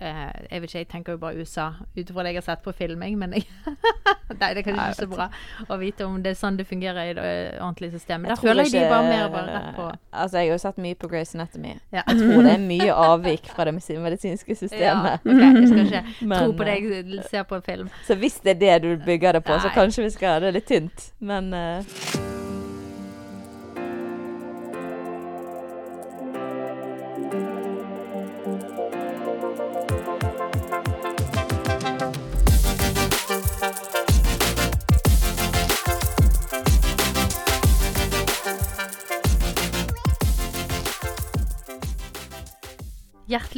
eh, 0.00 0.30
Jeg 0.50 0.62
vet 0.62 0.70
ikke, 0.70 0.78
jeg 0.78 0.88
tenker 0.88 1.16
jo 1.16 1.20
bare 1.22 1.40
USA 1.40 1.68
ut 1.96 2.02
ifra 2.02 2.24
det 2.24 2.32
jeg 2.34 2.40
har 2.40 2.46
sett 2.48 2.64
på 2.64 2.72
filming, 2.76 3.18
men 3.18 3.36
jeg 3.38 3.46
Nei, 4.40 4.54
det 4.54 4.62
er 4.62 4.64
kanskje 4.64 4.76
Nei, 4.76 4.88
ikke 4.94 5.04
så 5.04 5.08
bra 5.10 5.26
å 5.68 5.78
vite 5.80 6.06
om 6.06 6.20
det 6.22 6.32
er 6.32 6.38
sånn 6.38 6.56
det 6.56 6.66
fungerer 6.68 7.10
i 7.10 7.14
det 7.18 7.26
eh, 7.26 7.58
ordentlige 7.60 7.98
systemet. 7.98 8.30
Der 8.30 8.40
føler 8.40 8.68
jeg 8.68 8.74
de 8.76 8.84
bare 8.90 9.08
mer 9.08 9.28
bare 9.32 9.56
rett 9.56 9.70
på 9.76 9.88
Altså, 9.90 10.38
jeg 10.38 10.48
har 10.48 10.54
jo 10.54 10.62
sett 10.62 10.80
mye 10.82 10.98
på 10.98 11.10
Grace 11.10 11.36
Anatomy. 11.38 11.74
Ja. 11.92 12.04
Jeg 12.06 12.22
tror 12.22 12.46
det 12.46 12.54
er 12.54 12.64
mye 12.64 12.96
avvik 13.10 13.52
fra 13.54 13.68
det 13.68 13.76
medisinske 13.76 14.56
systemet. 14.56 14.80
Ja, 14.80 15.18
systemet. 15.22 15.60
jeg 15.60 15.68
skal 15.68 15.86
ikke 15.86 16.40
tro 16.40 16.56
på 16.56 16.68
det 16.70 16.78
eh, 16.80 17.14
jeg 17.16 17.28
ser 17.30 17.46
på 17.52 17.60
film. 17.66 17.92
Så 18.08 18.18
hvis 18.20 18.40
det 18.44 18.56
er 18.56 18.60
det 18.64 18.82
du 18.88 19.06
bygger 19.06 19.38
det 19.38 19.44
på, 19.44 19.60
så 19.62 19.72
kanskje 19.74 20.08
vi 20.08 20.16
skal 20.16 20.36
ha 20.36 20.44
det 20.46 20.56
litt 20.60 20.68
tynt. 20.70 21.10
Men 21.20 21.54
eh, 21.54 22.29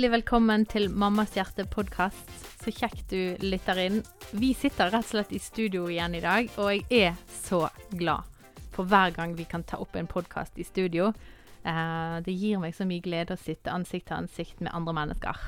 Hjertelig 0.02 0.16
velkommen 0.18 0.64
til 0.66 0.88
Mammas 0.90 1.36
hjerte 1.36 1.62
podkast. 1.70 2.30
Så 2.58 2.72
kjekt 2.74 3.12
du 3.12 3.36
lytter 3.38 3.78
inn. 3.78 4.00
Vi 4.34 4.48
sitter 4.58 4.88
rett 4.90 5.04
og 5.06 5.12
slett 5.12 5.30
i 5.30 5.38
studio 5.38 5.84
igjen 5.86 6.16
i 6.18 6.22
dag, 6.24 6.48
og 6.58 6.72
jeg 6.72 7.12
er 7.12 7.20
så 7.30 7.68
glad 7.92 8.26
for 8.74 8.90
hver 8.90 9.12
gang 9.14 9.36
vi 9.38 9.46
kan 9.46 9.62
ta 9.62 9.78
opp 9.78 9.94
en 9.94 10.08
podkast 10.10 10.58
i 10.58 10.66
studio. 10.66 11.12
Eh, 11.62 12.16
det 12.26 12.34
gir 12.34 12.58
meg 12.58 12.74
så 12.74 12.82
mye 12.82 13.04
glede 13.04 13.36
å 13.36 13.38
sitte 13.38 13.70
ansikt 13.70 14.08
til 14.08 14.24
ansikt 14.24 14.64
med 14.66 14.74
andre 14.74 14.96
mennesker. 14.98 15.38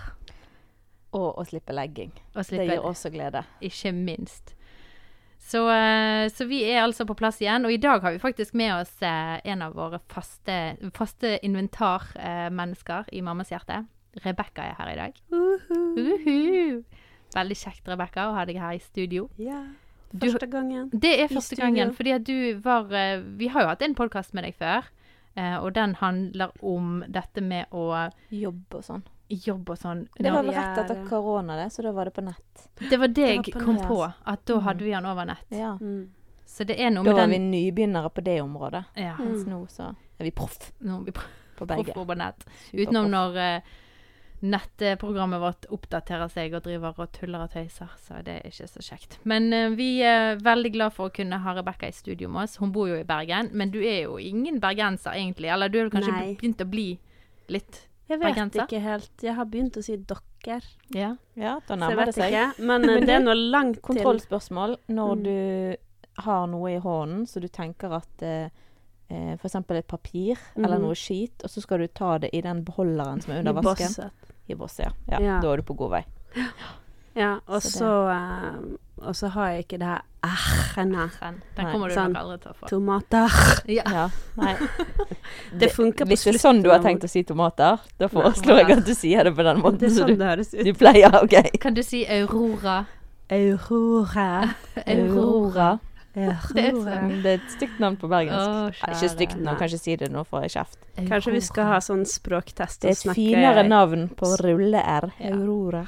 Og 1.19 1.33
å 1.35 1.47
slippe 1.51 1.75
legging. 1.75 2.13
Og 2.37 2.47
Det 2.47 2.69
gir 2.69 2.79
også 2.79 3.11
glede. 3.11 3.43
ikke 3.59 3.91
minst. 3.91 4.55
Så, 5.43 5.67
eh, 5.67 6.29
så 6.31 6.47
vi 6.47 6.63
er 6.63 6.85
altså 6.85 7.05
på 7.05 7.19
plass 7.19 7.43
igjen, 7.43 7.67
og 7.67 7.73
i 7.73 7.83
dag 7.83 8.07
har 8.07 8.13
vi 8.13 8.23
faktisk 8.23 8.55
med 8.55 8.77
oss 8.77 9.03
eh, 9.03 9.41
en 9.51 9.63
av 9.67 9.75
våre 9.75 9.99
faste, 10.07 10.77
faste 10.95 11.41
inventarmennesker 11.43 13.11
i 13.11 13.21
Mammas 13.21 13.51
hjerte. 13.51 13.83
Rebekka 14.23 14.63
er 14.63 14.75
her 14.79 14.93
i 14.93 14.97
dag. 14.97 15.13
Uhu. 15.99 16.83
Veldig 17.35 17.57
kjekt, 17.59 17.89
Rebekka, 17.91 18.29
å 18.31 18.35
ha 18.37 18.45
deg 18.47 18.59
her 18.63 18.77
i 18.77 18.83
studio. 18.83 19.29
Ja. 19.41 19.63
Første 20.15 20.47
gangen. 20.47 20.91
Det 20.93 21.11
er 21.25 21.33
første 21.33 21.57
gangen, 21.59 21.91
fordi 21.97 22.13
at 22.15 22.23
du 22.29 22.61
var 22.63 22.87
eh, 22.95 23.19
Vi 23.39 23.49
har 23.51 23.65
jo 23.65 23.71
hatt 23.73 23.83
en 23.83 23.97
podkast 23.99 24.31
med 24.39 24.45
deg 24.47 24.55
før, 24.61 24.87
eh, 25.35 25.57
og 25.59 25.73
den 25.75 25.97
handler 25.99 26.53
om 26.63 27.01
dette 27.11 27.43
med 27.43 27.67
å 27.75 27.89
Jobb 28.31 28.77
og 28.79 28.85
sånn. 28.87 29.03
jobbe 29.35 29.75
og 29.75 29.79
sånn. 29.81 30.05
Det 30.15 30.31
var 30.31 30.45
vel 30.47 30.55
rett 30.55 30.79
etter 30.85 31.01
korona, 31.09 31.57
det, 31.59 31.71
så 31.75 31.83
da 31.83 31.91
var 31.97 32.05
det 32.07 32.15
på 32.15 32.23
nett. 32.23 32.69
Det 32.79 32.99
var 33.01 33.09
det 33.09 33.27
jeg 33.33 33.53
kom 33.57 33.75
nett. 33.81 33.89
på, 33.89 33.99
at 34.07 34.45
da 34.47 34.55
Mm. 34.55 34.63
hadde 34.69 34.85
vi 34.85 34.91
den 34.91 35.07
over 35.07 35.25
nett. 35.27 35.47
Ja. 35.51 35.73
Mm. 35.81 36.11
Så 36.47 36.65
det 36.69 36.79
er 36.79 36.91
noe 36.91 37.03
Da 37.05 37.11
med 37.11 37.19
var 37.19 37.27
vi 37.33 37.39
nybegynnere 37.39 38.11
på 38.15 38.23
det 38.23 38.41
området. 38.43 38.85
ja, 38.95 39.17
Mm. 39.19 39.27
Mens 39.33 39.47
nå 39.47 39.67
så 39.69 39.97
er 40.21 40.25
vi 40.25 40.31
proff 40.31 40.71
nå 40.81 41.01
er 41.01 41.05
vi 41.05 41.11
på 41.13 41.67
proff 41.67 42.07
på 42.07 42.17
nett. 42.17 42.45
Utenom 42.73 43.11
når 43.11 43.37
eh, 43.37 43.61
nettprogrammet 44.45 45.41
vårt 45.41 45.67
oppdaterer 45.73 46.29
seg 46.29 46.53
og 46.59 46.65
driver 46.67 46.99
og 47.01 47.13
tuller 47.17 47.47
og 47.47 47.53
tøyser, 47.55 47.89
så 48.05 48.19
det 48.27 48.35
er 48.43 48.51
ikke 48.51 48.67
så 48.69 48.83
kjekt. 48.85 49.19
Men 49.25 49.47
uh, 49.57 49.71
vi 49.79 49.89
er 50.05 50.37
veldig 50.45 50.73
glad 50.75 50.93
for 50.97 51.09
å 51.09 51.15
kunne 51.17 51.39
ha 51.41 51.55
Rebekka 51.57 51.89
i 51.89 51.97
studio 51.97 52.29
med 52.29 52.45
oss. 52.45 52.59
Hun 52.61 52.73
bor 52.75 52.89
jo 52.91 52.99
i 53.01 53.07
Bergen, 53.09 53.49
men 53.57 53.73
du 53.73 53.81
er 53.81 54.03
jo 54.05 54.19
ingen 54.21 54.61
bergenser 54.61 55.17
egentlig. 55.17 55.49
Eller 55.55 55.73
du 55.73 55.79
har 55.83 55.91
kanskje 55.95 56.13
Nei. 56.13 56.35
begynt 56.41 56.61
å 56.61 56.69
bli 56.69 56.89
litt 57.49 57.81
Jeg 58.09 58.19
vet 58.21 58.27
Bergenser? 58.35 58.67
ikke 58.67 58.83
helt. 58.85 59.11
Jeg 59.25 59.35
har 59.39 59.47
begynt 59.49 59.79
å 59.81 59.83
si 59.87 59.97
dokker. 59.97 60.65
Ja. 60.93 61.15
Ja, 61.41 61.55
da 61.67 61.77
nærmer 61.81 62.11
det 62.11 62.15
seg. 62.19 62.35
ikke. 62.35 62.65
Men, 62.69 62.85
eh, 62.91 63.01
det 63.01 63.15
er 63.17 63.25
noe 63.25 63.35
langt 63.39 63.79
til 63.81 63.87
Kontrollspørsmål. 63.95 64.77
Når 64.93 65.15
Mm. 65.17 65.25
du 65.25 65.77
har 66.29 66.47
noe 66.47 66.69
i 66.71 66.79
hånden, 66.79 67.25
så 67.27 67.41
du 67.41 67.49
tenker 67.49 67.91
at 67.97 68.23
eh, 68.23 68.51
eh, 69.11 69.33
F.eks. 69.39 69.57
et 69.57 69.87
papir 69.89 70.37
eller 70.57 70.77
Mhm. 70.79 70.85
noe 70.85 70.95
skit, 70.95 71.41
og 71.45 71.51
så 71.51 71.61
skal 71.65 71.79
du 71.79 71.87
ta 71.89 72.19
det 72.19 72.31
i 72.35 72.41
den 72.45 72.63
beholderen 72.65 73.21
som 73.23 73.33
er 73.33 73.39
under 73.41 73.53
vasken. 73.63 74.11
I 74.49 74.55
Bosnia. 74.55 74.93
ja. 75.11 75.19
ja. 75.21 75.37
Da 75.41 75.53
er 75.53 75.57
du 75.63 75.63
på 75.63 75.75
god 75.79 75.91
vei. 75.99 76.05
Ja, 77.15 77.37
og 77.47 77.63
Så 77.63 77.71
så 77.79 77.89
eh, 78.11 78.55
Og 79.07 79.15
så 79.15 79.29
har 79.31 79.49
jeg 79.53 79.59
ikke 79.65 79.79
det 79.79 79.87
her 79.87 80.01
R-ene. 80.27 81.05
Den, 81.21 81.37
den 81.57 81.69
kommer 81.71 81.89
du 81.89 81.95
sånn, 81.95 82.11
nok 82.11 82.23
aldri 82.25 82.39
til 82.43 82.51
å 82.51 82.55
få. 82.59 82.67
Tomater. 82.73 83.37
Ja. 83.77 83.85
Ja, 83.87 84.07
nei. 84.35 84.55
Det 85.61 85.69
funker 85.77 86.05
på 86.05 86.11
Hvis 86.11 86.25
det 86.27 86.33
er 86.35 86.39
sånn 86.43 86.63
du 86.65 86.73
har 86.73 86.83
tenkt 86.83 87.07
å 87.07 87.11
si 87.13 87.23
tomater, 87.23 87.79
da 88.03 88.09
foreslår 88.11 88.65
jeg 88.65 88.79
at 88.81 88.83
du 88.89 88.95
sier 88.99 89.23
det 89.31 89.35
på 89.39 89.47
den 89.47 89.63
måten 89.63 89.79
Det 89.85 89.93
er 89.93 89.95
sånn 90.01 90.11
du, 90.11 90.17
det 90.19 90.27
høres 90.33 90.51
ut. 90.57 90.65
du 90.67 90.73
pleier. 90.75 91.15
OK. 91.23 91.37
Kan 91.63 91.79
du 91.79 91.83
si 91.87 92.03
Aurora? 92.19 92.81
Aurora. 93.31 94.29
Aurora. 94.97 95.69
Det 96.55 96.65
er 96.65 96.73
Mm, 96.75 97.23
Det 97.23 97.27
er 97.27 97.41
et 97.43 97.51
stygt 97.51 97.81
navn 97.83 97.97
på 97.99 98.09
bergensk. 98.09 98.79
Å, 98.85 98.93
ikke 98.95 99.09
stygt 99.11 99.37
navn, 99.41 99.59
kanskje 99.59 99.79
si 99.81 99.97
det 99.97 100.11
nå 100.13 100.23
får 100.29 100.43
jeg 100.47 100.51
kjeft. 100.55 100.79
Kanskje 101.09 101.33
vi 101.35 101.41
skal 101.41 101.65
ha 101.73 101.79
sånn 101.83 102.05
språktest 102.07 102.81
Det 102.83 102.89
er 102.89 102.93
et 102.95 103.03
snakke 103.03 103.15
finere 103.19 103.65
navn 103.69 104.09
på 104.15 104.31
rulle-r. 104.41 105.11
Ja. 105.19 105.33
Aurora. 105.35 105.87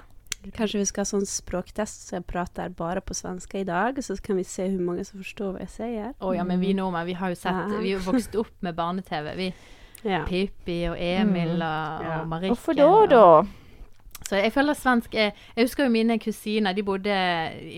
Kanskje 0.55 0.79
vi 0.79 0.85
skal 0.87 1.03
ha 1.03 1.09
sånn 1.11 1.27
språktest 1.27 2.09
så 2.09 2.17
jeg 2.21 2.27
prater 2.27 2.69
bare 2.71 3.01
på 3.03 3.15
svensk 3.19 3.55
i 3.59 3.65
dag, 3.67 3.97
så 4.03 4.15
kan 4.23 4.37
vi 4.39 4.45
se 4.47 4.69
hvor 4.69 4.85
mange 4.91 5.05
som 5.05 5.19
forstår 5.23 5.53
hva 5.57 5.61
jeg 5.65 5.73
sier. 5.75 6.13
Å 6.23 6.35
ja, 6.37 6.45
men 6.47 6.61
vi 6.61 6.73
nordmenn, 6.75 7.07
vi 7.07 7.15
har 7.19 7.31
jo 7.31 7.35
sett 7.35 7.53
Ja. 7.53 7.81
Vi 7.83 7.93
har 7.97 8.01
vokst 8.07 8.35
opp 8.39 8.53
med 8.63 8.77
barne-TV. 8.77 9.35
Vi 9.37 9.53
Ja. 10.05 10.25
Pippi 10.25 10.87
og 10.89 10.97
Emil 11.01 11.57
Mm. 11.57 11.63
og, 11.63 12.05
Ja. 12.05 12.21
og 12.21 12.29
Marikken. 12.29 12.55
Hvorfor 12.55 12.77
da, 12.77 12.87
og- 12.87 13.09
da? 13.11 13.43
Så 14.27 14.41
jeg 14.41 14.53
føler 14.53 14.75
svensk 14.75 15.15
er 15.15 15.31
Jeg 15.57 15.65
husker 15.69 15.85
jo 15.87 15.91
mine 15.95 16.19
kusiner. 16.19 16.75
De 16.75 16.83
bodde 16.83 17.15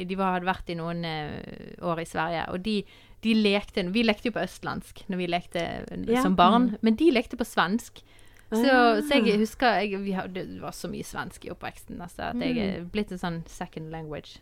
De 0.09 0.17
var, 0.17 0.33
hadde 0.39 0.47
vært 0.49 0.71
i 0.73 0.75
noen 0.79 1.05
eh, 1.05 1.75
år 1.85 2.01
i 2.01 2.07
Sverige, 2.09 2.47
og 2.49 2.63
de, 2.65 2.83
de 3.25 3.35
lekte 3.35 3.85
Vi 3.93 4.03
lekte 4.03 4.31
jo 4.31 4.37
på 4.39 4.45
østlandsk 4.47 5.05
når 5.09 5.17
vi 5.21 5.27
lekte 5.27 5.67
Ja. 6.09 6.23
som 6.23 6.37
barn, 6.37 6.77
men 6.81 6.97
de 6.97 7.11
lekte 7.13 7.37
på 7.37 7.45
svensk. 7.45 8.01
Så, 8.49 8.65
Ah. 8.65 9.03
så 9.05 9.19
jeg 9.21 9.37
husker 9.43 9.75
jeg, 9.83 9.99
vi 10.01 10.13
hadde, 10.17 10.41
Det 10.47 10.61
var 10.63 10.73
så 10.73 10.89
mye 10.89 11.05
svensk 11.05 11.45
i 11.45 11.51
oppveksten. 11.53 12.01
Altså, 12.01 12.31
at 12.33 12.37
jeg 12.41 12.57
er 12.57 12.85
blitt 12.85 13.13
en 13.13 13.19
sånn 13.19 13.43
second 13.47 13.91
language 13.93 14.39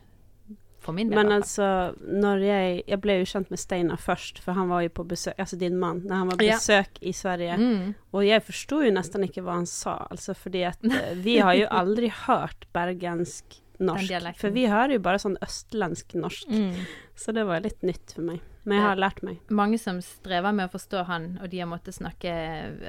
for 0.87 0.95
min 0.97 1.11
del. 1.11 1.19
Men 1.19 1.33
altså, 1.37 1.67
når 2.01 2.41
jeg 2.47 2.83
Jeg 2.87 3.01
ble 3.05 3.19
jo 3.19 3.27
kjent 3.33 3.51
med 3.51 3.59
Steinar 3.61 3.99
først, 4.01 4.39
for 4.45 4.57
han 4.57 4.69
var 4.73 4.87
jo 4.87 4.89
på 4.97 5.05
besøk 5.11 5.35
Altså 5.39 5.59
din 5.61 5.77
mann, 5.83 6.01
når 6.07 6.17
han 6.23 6.31
var 6.33 6.37
på 6.41 6.47
Ja. 6.49 6.57
besøk 6.57 7.03
i 7.03 7.13
Sverige. 7.13 7.59
mm. 7.59 7.95
Og 8.15 8.25
jeg 8.27 8.43
forsto 8.47 8.81
jo 8.87 8.91
nesten 8.97 9.25
ikke 9.29 9.43
hva 9.45 9.59
han 9.59 9.67
sa, 9.67 9.99
altså 10.11 10.35
fordi 10.39 10.63
at 10.71 10.79
eh, 10.85 11.15
vi 11.15 11.39
har 11.39 11.55
jo 11.59 11.67
aldri 11.83 12.09
hørt 12.27 12.65
bergensk 12.73 13.61
norsk. 13.79 14.39
For 14.41 14.49
vi 14.55 14.65
hører 14.67 14.95
jo 14.97 15.03
bare 15.05 15.19
sånn 15.21 15.37
østlandsk 15.45 16.15
norsk, 16.17 16.49
Mm. 16.49 16.73
så 17.15 17.33
det 17.35 17.45
var 17.47 17.61
litt 17.61 17.83
nytt 17.83 18.15
for 18.15 18.23
meg. 18.23 18.41
Men 18.67 18.81
jeg 18.81 18.83
har 18.89 18.97
lært 18.99 19.21
meg. 19.23 19.37
Mange 19.55 19.79
som 19.79 20.01
strever 20.03 20.53
med 20.53 20.67
å 20.69 20.73
forstå 20.73 21.05
han, 21.07 21.27
og 21.41 21.49
de 21.53 21.61
har 21.63 21.69
måttet 21.71 21.95
snakke 21.95 22.33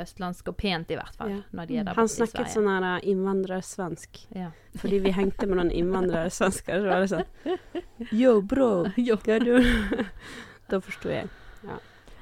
østlandsk, 0.02 0.48
og 0.50 0.58
pent 0.58 0.90
i 0.90 0.96
hvert 0.98 1.16
fall, 1.16 1.30
Ja. 1.30 1.42
når 1.54 1.68
de 1.70 1.78
er 1.78 1.84
der 1.86 1.94
Han 2.00 2.08
snakket 2.10 2.50
sånn 2.50 2.68
her 2.68 2.88
eh, 2.98 3.10
innvandrersvensk. 3.12 4.24
Ja. 4.36 4.50
Fordi 4.82 5.00
vi 5.06 5.12
hengte 5.14 5.46
med 5.48 5.58
noen 5.62 5.72
innvandrersvensker, 5.72 6.82
så 6.82 6.88
var 6.90 7.06
det 7.06 7.12
sånn 7.14 8.10
Yo, 8.12 8.42
bro, 8.42 8.88
Yo. 8.98 9.18
Da 10.70 10.80
forsto 10.84 11.10
jeg. 11.14 11.30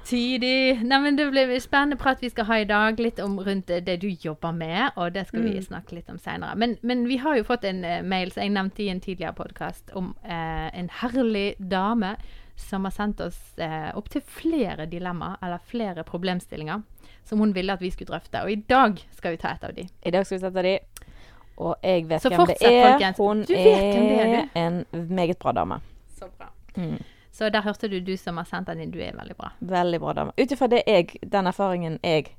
Tidig. 0.05 0.83
Nei, 0.85 0.99
men 1.01 1.15
Det 1.17 1.25
blir 1.31 1.49
spennende 1.59 1.97
prat 1.97 2.19
vi 2.21 2.29
skal 2.29 2.45
ha 2.45 2.59
i 2.61 2.65
dag, 2.69 2.99
litt 3.01 3.17
om 3.23 3.39
rundt 3.41 3.71
det 3.87 3.95
du 4.03 4.07
jobber 4.11 4.51
med, 4.53 4.91
og 4.97 5.13
det 5.15 5.23
skal 5.27 5.41
vi 5.41 5.55
Mm. 5.55 5.63
snakke 5.65 5.95
litt 5.95 6.09
om 6.09 6.19
seinere. 6.19 6.55
Men, 6.55 6.77
men 6.83 7.07
vi 7.07 7.17
har 7.17 7.35
jo 7.37 7.43
fått 7.43 7.63
en 7.65 7.83
eh, 7.83 8.01
mail 8.03 8.29
som 8.31 8.43
jeg 8.43 8.51
nevnte 8.53 8.83
i 8.83 8.89
en 8.89 8.99
tidligere 9.01 9.33
podkast, 9.33 9.89
om 9.95 10.13
eh, 10.23 10.69
en 10.77 10.89
herlig 11.01 11.55
dame 11.59 12.17
som 12.55 12.83
har 12.87 12.91
sendt 12.95 13.19
oss 13.21 13.37
eh, 13.57 13.91
opptil 13.97 14.21
flere 14.21 14.85
dilemmaer, 14.85 15.37
eller 15.43 15.59
flere 15.67 16.03
problemstillinger, 16.07 16.81
som 17.27 17.39
hun 17.39 17.53
ville 17.55 17.73
at 17.73 17.81
vi 17.81 17.91
skulle 17.91 18.13
drøfte. 18.13 18.43
Og 18.43 18.51
i 18.51 18.55
dag 18.69 19.01
skal 19.17 19.35
vi 19.35 19.37
ta 19.41 19.51
et 19.55 19.63
av 19.63 19.73
de. 19.75 19.87
I 20.05 20.11
dag 20.11 20.25
skal 20.25 20.37
vi 20.39 20.45
sette 20.45 20.63
de. 20.63 20.77
Og 21.57 21.75
jeg 21.83 22.07
vet 22.09 22.21
Så 22.21 22.29
hvem 22.29 22.47
det 22.47 22.57
er. 22.61 22.91
folkens. 22.91 23.17
Hun 23.17 23.43
Du 23.47 23.53
er, 23.55 24.47
er 24.55 24.65
en 24.67 24.85
meget 24.91 25.37
bra 25.39 25.51
dame. 25.55 25.79
Så 26.19 26.27
bra. 26.37 26.49
Mm. 26.75 26.97
Så 27.31 27.49
der 27.51 27.61
hørte 27.61 27.87
du, 27.91 27.99
du 27.99 28.17
som 28.17 28.37
har 28.37 28.45
sendt 28.47 28.67
den 28.67 28.79
inn. 28.79 28.91
Du 28.91 28.99
er 29.03 29.11
veldig 29.15 29.35
bra. 29.35 29.49
Veldig 29.59 29.99
bra 29.99 30.13
dame. 30.13 30.31
Ut 30.37 30.51
ifra 30.51 30.67
den 30.67 31.47
erfaringen 31.47 31.99
jeg 32.03 32.29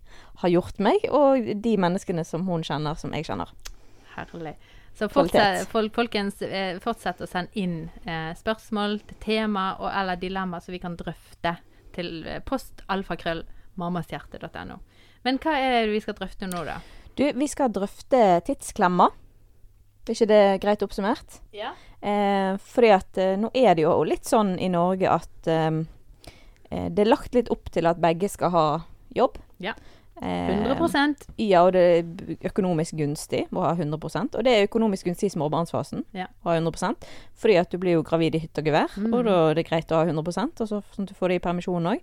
har 0.40 0.48
gjort 0.48 0.78
meg, 0.80 1.04
og 1.12 1.44
de 1.62 1.76
menneskene 1.76 2.24
som 2.24 2.46
hun 2.48 2.64
kjenner, 2.64 2.96
som 2.96 3.12
jeg 3.12 3.24
kjenner. 3.28 3.52
Herlig. 4.14 4.54
Så 4.96 5.08
fortsett, 5.12 5.68
fol 5.68 5.90
folkens, 5.92 6.40
eh, 6.42 6.78
fortsett 6.80 7.20
å 7.20 7.26
sende 7.28 7.52
inn 7.60 7.90
eh, 8.08 8.32
spørsmål 8.38 9.00
til 9.10 9.18
tema 9.20 9.76
og, 9.76 9.90
eller 9.92 10.16
dilemmaer 10.20 10.60
som 10.64 10.72
vi 10.72 10.78
kan 10.80 10.96
drøfte 10.96 11.56
til 11.96 12.24
postalfakrøllmammashjerte.no. 12.48 14.76
Men 15.26 15.40
hva 15.42 15.56
er 15.58 15.84
det 15.84 15.92
vi 15.96 16.00
skal 16.04 16.16
drøfte 16.16 16.46
nå, 16.48 16.64
da? 16.64 16.80
Du, 17.16 17.32
vi 17.32 17.48
skal 17.48 17.72
drøfte 17.72 18.40
tidsklemmer. 18.46 19.10
Er 20.06 20.14
ikke 20.14 20.28
det 20.30 20.42
greit 20.62 20.82
oppsummert? 20.86 21.40
Ja. 21.56 21.72
Eh, 21.98 22.54
fordi 22.62 22.92
at 22.94 23.18
eh, 23.18 23.34
nå 23.40 23.50
er 23.56 23.74
det 23.74 23.86
jo 23.86 23.94
litt 24.06 24.28
sånn 24.28 24.54
i 24.62 24.68
Norge 24.70 25.10
at 25.10 25.48
eh, 25.50 25.80
eh, 26.70 26.86
det 26.92 27.02
er 27.02 27.10
lagt 27.10 27.34
litt 27.34 27.50
opp 27.50 27.72
til 27.74 27.88
at 27.90 27.98
begge 28.02 28.30
skal 28.30 28.52
ha 28.54 28.66
jobb. 29.16 29.40
Ja. 29.64 29.74
Eh, 30.22 30.48
100 30.64 31.26
Ja, 31.38 31.60
og 31.66 31.72
det 31.74 31.80
er 31.82 32.48
økonomisk 32.48 32.94
gunstig 32.96 33.42
å 33.52 33.60
ha 33.66 33.74
100% 33.76 34.34
Og 34.38 34.44
det 34.44 34.52
er 34.54 34.66
økonomisk 34.66 35.04
gunstig 35.10 35.26
i 35.28 35.34
småbarnsfasen 35.34 36.04
Ja. 36.14 36.26
å 36.44 36.48
ha 36.48 36.54
100% 36.56 37.04
Fordi 37.36 37.58
at 37.60 37.70
du 37.70 37.76
blir 37.78 37.92
jo 37.98 38.02
gravid 38.02 38.34
i 38.34 38.38
hytt 38.38 38.56
og 38.58 38.64
gevær, 38.64 38.88
Mm. 38.96 39.12
og 39.12 39.24
da 39.26 39.50
er 39.50 39.54
det 39.54 39.66
greit 39.68 39.88
å 39.92 39.96
ha 40.00 40.04
100% 40.06 40.60
og 40.60 40.68
så, 40.68 40.82
sånn 40.96 41.02
at 41.04 41.08
du 41.08 41.14
får 41.14 41.28
det 41.28 41.34
i 41.36 41.44
permisjon 41.48 41.84
òg. 41.84 42.00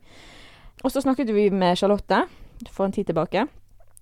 Og 0.84 0.92
så 0.92 1.02
snakket 1.02 1.34
vi 1.34 1.50
med 1.50 1.76
Charlotte 1.78 2.28
for 2.70 2.86
en 2.86 2.92
tid 2.92 3.08
tilbake 3.08 3.48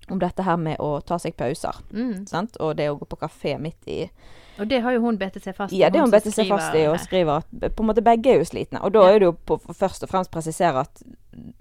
om 0.10 0.19
dette 0.19 0.44
her 0.44 0.57
med 0.57 0.78
å 0.80 1.00
ta 1.06 1.16
seg 1.18 1.38
pauser. 1.38 1.74
mm. 1.94 2.28
Sant? 2.28 2.57
Og 2.60 2.75
det 2.75 2.90
å 2.90 2.98
gå 3.00 3.07
på 3.07 3.18
kafé 3.18 3.57
midt 3.60 3.88
i 3.88 4.10
Og 4.59 4.68
det 4.68 4.81
har 4.83 4.92
jo 4.94 5.01
hun 5.01 5.18
bedt 5.18 5.38
seg 5.44 5.56
fast 5.56 5.74
i. 5.74 5.77
Ja, 5.80 5.89
det 5.89 6.00
har 6.00 6.06
hun 6.07 6.12
bitt 6.12 6.24
seg 6.33 6.48
fast 6.48 6.75
i 6.75 6.86
og 6.88 7.00
skriver 7.00 7.38
at 7.44 7.75
på 7.75 7.83
en 7.83 7.88
måte 7.89 8.03
begge 8.03 8.33
er 8.33 8.38
jo 8.42 8.45
slitne. 8.45 8.81
Og 8.83 8.92
da 8.94 9.00
Ja. 9.07 9.15
er 9.15 9.19
det 9.19 9.25
jo 9.25 9.33
på, 9.33 9.57
først 9.74 10.03
og 10.03 10.09
fremst 10.09 10.31
presisere 10.31 10.80
at 10.86 11.03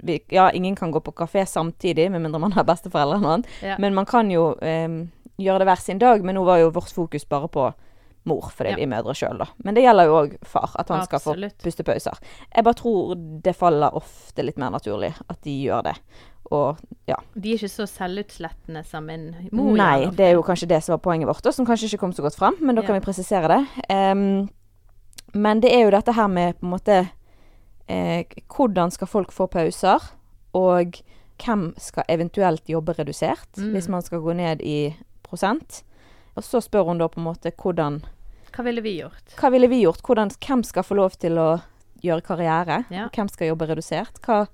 vi, 0.03 0.21
ja, 0.31 0.51
ingen 0.51 0.75
kan 0.77 0.91
gå 0.93 1.01
på 1.01 1.13
kafé 1.15 1.45
samtidig, 1.47 2.11
med 2.11 2.21
mindre 2.23 2.41
man 2.41 2.53
har 2.53 2.65
besteforeldre 2.65 3.17
eller 3.17 3.39
noe. 3.39 3.43
Ja. 3.63 3.77
Men 3.79 3.95
man 3.95 4.07
kan 4.07 4.31
jo 4.31 4.55
em, 4.61 5.11
gjøre 5.39 5.59
det 5.59 5.67
hver 5.71 5.81
sin 5.81 5.99
dag. 5.99 6.23
Men 6.25 6.35
nå 6.35 6.45
var 6.45 6.59
jo 6.59 6.71
vårt 6.71 6.91
fokus 6.93 7.25
bare 7.29 7.49
på 7.49 7.73
mor, 8.25 8.51
fordi 8.53 8.71
Ja. 8.71 8.77
vi 8.77 8.83
er 8.83 8.87
mødre 8.87 9.15
sjøl, 9.15 9.39
da. 9.39 9.47
Men 9.65 9.75
det 9.75 9.83
gjelder 9.85 10.05
jo 10.05 10.15
òg 10.27 10.35
far, 10.45 10.71
at 10.79 10.89
han 10.89 11.05
skal 11.07 11.19
få 11.21 11.35
pustepauser. 11.63 12.19
Jeg 12.55 12.65
bare 12.65 12.75
tror 12.75 13.15
det 13.43 13.57
faller 13.57 13.95
ofte 13.95 14.43
litt 14.45 14.59
mer 14.59 14.71
naturlig 14.71 15.15
at 15.31 15.41
de 15.43 15.55
gjør 15.65 15.83
det. 15.85 15.95
Og 16.51 16.79
ja. 17.07 17.15
De 17.39 17.53
er 17.53 17.59
ikke 17.61 17.69
så 17.71 17.87
selvutslettende 17.87 18.85
som 18.85 19.09
en 19.11 19.29
mor 19.53 19.77
Nei, 19.79 20.07
det 20.11 20.25
er 20.27 20.33
jo 20.35 20.43
kanskje 20.43 20.67
det 20.69 20.81
som 20.83 20.97
var 20.97 21.03
poenget 21.05 21.29
vårt, 21.31 21.47
og 21.47 21.55
som 21.55 21.67
kanskje 21.67 21.87
ikke 21.93 22.01
kom 22.03 22.13
så 22.17 22.23
godt 22.27 22.37
fram. 22.39 22.57
Men 22.61 22.75
da 22.75 22.83
kan 22.83 22.95
Ja. 22.95 23.01
vi 23.01 23.05
presisere 23.07 23.49
det. 23.49 23.61
Um, 23.91 24.49
men 25.35 25.61
det 25.61 25.71
er 25.73 25.85
jo 25.85 25.91
dette 25.95 26.13
her 26.13 26.27
med 26.27 26.59
på 26.59 26.67
en 26.67 26.73
måte 26.75 27.09
eh, 27.89 28.25
Hvordan 28.49 28.91
skal 28.91 29.07
folk 29.07 29.33
få 29.33 29.47
pauser? 29.47 30.01
Og 30.55 30.99
hvem 31.45 31.75
skal 31.79 32.05
eventuelt 32.09 32.67
jobbe 32.69 32.93
redusert, 32.99 33.49
Mm. 33.57 33.73
hvis 33.73 33.89
man 33.89 34.03
skal 34.03 34.19
gå 34.21 34.33
ned 34.35 34.61
i 34.63 34.95
prosent? 35.23 35.83
Og 36.37 36.43
så 36.45 36.61
spør 36.61 36.85
hun 36.87 36.99
da 36.99 37.07
på 37.09 37.19
en 37.21 37.25
måte 37.25 37.53
hvordan 37.57 38.03
Hva 38.53 38.65
ville 38.65 38.83
vi 38.83 38.99
gjort? 39.01 39.37
Hva 39.39 39.51
ville 39.51 39.69
vi 39.69 39.83
gjort? 39.85 40.03
Hvordan, 40.03 40.31
hvem 40.47 40.63
skal 40.65 40.83
få 40.83 40.95
lov 40.97 41.11
til 41.19 41.39
å 41.39 41.61
gjøre 42.03 42.23
karriere? 42.23 42.85
Ja. 42.91 43.09
Hvem 43.15 43.29
skal 43.31 43.49
jobbe 43.49 43.69
redusert? 43.69 44.19
Hva, 44.27 44.47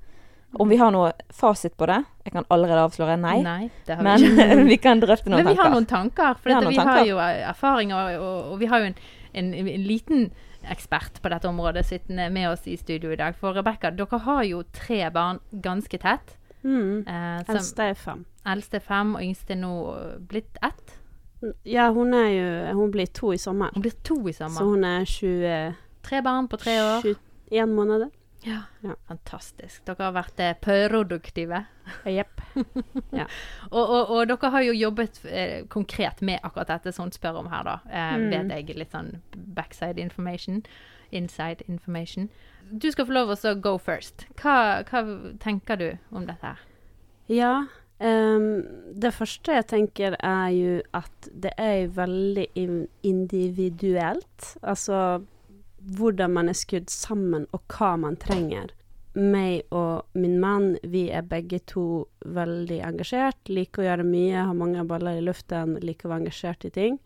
om 0.54 0.69
vi 0.69 0.76
har 0.76 0.90
noe 0.94 1.12
fasit 1.31 1.76
på 1.76 1.87
det? 1.87 1.98
Jeg 2.25 2.32
kan 2.32 2.44
allerede 2.50 2.84
avsløre 2.87 3.16
nei. 3.20 3.69
det 3.87 3.96
har 3.96 4.02
Men 4.02 4.20
vi 4.20 4.26
ikke. 4.31 4.64
vi 4.72 4.76
kan 4.76 5.00
drøfte 5.00 5.31
noen 5.31 5.44
tanker. 5.44 5.44
Men 5.44 5.52
vi 5.52 5.56
tanker. 5.56 5.62
har 5.62 5.75
noen 5.75 5.87
tanker. 5.87 6.34
For 6.40 6.48
Vi 6.48 6.54
har 6.54 6.66
vi 6.69 6.76
tanker. 6.76 6.93
har 6.93 7.06
jo 7.06 7.16
erfaringer, 7.19 7.48
erfaring, 7.50 7.93
og, 7.94 8.20
og, 8.20 8.52
og 8.52 8.58
vi 8.60 8.66
har 8.66 8.78
jo 8.81 8.84
en, 8.93 8.96
en, 9.34 9.52
en 9.54 9.87
liten 9.87 10.31
ekspert 10.70 11.20
på 11.22 11.31
dette 11.31 11.46
området 11.48 11.84
sittende 11.87 12.31
med 12.34 12.48
oss 12.50 12.66
i 12.66 12.76
studio 12.76 13.12
i 13.12 13.16
dag. 13.20 13.37
For 13.38 13.54
Rebekka, 13.54 13.90
dere 13.94 14.19
har 14.25 14.43
jo 14.48 14.62
tre 14.75 15.10
barn 15.14 15.38
ganske 15.62 15.98
tett. 16.02 16.37
Mm. 16.66 17.04
Eh, 17.06 17.44
som 17.46 17.54
Eldste 17.54 17.90
er 17.92 17.94
fem. 17.94 18.25
eldste 18.46 18.81
er 18.81 18.87
fem, 18.87 19.14
og 19.14 19.22
yngste 19.22 19.54
er 19.54 19.60
nå 19.60 19.75
blitt 20.26 20.58
ett. 20.66 20.96
Ja, 21.69 21.90
hun 21.92 22.14
er 22.16 22.31
jo 22.32 22.46
Hun 22.81 22.90
blir 22.90 23.06
to 23.12 23.32
i 23.32 23.38
sommer. 23.38 23.70
Hun 23.75 23.82
blir 23.84 23.94
to 24.02 24.16
i 24.26 24.32
sommer. 24.32 24.56
Så 24.56 24.64
hun 24.64 24.84
er 24.84 25.04
20, 25.04 25.75
Tre 26.02 26.22
barn 26.22 26.49
på 26.49 26.56
tre 26.56 26.78
år. 26.81 27.04
21 27.52 27.69
måneder. 27.76 28.10
Ja. 28.46 28.60
Ja. 28.87 28.94
Fantastisk. 29.08 29.81
Dere 29.88 30.04
har 30.06 30.12
vært 30.14 30.40
eh, 30.44 30.52
produktive. 30.62 31.64
Jepp. 32.06 32.40
Og, 33.70 33.81
og, 33.82 34.10
og 34.14 34.20
dere 34.31 34.50
har 34.54 34.62
jo 34.64 34.75
jobbet 34.76 35.19
eh, 35.28 35.64
konkret 35.72 36.22
med 36.25 36.38
akkurat 36.46 36.70
dette 36.70 36.93
som 36.94 37.08
hun 37.08 37.14
spør 37.14 37.40
om 37.43 37.48
her, 37.52 37.64
da. 37.66 37.76
Eh, 37.90 38.12
Mm. 38.16 38.28
Vet 38.32 38.52
jeg 38.70 38.76
litt 38.78 38.94
sånn 38.94 39.10
backside 39.56 39.98
information. 40.02 40.62
Inside 41.14 41.66
information. 41.69 42.28
Du 42.70 42.87
skal 42.90 43.06
få 43.06 43.14
lov 43.14 43.34
å 43.34 43.54
go 43.62 43.76
first. 43.78 44.25
Hva, 44.40 44.82
hva 44.88 45.02
tenker 45.42 45.76
du 45.78 45.88
om 46.10 46.26
dette 46.26 46.46
her? 46.54 46.62
Ja. 47.31 47.52
um, 47.99 48.62
det 48.94 49.12
første 49.14 49.54
jeg 49.56 49.66
tenker 49.70 50.16
er 50.22 50.49
jo 50.54 50.72
at 50.94 51.28
det 51.32 51.52
er 51.58 51.87
veldig 51.94 52.49
individuelt. 53.06 54.56
Altså 54.62 55.22
hvordan 55.96 56.32
man 56.32 56.48
er 56.48 56.56
skrudd 56.58 56.90
sammen, 56.90 57.46
og 57.52 57.62
hva 57.68 57.96
man 57.98 58.16
trenger. 58.16 58.72
Meg 59.16 59.62
og 59.72 60.04
min 60.14 60.38
mann, 60.40 60.76
vi 60.84 61.06
er 61.10 61.22
begge 61.22 61.60
to 61.66 62.06
veldig 62.26 62.82
engasjert. 62.84 63.38
Liker 63.48 63.82
å 63.82 63.86
gjøre 63.86 64.04
mye, 64.04 64.42
har 64.44 64.54
mange 64.54 64.84
baller 64.84 65.16
i 65.20 65.24
luften, 65.24 65.78
liker 65.80 66.08
å 66.08 66.12
være 66.12 66.26
engasjert 66.26 66.64
i 66.68 66.70
ting. 66.70 66.98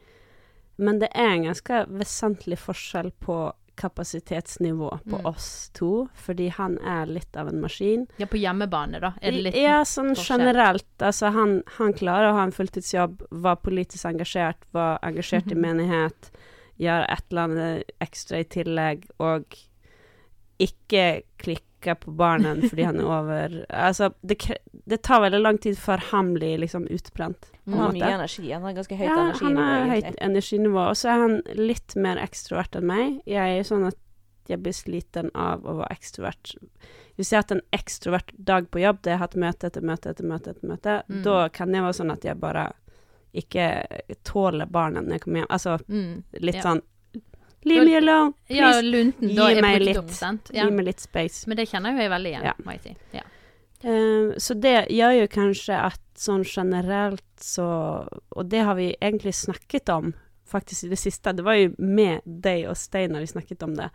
Men 0.79 0.99
det 0.99 1.11
er 1.15 1.35
en 1.37 1.45
ganske 1.45 1.85
vesentlig 1.93 2.59
forskjell 2.59 3.13
på 3.21 3.53
kapasitetsnivå 3.81 4.89
på 5.09 5.19
Mm. 5.21 5.27
oss 5.27 5.71
to, 5.73 6.09
fordi 6.15 6.49
han 6.51 6.79
er 6.85 7.07
litt 7.07 7.37
av 7.37 7.49
en 7.49 7.61
maskin. 7.61 8.07
Ja, 8.19 8.27
på 8.27 8.37
hjemmebane, 8.41 9.01
da? 9.01 9.13
Er 9.23 9.31
det 9.33 9.43
litt 9.43 9.55
Ja, 9.57 9.83
sånn 9.85 10.15
forskjell? 10.15 10.39
generelt. 10.39 10.85
Altså, 10.99 11.31
han, 11.33 11.63
han 11.79 11.93
klarer 11.93 12.31
å 12.31 12.35
ha 12.35 12.43
en 12.45 12.53
fulltidsjobb, 12.53 13.23
var 13.31 13.57
politisk 13.57 14.05
engasjert, 14.05 14.57
var 14.73 14.99
engasjert 15.03 15.51
i 15.53 15.55
menighet, 15.67 16.31
gjør 16.81 17.05
et 17.13 17.25
eller 17.31 17.43
annet 17.49 17.93
ekstra 18.01 18.41
i 18.41 18.47
tillegg, 18.57 19.05
og 19.21 19.57
ikke 20.61 21.23
klikker 21.41 21.95
på 22.03 22.13
barnen 22.13 22.61
fordi 22.69 22.85
han 22.85 22.99
er 23.01 23.07
over 23.09 23.55
Altså, 23.73 24.11
det, 24.21 24.37
det 24.91 25.01
tar 25.07 25.23
veldig 25.25 25.41
lang 25.41 25.59
tid 25.63 25.79
før 25.81 26.03
han 26.11 26.35
blir 26.37 26.59
liksom 26.61 26.85
utbrent. 26.93 27.49
Han 27.71 27.79
har 27.81 27.95
mye 27.97 28.11
energi. 28.19 28.51
Han 28.53 28.67
har 28.69 28.77
ganske 28.77 28.99
høyt 28.99 29.09
Ja, 29.09 29.23
han 29.41 29.57
har 29.61 29.87
høyt 29.95 30.19
energinivå. 30.21 30.83
Og 30.91 30.99
så 31.01 31.13
er 31.15 31.25
han 31.25 31.39
litt 31.57 31.97
mer 31.97 32.21
ekstrovert 32.21 32.77
enn 32.81 32.89
meg. 32.91 33.21
Jeg 33.31 33.61
er 33.61 33.69
sånn 33.69 33.87
at 33.89 33.97
jeg 34.51 34.59
blir 34.65 34.75
sliten 34.75 35.29
av 35.39 35.63
å 35.69 35.77
være 35.79 35.95
ekstrovert. 35.95 36.57
Hvis 37.17 37.31
jeg 37.31 37.39
har 37.39 37.45
hatt 37.45 37.53
en 37.55 37.65
ekstrovert 37.77 38.33
dag 38.35 38.67
på 38.73 38.81
jobb, 38.83 38.99
der 39.05 39.13
jeg 39.15 39.21
har 39.21 39.29
hatt 39.29 39.37
møte 39.39 39.69
etter 39.71 39.85
møte 39.87 40.11
etter 40.11 40.27
møte, 40.27 40.55
etter 40.57 40.67
møte, 40.73 40.95
Mm. 41.09 41.23
da 41.23 41.37
kan 41.55 41.73
jeg 41.73 41.85
være 41.87 41.99
sånn 42.01 42.13
at 42.13 42.25
jeg 42.27 42.41
bare 42.41 42.65
ikke 43.35 43.67
tåler 44.25 44.67
barna 44.67 45.01
når 45.01 45.13
jeg 45.19 45.21
kommer 45.21 45.41
hjem. 45.41 45.51
Altså 45.51 45.79
mm. 45.89 46.25
litt 46.41 46.55
Ja. 46.57 46.63
sånn 46.63 46.83
Leave 47.63 47.85
me 47.85 47.95
alone, 47.97 48.33
Ja, 48.49 48.71
please. 48.73 48.87
lunten 48.89 49.29
Gi 49.29 49.61
meg 49.61 49.83
litt. 49.83 50.21
Ja. 50.51 50.65
Gi 50.65 50.71
meg 50.73 50.85
litt 50.87 51.01
space. 51.01 51.47
Men 51.47 51.57
det 51.59 51.69
kjenner 51.69 51.93
jo 51.93 51.99
jeg 52.01 52.11
veldig 52.11 52.31
igjen, 52.31 52.43
Ja. 52.45 52.53
må 52.65 52.73
jeg 52.73 52.81
si. 52.83 52.97
Ja. 53.13 53.23
Uh, 53.85 54.33
så 54.41 54.55
det 54.61 54.89
gjør 54.89 55.21
jo 55.21 55.27
kanskje 55.29 55.77
at 55.77 56.01
sånn 56.17 56.43
generelt 56.45 57.23
så 57.41 58.07
Og 58.37 58.49
det 58.49 58.61
har 58.65 58.75
vi 58.77 58.95
egentlig 59.01 59.33
snakket 59.35 59.89
om 59.89 60.15
faktisk 60.49 60.85
i 60.85 60.89
det 60.89 60.99
siste. 60.99 61.33
Det 61.37 61.45
var 61.45 61.55
jo 61.55 61.75
med 61.79 62.21
deg 62.25 62.67
og 62.69 62.77
Steinar 62.77 63.21
vi 63.21 63.27
snakket 63.27 63.63
om 63.63 63.75
det. 63.77 63.91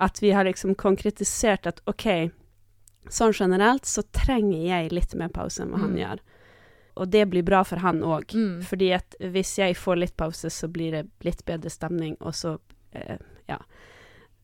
At 0.00 0.18
vi 0.20 0.30
har 0.32 0.44
liksom 0.44 0.74
konkretisert 0.74 1.66
at 1.66 1.80
OK, 1.86 2.30
sånn 3.08 3.32
generelt 3.32 3.84
så 3.86 4.02
trenger 4.12 4.66
jeg 4.66 4.92
litt 4.92 5.14
mer 5.14 5.28
pause 5.28 5.62
enn 5.62 5.70
hva 5.70 5.78
han 5.80 5.94
Mm. 5.94 5.98
gjør. 5.98 6.18
Og 7.00 7.08
det 7.10 7.24
blir 7.32 7.42
bra 7.46 7.62
for 7.64 7.80
han 7.80 8.02
òg. 8.04 8.34
Mm. 8.36 8.58
Fordi 8.68 8.90
at 8.92 9.16
hvis 9.18 9.54
jeg 9.58 9.78
får 9.80 9.96
litt 10.02 10.16
pause, 10.20 10.50
så 10.52 10.68
blir 10.68 10.92
det 10.92 11.06
litt 11.24 11.40
bedre 11.48 11.72
stemning, 11.72 12.18
og 12.20 12.36
så 12.36 12.58
eh, 12.92 13.16
Ja. 13.48 13.58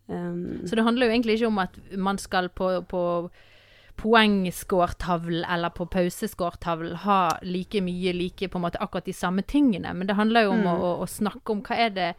Um, 0.09 0.63
Så 0.67 0.77
det 0.79 0.85
handler 0.87 1.07
jo 1.09 1.13
egentlig 1.13 1.35
ikke 1.37 1.49
om 1.51 1.59
at 1.59 1.77
man 1.99 2.19
skal 2.19 2.49
på, 2.49 2.69
på 2.87 3.03
poengskårtavlen 3.97 5.45
eller 5.45 5.69
på 5.71 5.87
pauseskårtavlen 5.87 6.97
ha 6.97 7.39
like 7.43 7.81
mye, 7.81 8.13
like 8.13 8.49
på 8.49 8.59
en 8.59 8.63
måte 8.67 8.81
akkurat 8.81 9.05
de 9.05 9.13
samme 9.13 9.43
tingene, 9.43 9.95
men 9.95 10.07
det 10.07 10.17
handler 10.17 10.47
jo 10.47 10.51
om 10.51 10.61
Mm. 10.61 10.81
å, 10.81 10.91
å, 11.03 11.07
snakke 11.07 11.53
om 11.53 11.63
hva 11.63 11.77
er 11.77 11.91
det 11.91 12.15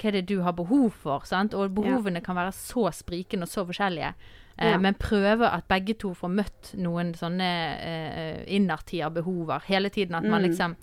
hva 0.00 0.08
er 0.08 0.12
det 0.12 0.26
du 0.28 0.40
har 0.40 0.52
behov 0.52 0.90
for, 0.90 1.20
sant? 1.28 1.54
Og 1.54 1.74
behovene 1.74 2.22
kan 2.24 2.36
være 2.36 2.52
så 2.52 2.90
sprikende 2.92 3.44
og 3.44 3.48
så 3.52 3.66
forskjellige. 3.68 4.14
Eh, 4.60 4.70
Ja. 4.70 4.78
Men 4.78 4.94
prøve 4.94 5.48
at 5.52 5.68
begge 5.68 5.94
to 5.98 6.10
får 6.14 6.28
møtt 6.34 6.74
noen 6.76 7.14
sånne 7.14 7.46
eh, 7.80 8.44
innertierbehover 8.46 9.62
hele 9.64 9.88
tiden. 9.90 10.14
At 10.14 10.24
man 10.24 10.42
Mm. 10.42 10.48
liksom 10.50 10.76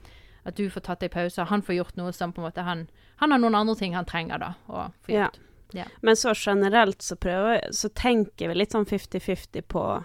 At 0.46 0.56
du 0.56 0.70
får 0.70 0.82
tatt 0.82 1.00
deg 1.02 1.12
pause, 1.12 1.44
han 1.46 1.62
får 1.62 1.76
gjort 1.76 1.98
noe 1.98 2.12
som 2.14 2.32
på 2.34 2.40
en 2.42 2.46
måte 2.50 2.64
han 2.64 2.88
Han 3.20 3.32
har 3.32 3.40
noen 3.40 3.56
andre 3.56 3.76
ting 3.76 3.94
han 3.94 4.06
trenger, 4.06 4.40
da, 4.40 4.54
å 4.70 4.92
få 5.04 5.10
Ja. 5.14 5.30
Ja. 5.74 5.84
Men 6.02 6.16
så 6.16 6.34
generelt 6.34 7.00
så 7.02 7.16
prøver 7.18 7.70
Så 7.74 7.90
tenker 7.94 8.48
vi 8.48 8.54
litt 8.54 8.72
sånn 8.72 8.86
50-50 8.86 9.62
på 9.68 10.04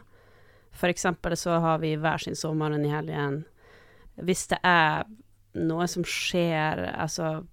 For 0.72 0.88
eksempel 0.88 1.32
så 1.36 1.60
har 1.60 1.78
vi 1.78 1.94
hver 1.96 2.18
sin 2.18 2.34
sommeren 2.34 2.84
i 2.84 2.88
helgen. 2.88 3.44
Hvis 4.18 4.48
det 4.48 4.58
er 4.64 5.04
noe 5.54 5.86
som 5.86 6.02
skjer, 6.02 6.94
altså 6.98 7.46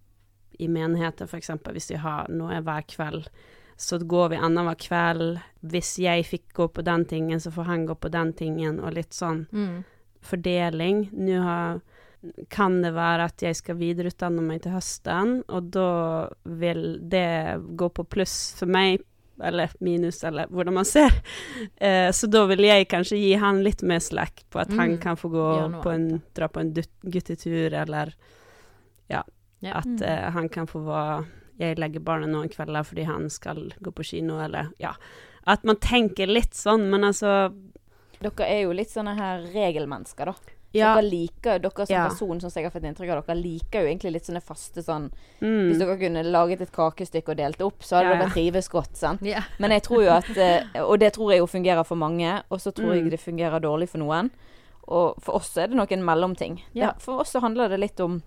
i 0.59 0.67
menigheten 0.67 1.27
for 1.27 1.37
eksempel, 1.37 1.73
hvis 1.73 1.89
vi 1.91 1.97
har 1.97 2.27
noe 2.29 2.61
hver 2.61 2.81
kveld, 2.87 3.27
så 3.79 3.97
går 4.03 4.29
vi 4.33 4.39
annenhver 4.43 4.75
kveld. 4.75 5.37
Hvis 5.71 5.93
jeg 6.03 6.25
fikk 6.27 6.49
gå 6.57 6.65
på 6.75 6.83
den 6.83 7.05
tingen, 7.07 7.39
så 7.39 7.51
får 7.55 7.63
han 7.69 7.85
gå 7.87 7.95
på 7.95 8.11
den 8.11 8.33
tingen, 8.35 8.79
og 8.83 8.93
litt 8.97 9.15
sånn 9.15 9.45
Mm. 9.55 9.83
fordeling. 10.21 11.09
Nå 11.13 11.41
har, 11.43 11.79
kan 12.51 12.81
det 12.83 12.91
være 12.93 13.29
at 13.29 13.41
jeg 13.45 13.55
skal 13.55 13.77
videreutdanne 13.79 14.41
meg 14.43 14.61
til 14.65 14.73
høsten, 14.75 15.37
og 15.47 15.69
da 15.71 16.27
vil 16.43 16.99
det 17.09 17.61
gå 17.79 17.87
på 17.95 18.03
pluss 18.11 18.53
for 18.59 18.67
meg, 18.67 18.99
eller 19.41 19.71
minus, 19.79 20.21
eller 20.27 20.47
hvordan 20.51 20.73
man 20.81 20.85
ser. 20.85 21.15
Eh, 21.79 22.11
så 22.11 22.27
da 22.27 22.41
vil 22.47 22.59
jeg 22.59 22.89
kanskje 22.91 23.15
gi 23.19 23.33
han 23.39 23.61
litt 23.63 23.81
mer 23.87 23.99
slack 24.03 24.43
på 24.51 24.59
at 24.59 24.69
han 24.75 24.97
Mm. 24.97 25.01
kan 25.01 25.15
få 25.15 25.29
gå 25.31 25.81
på 25.81 25.89
en, 25.93 26.21
dra 26.35 26.47
på 26.51 26.59
en 26.59 26.73
guttetur, 27.03 27.73
eller 27.73 28.13
ja, 29.09 29.23
Ja. 29.61 29.77
at 29.77 29.85
Mm. 29.85 30.03
eh, 30.03 30.29
han 30.31 30.49
kan 30.49 30.67
få 30.67 30.83
være 30.83 31.25
Jeg 31.59 31.77
legger 31.77 31.99
barnet 31.99 32.29
noen 32.31 32.49
kvelder 32.49 32.83
fordi 32.87 33.03
han 33.05 33.29
skal 33.29 33.73
gå 33.83 33.91
på 33.91 34.03
kino, 34.05 34.39
eller 34.39 34.69
ja. 34.79 34.93
At 35.47 35.63
man 35.65 35.75
tenker 35.77 36.27
litt 36.27 36.53
sånn, 36.53 36.89
men 36.89 37.01
altså 37.03 37.53
Dere 38.21 38.45
er 38.51 38.61
jo 38.65 38.71
litt 38.75 38.89
sånne 38.91 39.13
her 39.15 39.43
regelmennesker, 39.53 40.25
da. 40.25 40.33
Ja. 40.73 40.93
Dere 40.95 41.05
liker 41.09 41.59
dere 41.63 41.85
som 41.87 41.93
Ja. 41.95 42.07
person, 42.09 42.39
sånn 42.39 42.51
som 42.51 42.61
jeg 42.61 42.69
har 42.69 42.73
fått 42.79 42.83
inntrykk 42.85 43.09
av, 43.15 43.25
dere 43.25 43.37
liker 43.41 43.81
jo 43.81 43.87
egentlig 43.87 44.11
litt 44.13 44.25
sånne 44.27 44.41
faste 44.43 44.83
sånn 44.83 45.09
Mm. 45.41 45.69
Hvis 45.71 45.79
dere 45.79 45.97
kunne 45.97 46.23
laget 46.31 46.61
et 46.61 46.71
kakestykke 46.71 47.29
og 47.29 47.37
delt 47.37 47.61
opp, 47.61 47.79
så 47.81 47.95
hadde 48.03 48.11
Ja, 48.11 48.19
dere 48.19 48.29
trives 48.35 48.69
godt, 48.69 48.95
sant. 48.95 49.21
Ja. 49.23 49.41
Men 49.57 49.71
jeg 49.71 49.81
tror 49.83 50.03
jo 50.03 50.11
at 50.11 50.29
eh, 50.37 50.81
Og 50.83 50.99
det 50.99 51.13
tror 51.13 51.31
jeg 51.31 51.39
jo 51.39 51.47
fungerer 51.47 51.83
for 51.85 51.95
mange, 51.95 52.43
og 52.51 52.59
så 52.59 52.71
tror 52.73 52.91
Mm. 52.93 53.01
jeg 53.03 53.11
det 53.11 53.19
fungerer 53.19 53.59
dårlig 53.61 53.89
for 53.89 53.97
noen. 53.99 54.29
Og 54.87 55.15
for 55.21 55.35
oss 55.35 55.57
er 55.57 55.67
det 55.67 55.75
nok 55.77 55.91
en 55.91 56.03
mellomting. 56.03 56.61
Ja. 56.75 56.91
For 56.99 57.21
oss 57.21 57.31
så 57.33 57.39
handler 57.41 57.69
det 57.69 57.79
litt 57.79 57.99
om 57.99 58.21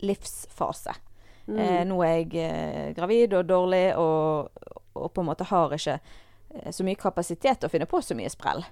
livsfase. 0.00 0.94
Mm. 1.48 1.58
Eh, 1.58 1.84
nå 1.88 1.96
er 2.06 2.12
jeg 2.22 2.34
eh, 2.38 2.92
gravid 2.94 3.32
og 3.34 3.46
dårlig 3.48 3.96
og, 3.98 4.48
og 4.94 5.08
på 5.12 5.20
en 5.24 5.26
måte 5.26 5.44
har 5.50 5.72
ikke 5.74 5.96
eh, 5.98 6.70
så 6.70 6.84
mye 6.86 6.94
kapasitet 7.00 7.58
til 7.60 7.66
å 7.68 7.72
finne 7.72 7.88
på 7.90 7.98
så 8.02 8.14
mye 8.14 8.30
sprell. 8.30 8.62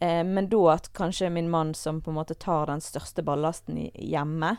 Eh, 0.00 0.24
men 0.26 0.48
da 0.50 0.64
at 0.74 0.90
kanskje 0.94 1.30
min 1.30 1.50
mann 1.50 1.74
som 1.74 2.00
på 2.02 2.10
en 2.10 2.18
måte 2.18 2.34
tar 2.34 2.66
den 2.66 2.80
største 2.82 3.22
ballasten 3.26 3.78
i, 3.78 3.88
hjemme, 4.10 4.56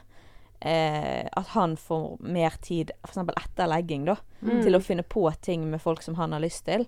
eh, 0.62 1.28
at 1.32 1.48
han 1.56 1.76
får 1.78 2.18
mer 2.20 2.56
tid 2.62 2.92
f.eks. 3.04 3.18
etter 3.36 3.68
legging, 3.72 4.06
da, 4.06 4.18
Mm. 4.42 4.62
til 4.64 4.76
å 4.76 4.80
finne 4.82 5.04
på 5.04 5.26
ting 5.42 5.66
med 5.70 5.82
folk 5.82 6.02
som 6.02 6.16
han 6.16 6.32
har 6.32 6.40
lyst 6.40 6.64
til. 6.66 6.86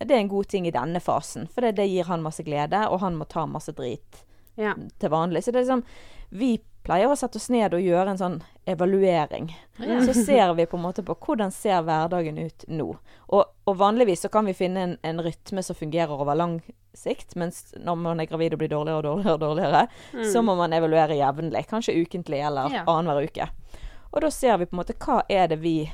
Det 0.00 0.10
er 0.12 0.20
en 0.20 0.28
god 0.28 0.48
ting 0.48 0.66
i 0.66 0.70
denne 0.72 1.00
fasen, 1.00 1.46
for 1.48 1.60
det, 1.64 1.74
det 1.76 1.88
gir 1.88 2.04
han 2.08 2.22
masse 2.24 2.44
glede, 2.44 2.86
og 2.88 3.00
han 3.00 3.16
må 3.16 3.24
ta 3.28 3.46
masse 3.46 3.72
drit 3.72 4.24
Ja. 4.56 4.74
til 4.98 5.08
vanlig. 5.10 5.42
Så 5.44 5.52
det 5.52 5.60
er 5.60 5.64
liksom 5.64 5.84
Vi 6.30 6.60
pleier 6.90 7.06
å 7.12 7.14
sette 7.18 7.38
oss 7.38 7.46
ned 7.54 7.74
og 7.76 7.84
gjøre 7.86 8.10
en 8.10 8.18
sånn 8.18 8.36
evaluering. 8.66 9.52
Ja. 9.78 10.00
Så 10.02 10.14
ser 10.24 10.54
vi 10.58 10.66
på 10.66 10.76
en 10.78 10.82
måte 10.82 11.04
på 11.06 11.14
hvordan 11.14 11.52
ser 11.54 11.84
hverdagen 11.86 12.38
ut 12.42 12.64
nå. 12.66 12.88
Og, 13.30 13.44
og 13.70 13.76
vanligvis 13.78 14.24
så 14.26 14.30
kan 14.32 14.48
vi 14.50 14.54
finne 14.58 14.82
en, 14.88 14.96
en 15.06 15.22
rytme 15.22 15.62
som 15.62 15.78
fungerer 15.78 16.10
over 16.18 16.34
lang 16.38 16.58
sikt, 16.96 17.36
mens 17.38 17.68
når 17.78 17.98
man 18.02 18.20
er 18.20 18.26
gravid 18.26 18.56
og 18.56 18.62
blir 18.64 18.72
dårligere 18.72 18.98
og 18.98 19.04
dårligere, 19.06 19.34
og 19.36 19.40
dårligere 19.44 19.82
Mm. 20.10 20.24
så 20.32 20.42
må 20.42 20.56
man 20.58 20.72
evaluere 20.74 21.14
jevnlig. 21.14 21.62
Kanskje 21.70 21.94
ukentlig 22.02 22.40
eller 22.46 22.72
Ja. 22.74 22.82
annenhver 22.90 23.28
uke. 23.30 23.46
Og 24.12 24.20
da 24.24 24.30
ser 24.34 24.56
vi 24.58 24.66
på 24.66 24.74
en 24.74 24.80
måte 24.82 24.98
hva 24.98 25.20
er 25.30 25.46
det 25.54 25.60
vi 25.62 25.90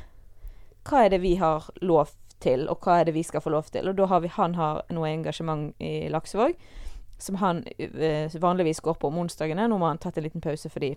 Hva 0.88 1.04
er 1.04 1.10
det 1.10 1.20
vi 1.20 1.34
har 1.36 1.64
lov 1.82 2.12
til, 2.40 2.68
og 2.70 2.80
hva 2.80 3.00
er 3.00 3.04
det 3.08 3.14
vi 3.14 3.22
skal 3.26 3.40
få 3.42 3.50
lov 3.50 3.68
til. 3.74 3.88
Og 3.90 3.96
da 3.98 4.06
har 4.06 4.20
vi 4.20 4.28
Han 4.28 4.54
har 4.54 4.82
noe 4.94 5.08
engasjement 5.10 5.74
i 5.80 6.08
Laksevåg 6.08 6.54
som 7.18 7.38
han 7.40 7.62
uh, 7.64 8.40
vanligvis 8.40 8.80
går 8.84 8.94
på 9.00 9.08
om 9.08 9.18
onsdagene. 9.24 9.68
Nå 9.68 9.78
må 9.80 9.88
han 9.88 9.98
tatt 10.02 10.18
en 10.18 10.26
liten 10.26 10.44
pause 10.44 10.68
fordi 10.72 10.94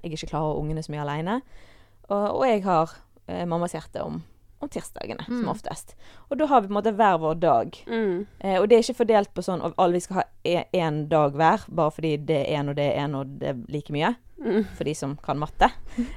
jeg 0.00 0.12
ikke 0.14 0.30
klarer 0.32 0.58
ungene 0.60 0.82
så 0.82 0.92
mye 0.94 1.02
aleine. 1.02 1.40
Og, 2.08 2.26
og 2.40 2.44
jeg 2.48 2.62
har 2.64 2.92
uh, 2.94 3.44
mammas 3.50 3.74
hjerte 3.76 4.02
om, 4.04 4.22
om 4.60 4.68
tirsdagene, 4.68 5.24
Mm. 5.28 5.40
som 5.42 5.50
oftest. 5.52 5.94
Og 6.30 6.38
da 6.40 6.46
har 6.46 6.60
vi 6.62 6.68
på 6.70 6.74
en 6.74 6.78
måte 6.78 6.94
hver 6.96 7.18
vår 7.22 7.34
dag. 7.42 7.76
Mm. 7.88 8.26
Uh, 8.44 8.56
og 8.60 8.68
det 8.70 8.76
er 8.78 8.84
ikke 8.86 9.00
fordelt 9.02 9.34
på 9.34 9.42
sånn 9.44 9.62
at 9.66 9.76
alle 9.76 9.98
vi 9.98 10.04
skal 10.06 10.22
ha 10.22 10.26
én 10.76 11.04
dag 11.10 11.36
hver, 11.38 11.66
bare 11.68 11.94
fordi 11.98 12.16
det 12.30 12.40
er 12.46 12.58
én 12.60 12.70
og 12.72 12.76
det 12.78 12.88
er 12.92 13.04
én 13.06 13.16
og 13.18 13.38
det 13.40 13.52
er 13.54 13.62
like 13.68 13.92
mye. 13.94 14.14
Mm. 14.40 14.62
For 14.78 14.88
de 14.88 14.94
som 14.96 15.18
kan 15.20 15.36
matte. 15.36 15.68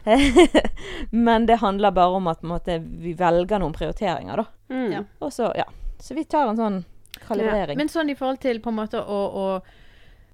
Men 1.12 1.46
det 1.46 1.56
handler 1.60 1.92
bare 1.92 2.16
om 2.22 2.28
at 2.32 2.44
måte, 2.48 2.78
vi 2.80 3.14
velger 3.20 3.60
noen 3.60 3.74
prioriteringer, 3.76 4.40
da. 4.40 4.46
Mm. 4.74 4.92
Ja. 4.94 5.02
Og 5.20 5.34
så, 5.34 5.50
ja. 5.58 5.66
Så 6.00 6.16
vi 6.16 6.24
tar 6.24 6.48
en 6.50 6.60
sånn 6.60 6.78
kalibrering. 7.28 7.80
Men 7.80 7.92
sånn 7.92 8.12
i 8.12 8.18
forhold 8.18 8.42
til 8.44 8.62
på 8.64 8.74
en 8.74 8.80
måte 8.80 9.02
å, 9.02 9.20
å 9.44 9.46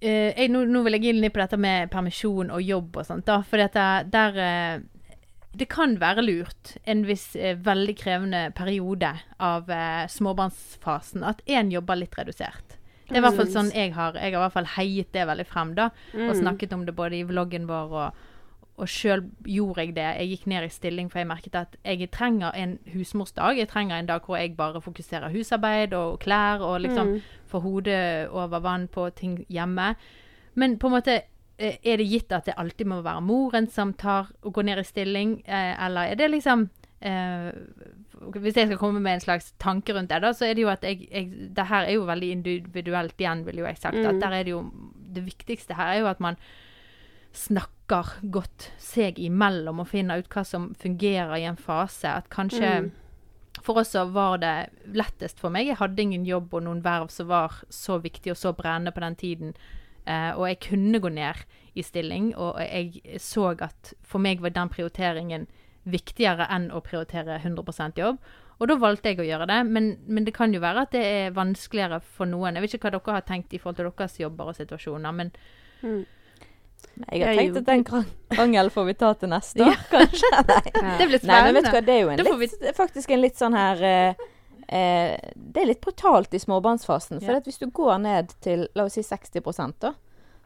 eh, 0.01 0.31
jeg, 0.35 0.49
nå, 0.53 0.63
nå 0.69 0.83
vil 0.85 0.97
jeg 0.97 1.11
inn 1.11 1.21
litt 1.23 1.35
på 1.35 1.43
dette 1.43 1.59
med 1.59 1.91
permisjon 1.93 2.53
og 2.55 2.63
jobb 2.63 3.01
og 3.01 3.07
sånt, 3.07 3.27
da. 3.29 3.41
For 3.47 3.61
dette, 3.61 3.89
der 4.11 4.41
eh, 4.45 4.87
Det 5.59 5.65
kan 5.69 5.97
være 5.99 6.21
lurt 6.21 6.75
en 6.85 7.05
viss 7.09 7.35
eh, 7.35 7.57
veldig 7.57 7.95
krevende 7.97 8.43
periode 8.55 9.15
av 9.39 9.69
eh, 9.69 10.05
småbarnsfasen 10.07 11.25
at 11.25 11.41
én 11.47 11.71
jobber 11.73 11.97
litt 12.03 12.17
redusert. 12.19 12.77
Det 13.09 13.17
er 13.17 13.23
i 13.23 13.25
hvert 13.25 13.39
fall 13.39 13.49
sånn 13.49 13.71
jeg 13.73 13.95
har 13.95 14.13
Jeg 14.21 14.35
har 14.35 14.37
i 14.37 14.43
hvert 14.43 14.53
fall 14.53 14.73
heiet 14.75 15.13
det 15.15 15.25
veldig 15.25 15.45
frem, 15.49 15.73
da. 15.77 15.89
Mm. 16.13 16.27
Og 16.29 16.35
snakket 16.37 16.75
om 16.75 16.85
det 16.85 16.93
både 16.97 17.17
i 17.17 17.25
vloggen 17.25 17.65
vår 17.69 17.95
og 18.03 18.27
og 18.79 18.87
sjøl 18.89 19.21
gjorde 19.45 19.83
jeg 19.83 19.95
det. 19.95 20.05
Jeg 20.19 20.29
gikk 20.31 20.45
ned 20.47 20.63
i 20.65 20.69
stilling, 20.71 21.09
for 21.11 21.19
jeg 21.19 21.27
merket 21.27 21.55
at 21.59 21.75
jeg 21.85 22.09
trenger 22.15 22.55
en 22.55 22.77
husmorsdag. 22.93 23.57
Jeg 23.59 23.67
trenger 23.71 23.99
en 23.99 24.07
dag 24.09 24.21
hvor 24.25 24.37
jeg 24.39 24.55
bare 24.57 24.81
fokuserer 24.81 25.29
husarbeid 25.33 25.93
og 25.93 26.19
klær 26.23 26.63
og 26.63 26.81
liksom 26.81 27.07
Mm. 27.13 27.21
får 27.51 27.59
hodet 27.61 28.29
over 28.29 28.59
vann 28.59 28.87
på 28.87 29.09
ting 29.15 29.45
hjemme. 29.49 29.95
Men 30.55 30.77
på 30.79 30.87
en 30.87 30.93
måte 30.93 31.21
eh, 31.59 31.77
er 31.83 31.97
det 31.97 32.07
gitt 32.09 32.31
at 32.31 32.45
det 32.45 32.53
alltid 32.57 32.85
må 32.87 33.01
være 33.01 33.21
moren 33.21 33.67
som 33.67 33.93
tar 33.93 34.31
og 34.43 34.53
går 34.53 34.63
ned 34.63 34.79
i 34.79 34.83
stilling, 34.83 35.41
eh, 35.45 35.85
eller 35.85 36.01
er 36.01 36.15
det 36.15 36.31
liksom 36.31 36.69
eh, 37.01 37.51
Hvis 38.35 38.55
jeg 38.57 38.67
skal 38.67 38.77
komme 38.77 38.99
med 38.99 39.13
en 39.13 39.19
slags 39.23 39.53
tanke 39.59 39.93
rundt 39.95 40.09
det, 40.09 40.21
da, 40.21 40.33
så 40.33 40.45
er 40.49 40.53
det 40.53 40.61
jo 40.65 40.69
at 40.69 40.83
jeg, 40.83 41.07
jeg 41.11 41.49
Det 41.55 41.65
her 41.67 41.85
er 41.87 41.93
jo 41.93 42.05
veldig 42.05 42.31
individuelt 42.31 43.15
igjen, 43.19 43.45
ville 43.45 43.61
jo 43.61 43.67
jeg 43.67 43.77
sagt. 43.77 43.95
Mm. 43.95 44.05
At 44.09 44.21
der 44.21 44.35
er 44.35 44.43
det 44.43 44.51
jo 44.51 44.63
Det 45.15 45.23
viktigste 45.25 45.73
her 45.73 45.93
er 45.93 45.99
jo 45.99 46.07
at 46.07 46.19
man 46.19 46.35
snakker 47.33 48.19
godt 48.31 48.71
seg 48.81 49.19
imellom 49.19 49.81
og 49.83 49.89
finner 49.89 50.21
ut 50.21 50.29
hva 50.33 50.43
som 50.45 50.73
fungerer 50.79 51.35
i 51.39 51.47
en 51.49 51.57
fase. 51.59 52.07
At 52.07 52.29
kanskje 52.29 52.81
Mm. 52.81 52.91
For 53.63 53.77
oss 53.81 53.89
så 53.91 54.05
var 54.05 54.37
det 54.37 54.69
lettest 54.93 55.39
for 55.39 55.49
meg. 55.49 55.67
Jeg 55.67 55.75
hadde 55.77 56.01
ingen 56.01 56.23
jobb 56.25 56.53
og 56.53 56.63
noen 56.63 56.83
verv 56.83 57.09
som 57.11 57.27
var 57.27 57.57
så 57.69 57.97
viktig 57.99 58.31
og 58.31 58.37
så 58.37 58.53
brennende 58.55 58.93
på 58.93 59.01
den 59.01 59.15
tiden. 59.15 59.53
Eh, 60.05 60.31
og 60.37 60.47
jeg 60.47 60.59
kunne 60.59 60.99
gå 60.99 61.09
ned 61.09 61.35
i 61.75 61.81
stilling, 61.83 62.35
og 62.37 62.55
jeg 62.61 63.01
så 63.19 63.49
at 63.59 63.93
for 64.01 64.19
meg 64.19 64.39
var 64.39 64.49
den 64.49 64.69
prioriteringen 64.69 65.47
viktigere 65.83 66.47
enn 66.49 66.69
å 66.71 66.79
prioritere 66.79 67.39
100% 67.41 67.99
jobb. 67.99 68.17
Og 68.59 68.67
da 68.67 68.75
valgte 68.75 69.09
jeg 69.11 69.19
å 69.19 69.27
gjøre 69.27 69.47
det, 69.47 69.59
men, 69.65 69.97
men 70.07 70.25
det 70.25 70.33
kan 70.33 70.53
jo 70.53 70.59
være 70.59 70.81
at 70.85 70.91
det 70.91 71.03
er 71.03 71.35
vanskeligere 71.35 71.99
for 72.01 72.25
noen. 72.25 72.55
Jeg 72.55 72.61
vet 72.61 72.73
ikke 72.73 72.89
hva 72.89 72.95
dere 72.97 73.17
har 73.17 73.27
tenkt 73.27 73.53
i 73.53 73.59
forhold 73.59 73.75
til 73.75 73.91
deres 73.91 74.19
jobber 74.19 74.53
og 74.53 74.55
situasjoner, 74.55 75.11
men 75.11 75.31
Mm. 75.81 76.05
Jeg 77.11 77.25
har 77.25 77.37
tenkt 77.39 77.61
at 77.61 77.69
den 77.69 77.83
krangelen 77.87 78.15
krangel 78.29 78.69
får 78.69 78.85
vi 78.85 78.93
ta 78.99 79.13
til 79.17 79.31
neste 79.31 79.65
år, 79.69 79.79
kanskje. 79.91 80.31
Nei. 80.83 80.97
det 80.99 81.07
blir 81.09 81.23
Nei, 81.29 81.39
men 81.45 81.57
vet 81.57 81.65
du 81.65 81.71
hva, 81.73 81.81
det 81.85 81.95
er 81.95 82.03
jo 82.03 82.11
en 82.13 82.43
litt, 82.43 82.67
faktisk 82.77 83.15
en 83.15 83.23
litt 83.23 83.39
sånn 83.39 83.57
her 83.57 83.81
eh, 83.89 84.27
eh, 84.67 85.15
Det 85.33 85.63
er 85.63 85.71
litt 85.71 85.81
brutalt 85.81 86.35
i 86.35 86.41
småbarnsfasen. 86.41 87.23
For 87.23 87.41
hvis 87.45 87.61
du 87.61 87.69
går 87.73 87.97
ned 88.05 88.35
til 88.45 88.67
la 88.77 88.85
oss 88.85 88.99
si 88.99 89.05
60 89.05 89.73
da, 89.81 89.95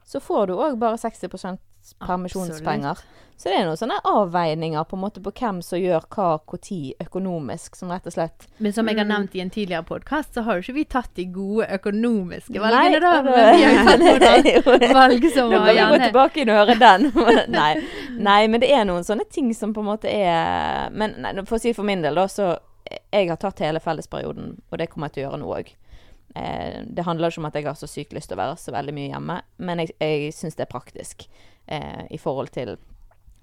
så 0.08 0.24
får 0.24 0.52
du 0.52 0.56
òg 0.58 0.80
bare 0.80 1.00
60 1.00 1.60
permisjonspenger. 2.00 2.98
Så 3.36 3.50
det 3.50 3.56
er 3.58 3.66
noen 3.66 3.76
sånne 3.80 3.96
avveininger 4.08 4.84
på 4.88 4.96
måte 5.02 5.20
på 5.26 5.32
hvem 5.36 5.58
som 5.66 5.80
gjør 5.82 6.06
hva 6.14 6.28
når 6.48 6.94
økonomisk, 7.02 7.76
som 7.76 7.90
rett 7.92 8.06
og 8.08 8.14
slett 8.14 8.46
Men 8.62 8.72
som 8.76 8.88
jeg 8.88 8.96
har 9.00 9.04
Mm. 9.08 9.10
nevnt 9.12 9.36
i 9.36 9.42
en 9.42 9.50
tidligere 9.50 9.84
podkast, 9.84 10.34
så 10.38 10.44
har 10.46 10.56
jo 10.56 10.62
ikke 10.62 10.76
vi 10.78 10.84
tatt 10.86 11.10
de 11.18 11.26
gode 11.26 11.66
økonomiske 11.68 12.62
valgene, 12.62 13.02
da. 13.02 13.22
Men 13.26 13.58
vi 13.58 13.64
har 13.64 14.70
tatt 14.70 14.94
valg 15.02 15.26
som 15.34 15.50
Da 15.52 15.60
var 15.60 15.74
kan 15.76 15.92
vi 15.92 15.98
gå 15.98 16.04
tilbake 16.06 16.42
inn 16.44 16.50
og 16.54 16.60
høre 16.62 16.78
den. 16.80 17.12
nei, 17.58 17.72
nei, 18.16 18.48
men 18.48 18.62
det 18.64 18.72
er 18.72 18.86
noen 18.86 19.04
sånne 19.04 19.26
ting 19.30 19.52
som 19.58 19.74
på 19.74 19.82
en 19.84 19.90
måte 19.92 20.08
er 20.14 20.90
Men 20.94 21.18
nei, 21.20 21.34
for 21.44 21.58
å 21.58 21.62
si 21.66 21.74
for 21.74 21.84
min 21.84 22.02
del, 22.06 22.16
da, 22.16 22.28
så 22.32 22.54
Jeg 23.12 23.28
har 23.30 23.38
tatt 23.42 23.60
hele 23.66 23.80
fellesperioden, 23.82 24.62
og 24.72 24.78
det 24.78 24.88
kommer 24.92 25.08
jeg 25.10 25.14
til 25.18 25.24
å 25.24 25.28
gjøre 25.32 25.40
nå 25.42 25.52
òg. 25.58 25.74
Eh, 26.36 26.82
det 26.86 27.04
handler 27.06 27.30
ikke 27.32 27.42
om 27.44 27.46
at 27.50 27.56
jeg 27.56 27.66
har 27.66 27.76
så 27.80 27.88
sykt 27.90 28.14
lyst 28.14 28.30
til 28.30 28.38
å 28.38 28.42
være 28.42 28.58
så 28.58 28.72
veldig 28.74 28.94
mye 28.94 29.10
hjemme, 29.12 29.42
men 29.58 29.80
jeg, 29.84 29.92
jeg 30.00 30.34
syns 30.36 30.56
det 30.56 30.66
er 30.68 30.72
praktisk 30.72 31.28
eh, 31.68 32.06
i 32.10 32.18
forhold 32.18 32.52
til 32.52 32.78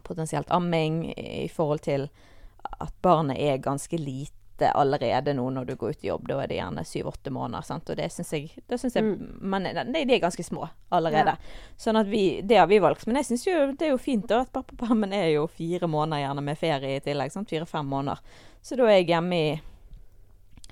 potensielt 0.02 0.50
amming, 0.50 1.12
i 1.18 1.48
forhold 1.48 1.80
til 1.84 2.08
at 2.80 2.92
barnet 3.02 3.38
er 3.38 3.58
ganske 3.62 3.98
lite 3.98 4.36
allerede 4.74 5.32
nå 5.34 5.46
når 5.50 5.64
du 5.70 5.74
går 5.80 5.90
ut 5.94 6.04
i 6.04 6.08
jobb. 6.10 6.26
Da 6.28 6.36
er 6.42 6.48
det 6.50 6.56
gjerne 6.58 6.82
syv-åtte 6.84 7.30
måneder. 7.32 7.64
Sant? 7.64 7.88
Og 7.88 7.96
det 7.96 8.10
syns 8.12 8.32
jeg, 8.32 8.50
det 8.68 8.78
synes 8.80 8.94
jeg 8.98 9.04
Mm. 9.04 9.38
men, 9.40 9.62
de, 9.64 10.04
de 10.04 10.14
er 10.14 10.20
ganske 10.20 10.44
små 10.44 10.68
allerede. 10.90 11.36
Sånn 11.80 11.96
at 11.96 12.06
vi, 12.06 12.42
Det 12.42 12.58
har 12.58 12.66
vi 12.66 12.78
valgt. 12.78 13.06
Men 13.06 13.16
jeg 13.16 13.24
syns 13.30 13.46
jo 13.46 13.72
det 13.72 13.86
er 13.86 13.90
jo 13.94 13.98
fint 13.98 14.26
da 14.28 14.42
at 14.42 14.52
pappapermen 14.52 15.12
er 15.16 15.30
jo 15.32 15.46
fire 15.46 15.88
måneder 15.88 16.26
gjerne 16.26 16.42
med 16.44 16.58
ferie 16.58 16.96
i 16.96 17.00
tillegg. 17.00 17.32
Fire-fem 17.48 17.86
måneder. 17.86 18.20
Så 18.62 18.76
da 18.76 18.84
er 18.84 18.98
jeg 19.00 19.08
hjemme 19.14 19.34
i 19.40 19.60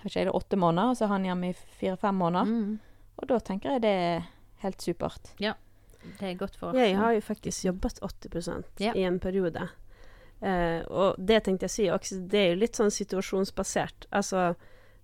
kanskje 0.02 0.20
er 0.20 0.24
det 0.28 0.34
åtte 0.36 0.56
måneder, 0.60 0.90
og 0.92 0.96
så 0.96 1.04
er 1.04 1.08
han 1.14 1.24
hjemme 1.24 1.48
i 1.48 1.56
fire-fem 1.80 2.14
måneder. 2.14 2.44
mm, 2.44 2.78
Og 3.22 3.26
da 3.28 3.38
tenker 3.40 3.70
jeg 3.72 3.82
det 3.82 3.90
er 3.90 4.28
helt 4.62 4.80
supert. 4.82 5.32
Det 6.18 6.30
er 6.30 6.34
godt 6.38 6.56
for 6.56 6.70
oss. 6.70 6.76
Jeg 6.78 6.96
har 6.96 7.12
jo 7.16 7.20
faktisk 7.20 7.64
jobbet 7.64 7.98
80 8.02 8.64
Ja. 8.80 8.92
i 8.94 9.02
en 9.04 9.18
periode. 9.20 9.68
Eh, 10.40 10.82
og 10.86 11.16
det 11.18 11.42
tenkte 11.44 11.66
jeg 11.66 11.70
å 11.70 11.74
si 11.74 11.86
også, 11.90 12.20
det 12.30 12.38
er 12.38 12.50
jo 12.52 12.60
litt 12.60 12.76
sånn 12.78 12.92
situasjonsbasert. 12.94 14.06
Altså 14.12 14.54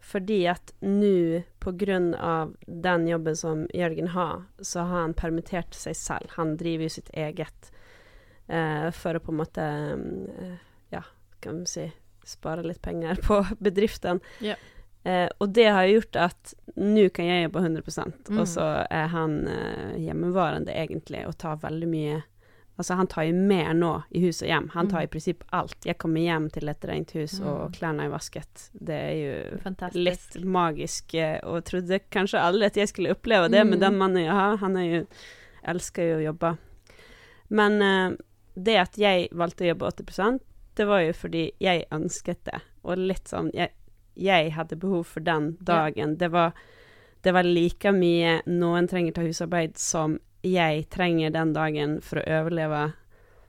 fordi 0.05 0.43
at 0.47 0.75
nå, 0.85 1.43
på 1.65 1.73
grunn 1.81 2.11
av 2.15 2.53
den 2.67 3.07
jobben 3.09 3.37
som 3.41 3.63
Jørgen 3.75 4.09
har, 4.13 4.43
så 4.61 4.85
har 4.85 5.01
han 5.07 5.15
permittert 5.17 5.75
seg 5.75 5.97
selv. 5.97 6.35
Han 6.37 6.57
driver 6.61 6.85
jo 6.85 6.93
sitt 6.99 7.09
eget 7.17 7.71
eh, 8.49 8.91
for 8.93 9.17
å 9.17 9.23
på 9.25 9.33
en 9.33 9.41
måte 9.41 9.65
eh, 9.65 10.57
Ja, 10.93 11.01
kan 11.41 11.63
vi 11.65 11.71
si 11.73 11.87
spare 12.25 12.63
litt 12.65 12.83
penger 12.85 13.17
på 13.29 13.41
bedriften. 13.61 14.21
Ja. 14.45 14.55
Eh, 15.05 15.29
og 15.39 15.53
det 15.53 15.67
har 15.69 15.85
gjort 15.87 16.17
at 16.17 16.55
nå 16.81 17.09
kan 17.13 17.27
jeg 17.29 17.43
jobbe 17.51 17.61
100 17.61 18.13
Mm. 18.31 18.39
og 18.41 18.47
så 18.49 18.87
er 18.91 19.09
han 19.09 19.47
eh, 19.49 19.99
hjemmeværende 20.01 20.73
egentlig 20.73 21.27
og 21.27 21.37
tar 21.39 21.57
veldig 21.57 21.89
mye 21.89 22.23
Altså, 22.77 22.97
han 22.97 23.07
tar 23.07 23.23
jo 23.29 23.35
mer 23.39 23.69
nå 23.73 24.03
i 24.11 24.19
hus 24.25 24.43
og 24.43 24.49
hjem. 24.49 24.65
Han 24.75 24.89
tar 24.89 24.99
Mm. 24.99 25.05
i 25.05 25.07
prinsipp 25.07 25.45
alt. 25.53 25.77
Jeg 25.87 25.97
kommer 25.97 26.21
hjem 26.21 26.51
til 26.51 26.69
et 26.69 26.85
rent 26.85 27.13
hus, 27.13 27.39
Mm. 27.39 27.47
og 27.47 27.73
klærne 27.73 28.03
er 28.03 28.09
vasket. 28.11 28.71
Det 28.75 28.91
er 28.91 29.15
jo 29.15 29.59
Fantastisk. 29.63 29.95
litt 30.35 30.45
magisk, 30.45 31.15
eh, 31.15 31.39
og 31.45 31.63
trodde 31.65 32.01
kanskje 32.11 32.41
aldri 32.43 32.65
at 32.67 32.75
jeg 32.75 32.89
skulle 32.89 33.15
oppleve 33.15 33.49
det, 33.49 33.63
Mm. 33.65 33.71
men 33.71 33.79
den 33.79 33.97
mannen 33.97 34.25
jeg 34.25 34.33
har, 34.33 34.57
han 34.57 34.77
er 34.77 34.83
jo 34.91 35.07
elsker 35.69 36.03
jo 36.03 36.17
å 36.19 36.33
jobbe. 36.35 36.59
Men 37.51 37.81
eh, 37.83 38.17
det 38.61 38.77
at 38.81 38.97
jeg 38.99 39.29
valgte 39.31 39.65
å 39.65 39.69
jobbe 39.75 39.87
80% 39.93 40.41
det 40.75 40.87
var 40.89 41.01
jo 41.03 41.13
fordi 41.13 41.53
jeg 41.61 41.85
ønsket 41.93 42.43
det. 42.45 42.61
Og 42.85 42.99
litt 42.99 43.25
sånn 43.31 43.53
Jeg, 43.55 43.71
jeg 44.17 44.53
hadde 44.57 44.77
behov 44.81 45.05
for 45.07 45.21
den 45.21 45.57
dagen. 45.61 46.17
Det, 46.19 46.29
var, 46.33 46.53
det 47.23 47.33
var 47.35 47.43
like 47.47 47.93
mye 47.93 48.41
noen 48.47 48.89
trenger 48.91 49.13
ta 49.17 49.23
husarbeid 49.27 49.77
som 49.79 50.19
jeg 50.45 50.87
trenger 50.93 51.31
den 51.33 51.53
dagen 51.57 52.01
for 52.05 52.21
å 52.21 52.27
overleve. 52.43 52.93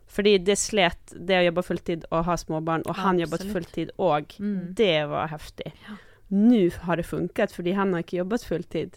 Fordi 0.08 0.38
det 0.46 0.56
slet, 0.62 1.12
det 1.18 1.40
å 1.42 1.46
jobbe 1.48 1.64
fulltid 1.66 2.06
og 2.14 2.26
ha 2.28 2.36
småbarn, 2.40 2.84
og 2.88 2.96
han 3.02 3.18
jobbet 3.20 3.42
Absolutt. 3.42 3.56
fulltid 3.56 3.90
òg, 4.00 4.36
Mm. 4.40 4.74
det 4.76 5.08
var 5.10 5.28
heftig. 5.28 5.74
Ja. 5.90 5.98
Nå 6.32 6.70
har 6.86 6.96
det 6.98 7.06
funket, 7.06 7.52
fordi 7.52 7.74
han 7.74 7.92
har 7.94 8.02
ikke 8.04 8.18
jobbet 8.24 8.46
fulltid. 8.46 8.96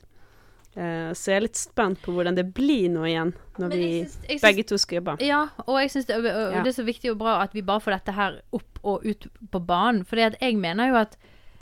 Uh, 0.76 1.10
så 1.16 1.32
jeg 1.32 1.37
er 1.37 1.40
litt 1.48 1.56
spent 1.58 1.98
på 2.04 2.12
hvordan 2.14 2.37
det 2.37 2.44
blir 2.54 2.88
nå 2.92 3.02
igjen, 3.08 3.32
når 3.58 3.70
vi 3.72 3.87
synes, 4.04 4.18
synes, 4.28 4.42
begge 4.44 4.62
to 4.68 4.76
skal 4.78 5.00
jobbe. 5.00 5.16
Ja, 5.26 5.48
og 5.66 5.80
jeg 5.80 5.90
syns 5.90 6.06
det, 6.06 6.18
Ja. 6.22 6.62
det 6.62 6.68
er 6.70 6.76
så 6.82 6.84
viktig 6.87 7.10
og 7.10 7.18
bra 7.18 7.40
at 7.42 7.52
vi 7.56 7.62
bare 7.62 7.80
får 7.80 7.96
dette 7.96 8.12
her 8.14 8.40
opp 8.52 8.78
og 8.84 9.04
ut 9.04 9.26
på 9.50 9.60
banen. 9.66 10.04
For 10.06 10.16
jeg 10.16 10.56
mener 10.56 10.88
jo 10.92 10.94
at 11.00 11.16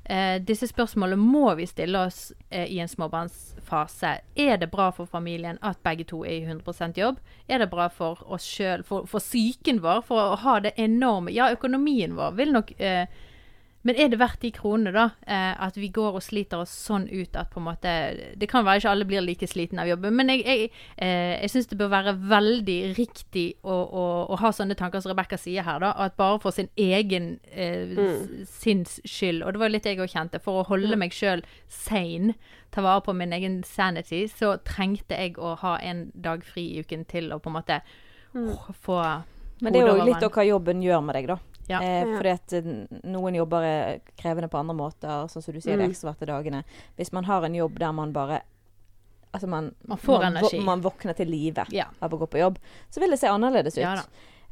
eh, 0.09 0.37
disse 0.43 0.69
spørsmålene 0.71 1.21
må 1.21 1.55
vi 1.59 1.67
stille 1.67 2.01
oss 2.09 2.33
eh, 2.51 2.67
i 2.73 2.79
en 2.83 2.89
småbarnsfase. 2.89 4.13
Er 4.37 4.57
det 4.63 4.71
bra 4.73 4.91
for 4.95 5.09
familien 5.11 5.59
at 5.63 5.83
begge 5.85 6.07
to 6.09 6.23
er 6.25 6.39
i 6.39 6.47
100% 6.47 6.99
jobb? 7.01 7.21
Er 7.49 7.63
det 7.63 7.71
bra 7.71 7.89
for 7.93 8.23
oss 8.27 8.47
sjøl, 8.47 8.85
for, 8.87 9.07
for 9.11 9.23
psyken 9.23 9.83
vår, 9.85 10.03
for 10.07 10.33
å 10.33 10.41
ha 10.43 10.59
det 10.65 10.77
enorme 10.81 11.35
Ja, 11.35 11.51
økonomien 11.53 12.17
vår 12.17 12.37
vil 12.39 12.55
nok 12.55 12.73
eh, 12.81 13.07
men 13.87 13.99
er 14.03 14.09
det 14.11 14.19
verdt 14.19 14.43
de 14.43 14.51
kronene, 14.51 14.91
da? 14.91 15.05
Eh, 15.31 15.53
at 15.63 15.77
vi 15.79 15.93
går 15.95 16.19
og 16.19 16.25
sliter 16.25 16.65
oss 16.65 16.73
sånn 16.75 17.05
ut 17.07 17.37
at 17.39 17.53
på 17.53 17.61
en 17.61 17.69
måte 17.69 17.93
Det 18.35 18.49
kan 18.51 18.65
være 18.67 18.81
ikke 18.81 18.93
alle 18.93 19.07
blir 19.07 19.23
like 19.23 19.47
slitne 19.47 19.85
av 19.85 19.91
jobben, 19.93 20.17
men 20.19 20.33
jeg, 20.33 20.43
jeg, 20.43 20.71
eh, 20.99 21.37
jeg 21.45 21.53
syns 21.53 21.71
det 21.71 21.79
bør 21.79 21.93
være 21.93 22.17
veldig 22.33 22.79
riktig 22.99 23.47
å, 23.63 23.77
å, 23.77 24.05
å 24.35 24.41
ha 24.43 24.51
sånne 24.55 24.75
tanker 24.79 25.05
som 25.05 25.13
Rebekka 25.13 25.39
sier 25.39 25.67
her, 25.67 25.79
da. 25.85 25.93
At 26.03 26.19
bare 26.19 26.43
for 26.43 26.57
sin 26.57 26.71
egen 26.75 27.37
eh, 27.53 27.95
mm. 27.95 28.45
sinns 28.51 28.99
skyld, 29.07 29.45
og 29.47 29.55
det 29.55 29.63
var 29.63 29.75
litt 29.75 29.87
jeg 29.87 30.03
òg 30.03 30.11
kjente, 30.11 30.43
for 30.43 30.65
å 30.65 30.69
holde 30.73 30.99
meg 30.99 31.15
sjøl 31.15 31.47
sane, 31.71 32.35
ta 32.75 32.83
vare 32.83 33.07
på 33.07 33.15
min 33.15 33.35
egen 33.37 33.61
sanity, 33.65 34.27
så 34.27 34.57
trengte 34.67 35.15
jeg 35.15 35.39
å 35.39 35.55
ha 35.63 35.79
en 35.79 36.09
dag 36.13 36.43
fri 36.45 36.73
i 36.75 36.83
uken 36.83 37.07
til 37.07 37.31
å 37.31 37.39
på 37.39 37.53
en 37.53 37.61
måte 37.61 37.79
åh, 38.35 38.71
få 38.83 38.99
Men 39.63 39.73
det 39.73 39.85
er 39.85 39.93
jo 39.95 40.09
litt 40.11 40.27
av 40.27 40.35
hva 40.35 40.45
jobben 40.45 40.83
gjør 40.83 41.07
med 41.07 41.21
deg, 41.21 41.31
da. 41.31 41.39
Ja. 41.69 41.81
Eh, 41.83 42.05
fordi 42.17 42.31
at 42.33 42.53
eh, 42.53 42.63
noen 43.05 43.35
jobber 43.35 43.63
er 43.67 44.01
krevende 44.19 44.49
på 44.49 44.59
andre 44.61 44.75
måter, 44.79 45.27
sånn 45.29 45.43
som 45.43 45.55
du 45.55 45.61
sier, 45.61 45.77
de 45.77 45.85
Mm. 45.87 45.91
ekstroverte 45.91 46.27
dagene. 46.27 46.65
Hvis 46.97 47.13
man 47.13 47.25
har 47.25 47.43
en 47.45 47.55
jobb 47.55 47.79
der 47.79 47.93
man 47.93 48.13
bare 48.13 48.43
Altså 49.35 49.49
man, 49.49 49.75
Man 49.87 49.99
får 49.99 50.19
man, 50.23 50.37
energi. 50.37 50.61
man 50.65 50.81
våkner 50.81 51.13
til 51.15 51.27
live 51.29 51.67
Ja. 51.71 51.85
av 52.01 52.11
å 52.11 52.19
gå 52.19 52.27
på 52.27 52.39
jobb, 52.39 52.59
så 52.91 53.01
vil 53.01 53.11
det 53.11 53.19
se 53.19 53.27
annerledes 53.29 53.75
ut. 53.77 53.83
Ja. 53.83 53.97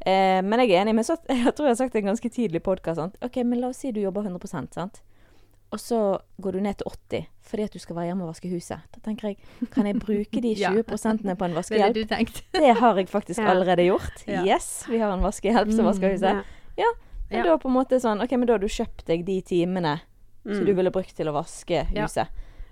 Eh, 0.05 0.41
men 0.43 0.59
jeg 0.59 0.71
er 0.71 0.83
enig. 0.85 0.93
Men 0.93 1.03
så, 1.03 1.15
jeg 1.29 1.55
tror 1.55 1.65
jeg 1.65 1.71
har 1.71 1.75
sagt 1.75 1.93
det 1.93 2.03
en 2.03 2.11
ganske 2.13 2.29
tidlig 2.29 2.61
podkast. 2.61 2.99
OK, 3.23 3.37
men 3.43 3.61
la 3.61 3.67
oss 3.69 3.77
si 3.77 3.91
du 3.91 3.99
jobber 4.01 4.21
100 4.21 4.71
sant? 4.73 5.01
Og 5.71 5.79
så 5.79 6.19
går 6.39 6.51
du 6.53 6.59
ned 6.61 6.77
til 6.77 6.85
80 6.85 7.25
fordi 7.41 7.63
at 7.63 7.71
du 7.73 7.79
skal 7.79 7.95
være 7.95 8.05
hjemme 8.11 8.23
og 8.27 8.33
vaske 8.35 8.49
huset. 8.51 8.79
Da 8.93 8.99
tenker 9.01 9.29
jeg, 9.29 9.37
kan 9.71 9.85
jeg 9.85 9.95
bruke 9.99 10.41
de 10.41 10.53
Ja. 10.59 10.69
20 10.69 10.83
på 10.83 10.93
en 10.93 11.17
Det 11.23 11.31
er 11.31 11.47
det 11.47 11.55
vaskehjelp? 11.55 12.43
Det 12.53 12.75
har 12.77 12.95
jeg 12.95 13.07
faktisk 13.09 13.39
Ja. 13.41 13.49
allerede 13.49 13.85
gjort. 13.89 14.23
Ja. 14.27 14.43
Yes, 14.45 14.85
vi 14.87 14.99
har 14.99 15.11
en 15.13 15.21
vaskehjelp 15.23 15.71
som 15.71 15.85
Mm, 15.85 15.89
vasker 15.89 16.11
huset. 16.13 16.43
Ja. 16.77 16.91
Men 17.29 17.39
Ja. 17.39 17.43
da 17.43 17.57
på 17.57 17.67
en 17.69 17.73
måte 17.75 17.99
sånn 18.01 18.21
OK, 18.23 18.31
men 18.37 18.45
da 18.47 18.53
har 18.53 18.59
du 18.59 18.67
kjøpt 18.67 19.05
deg 19.05 19.25
de 19.25 19.41
timene 19.41 19.99
som 20.45 20.59
Mm. 20.61 20.65
du 20.65 20.73
ville 20.73 20.91
brukt 20.91 21.15
til 21.15 21.25
å 21.27 21.33
vaske 21.33 21.87
Ja. 21.93 22.03
huset. 22.05 22.27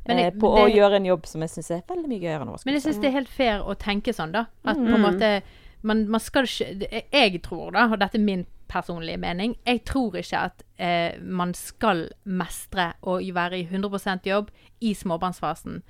Men 0.08 0.18
jeg- 0.18 0.34
eh, 0.36 0.40
på 0.40 0.56
det, 0.56 0.64
å 0.64 0.76
gjøre 0.78 0.96
en 0.96 1.06
jobb 1.06 1.26
som 1.26 1.42
jeg 1.42 1.50
syns 1.50 1.72
er 1.72 1.82
veldig 1.88 2.08
mye 2.08 2.20
gøyere 2.22 2.42
enn 2.42 2.50
å 2.50 2.54
vaske 2.54 2.66
Men 2.66 2.74
jeg 2.76 2.84
syns 2.84 3.02
det 3.02 3.06
er 3.08 3.12
helt 3.12 3.28
fair 3.30 3.60
å 3.62 3.76
tenke 3.76 4.14
sånn, 4.14 4.32
da. 4.32 4.46
At 4.66 4.76
på 4.78 4.86
en 4.86 5.02
Mm. 5.02 5.02
måte 5.20 5.42
man, 5.82 6.08
man 6.08 6.20
skal 6.20 6.44
ikke 6.44 7.04
Jeg 7.12 7.42
tror, 7.42 7.72
da, 7.74 7.86
og 7.92 8.00
dette 8.00 8.16
er 8.16 8.20
min 8.20 8.46
personlige 8.70 9.18
mening, 9.20 9.56
jeg 9.66 9.86
tror 9.86 10.12
ikke 10.14 10.34
at 10.38 10.64
eh, 10.80 11.18
man 11.20 11.54
skal 11.54 12.10
mestre 12.26 12.94
å 13.04 13.20
være 13.34 13.54
i 13.54 13.64
100% 13.66 14.24
jobb 14.24 14.50
i 14.82 14.94
småbarnsfasen. 14.94 15.82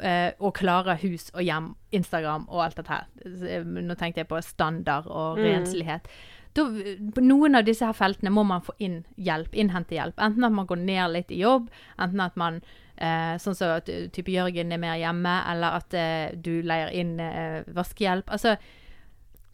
Eh, 0.00 0.30
og 0.40 0.54
klare 0.54 0.96
hus 0.98 1.30
og 1.34 1.42
hjem, 1.42 1.74
Instagram 1.92 2.46
og 2.48 2.60
alt 2.64 2.76
dette 2.76 2.88
her. 2.88 3.04
Eh, 3.24 3.62
Nå 3.64 3.94
tenkte 3.96 4.16
jeg 4.18 4.28
på 4.28 4.42
standard 4.42 5.06
og 5.06 5.36
Mm. 5.38 5.66
Da, 6.56 6.64
på 7.14 7.22
noen 7.22 7.54
av 7.54 7.66
disse 7.66 7.86
her 7.86 7.94
feltene 7.94 8.32
må 8.34 8.42
man 8.46 8.64
få 8.66 8.74
inn 8.82 9.02
hjelp, 9.14 9.54
innhente 9.54 9.94
hjelp. 9.94 10.18
Enten 10.18 10.46
at 10.46 10.54
man 10.54 10.66
går 10.66 10.80
ned 10.82 11.14
litt 11.14 11.30
i 11.30 11.38
jobb, 11.44 11.68
enten 12.00 12.24
at 12.24 12.38
man 12.40 12.58
eh, 12.96 13.36
Sånn 13.40 13.56
som 13.56 13.76
at 13.76 13.88
uh, 13.90 14.08
type 14.12 14.32
Jørgen 14.34 14.74
er 14.74 14.82
mer 14.82 14.98
hjemme, 14.98 15.36
eller 15.52 15.78
at 15.78 15.96
eh, 15.96 16.34
du 16.34 16.60
leier 16.66 16.92
inn 16.96 17.18
eh, 17.22 17.62
vaskehjelp. 17.76 18.30
Altså 18.30 18.58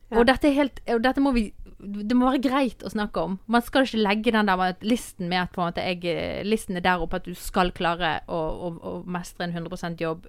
Ja. 0.07 0.21
Og 0.21 0.29
dette 0.29 0.53
helt 0.55 0.77
Og 0.95 1.01
dette 1.03 1.19
må 1.19 1.33
vi 1.35 1.49
Det 1.83 2.15
må 2.15 2.29
være 2.29 2.39
greit 2.39 2.85
å 2.87 2.93
snakke 2.93 3.25
om. 3.27 3.33
Man 3.51 3.65
skal 3.67 3.89
ikke 3.89 3.99
legge 3.99 4.33
den 4.33 4.47
der 4.47 4.77
listen 4.87 5.27
med 5.29 5.41
at 5.41 5.51
på 5.51 5.61
en 5.61 5.73
måte 5.73 5.83
jeg, 5.83 6.05
eh, 6.07 6.45
listen 6.47 6.79
er 6.79 6.85
der 6.87 7.03
oppe 7.03 7.19
at 7.19 7.27
du 7.27 7.35
skal 7.35 7.73
klare 7.75 8.21
å, 8.29 8.39
å, 8.39 8.71
å 8.81 8.93
mestre 9.03 9.45
en 9.45 9.53
100% 9.53 10.01
jobb, 10.01 10.29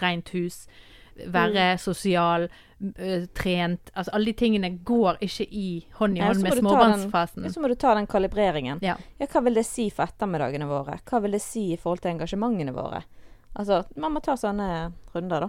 rent 0.00 0.32
hus, 0.32 0.64
være 1.28 1.76
sosial, 1.78 2.48
eh, 2.48 2.67
trent 3.34 3.90
Altså 3.94 4.12
alle 4.14 4.30
de 4.30 4.32
tingene 4.38 4.70
går 4.86 5.18
ikke 5.26 5.46
i 5.50 5.84
hånd 5.98 6.16
i 6.18 6.20
hånd 6.22 6.42
med 6.42 6.52
småbarnsfasen. 6.60 7.42
den- 7.42 7.52
Så 7.52 7.60
må 7.60 7.68
du 7.68 7.74
ta 7.74 7.94
den 7.94 8.06
kalibreringen. 8.06 8.78
Ja. 8.82 8.96
Ja, 9.18 9.26
hva 9.26 9.42
vil 9.44 9.54
det 9.54 9.66
si 9.66 9.88
for 9.90 10.04
ettermiddagene 10.06 10.66
våre? 10.68 11.00
Hva 11.04 11.20
vil 11.22 11.32
det 11.32 11.42
si 11.42 11.72
i 11.72 11.76
forhold 11.76 12.00
til 12.00 12.12
engasjementene 12.12 12.72
våre? 12.74 13.02
Altså, 13.58 13.84
man 13.96 14.12
må 14.12 14.20
ta 14.22 14.34
sånne 14.36 14.92
runder, 15.12 15.40
da. 15.40 15.48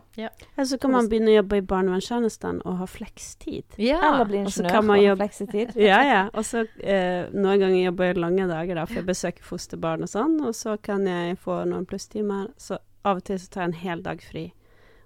Eller 0.57 0.65
så 0.65 0.79
kan 0.79 0.89
man 0.91 1.07
begynne 1.09 1.29
å 1.29 1.43
jobbe 1.43 1.57
i 1.57 1.61
barnevernstjenesten 1.61 2.61
og 2.65 2.77
ha 2.77 2.85
flekstid. 2.85 3.63
Ja. 3.77 3.99
Eller 4.15 4.25
bli 4.25 4.37
ingeniør 4.37 4.79
og 4.79 4.85
ha 5.09 5.15
fleksitid. 5.27 5.75
Ja, 5.75 6.01
ja. 6.01 6.29
Og 6.33 6.43
så 6.43 6.65
eh, 6.81 7.27
noen 7.31 7.59
ganger 7.59 7.83
jobber 7.91 8.05
jeg 8.05 8.17
lange 8.17 8.47
dager, 8.47 8.75
da, 8.75 8.85
for 8.85 8.95
jeg 8.95 9.05
besøker 9.05 9.43
fosterbarn 9.43 10.01
og 10.01 10.09
sånn, 10.09 10.39
og 10.41 10.55
så 10.55 10.81
kan 10.81 11.05
jeg 11.05 11.37
få 11.37 11.65
noen 11.67 11.85
plusstimer. 11.85 12.47
Så 12.57 12.79
av 13.05 13.17
og 13.17 13.23
til 13.25 13.37
så 13.37 13.49
tar 13.49 13.61
jeg 13.61 13.67
en 13.73 13.79
hel 13.83 14.01
dag 14.01 14.21
fri, 14.21 14.53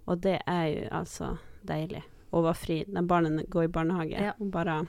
og 0.07 0.21
det 0.21 0.39
er 0.47 0.65
jo 0.69 0.87
altså 0.91 1.37
deilig. 1.65 2.03
Å 2.33 2.41
var 2.41 2.55
fri 2.57 2.79
når 2.89 3.07
barna 3.07 3.43
går 3.49 3.63
i 3.67 3.71
barnehage, 3.71 4.19
Ja. 4.19 4.33
og 4.39 4.51
bare 4.51 4.79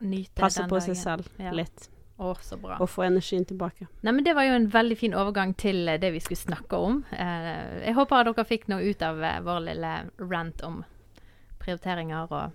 Nyte 0.00 0.34
passe 0.40 0.62
på 0.64 0.78
dagen. 0.78 0.94
seg 0.94 0.96
selv 0.96 1.28
Ja. 1.38 1.50
litt, 1.52 1.88
Å, 2.18 2.34
så 2.40 2.56
bra. 2.60 2.78
og 2.80 2.88
få 2.88 3.04
energien 3.04 3.44
tilbake. 3.44 3.86
Nei, 4.02 4.12
men 4.12 4.24
Det 4.24 4.34
var 4.34 4.44
jo 4.44 4.54
en 4.54 4.68
veldig 4.68 4.96
fin 4.98 5.12
overgang 5.12 5.54
til 5.56 5.88
eh, 5.88 5.98
det 5.98 6.12
vi 6.12 6.20
skulle 6.20 6.40
snakke 6.40 6.76
om. 6.76 7.04
Eh, 7.12 7.84
jeg 7.86 7.94
håper 7.94 8.24
dere 8.24 8.44
fikk 8.44 8.68
noe 8.68 8.80
ut 8.90 9.02
av 9.02 9.22
eh, 9.22 9.40
vår 9.40 9.60
lille 9.68 10.10
rant 10.18 10.62
om 10.62 10.84
prioriteringer 11.60 12.32
og 12.32 12.52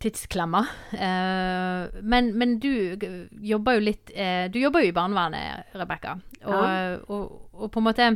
tidsklemmer. 0.00 0.66
Eh, 0.92 2.00
men, 2.02 2.30
men 2.38 2.58
du 2.62 2.96
jobber 3.42 3.76
jo 3.76 3.80
litt 3.84 4.10
eh, 4.14 4.48
Du 4.48 4.58
jobber 4.58 4.80
jo 4.84 4.88
i 4.88 4.96
barnevernet, 4.96 5.64
Rebekka. 5.76 6.14
Og, 6.44 6.54
Ja. 6.54 6.96
og, 7.08 7.34
og 7.52 7.70
på 7.74 7.80
en 7.82 7.84
måte 7.90 8.06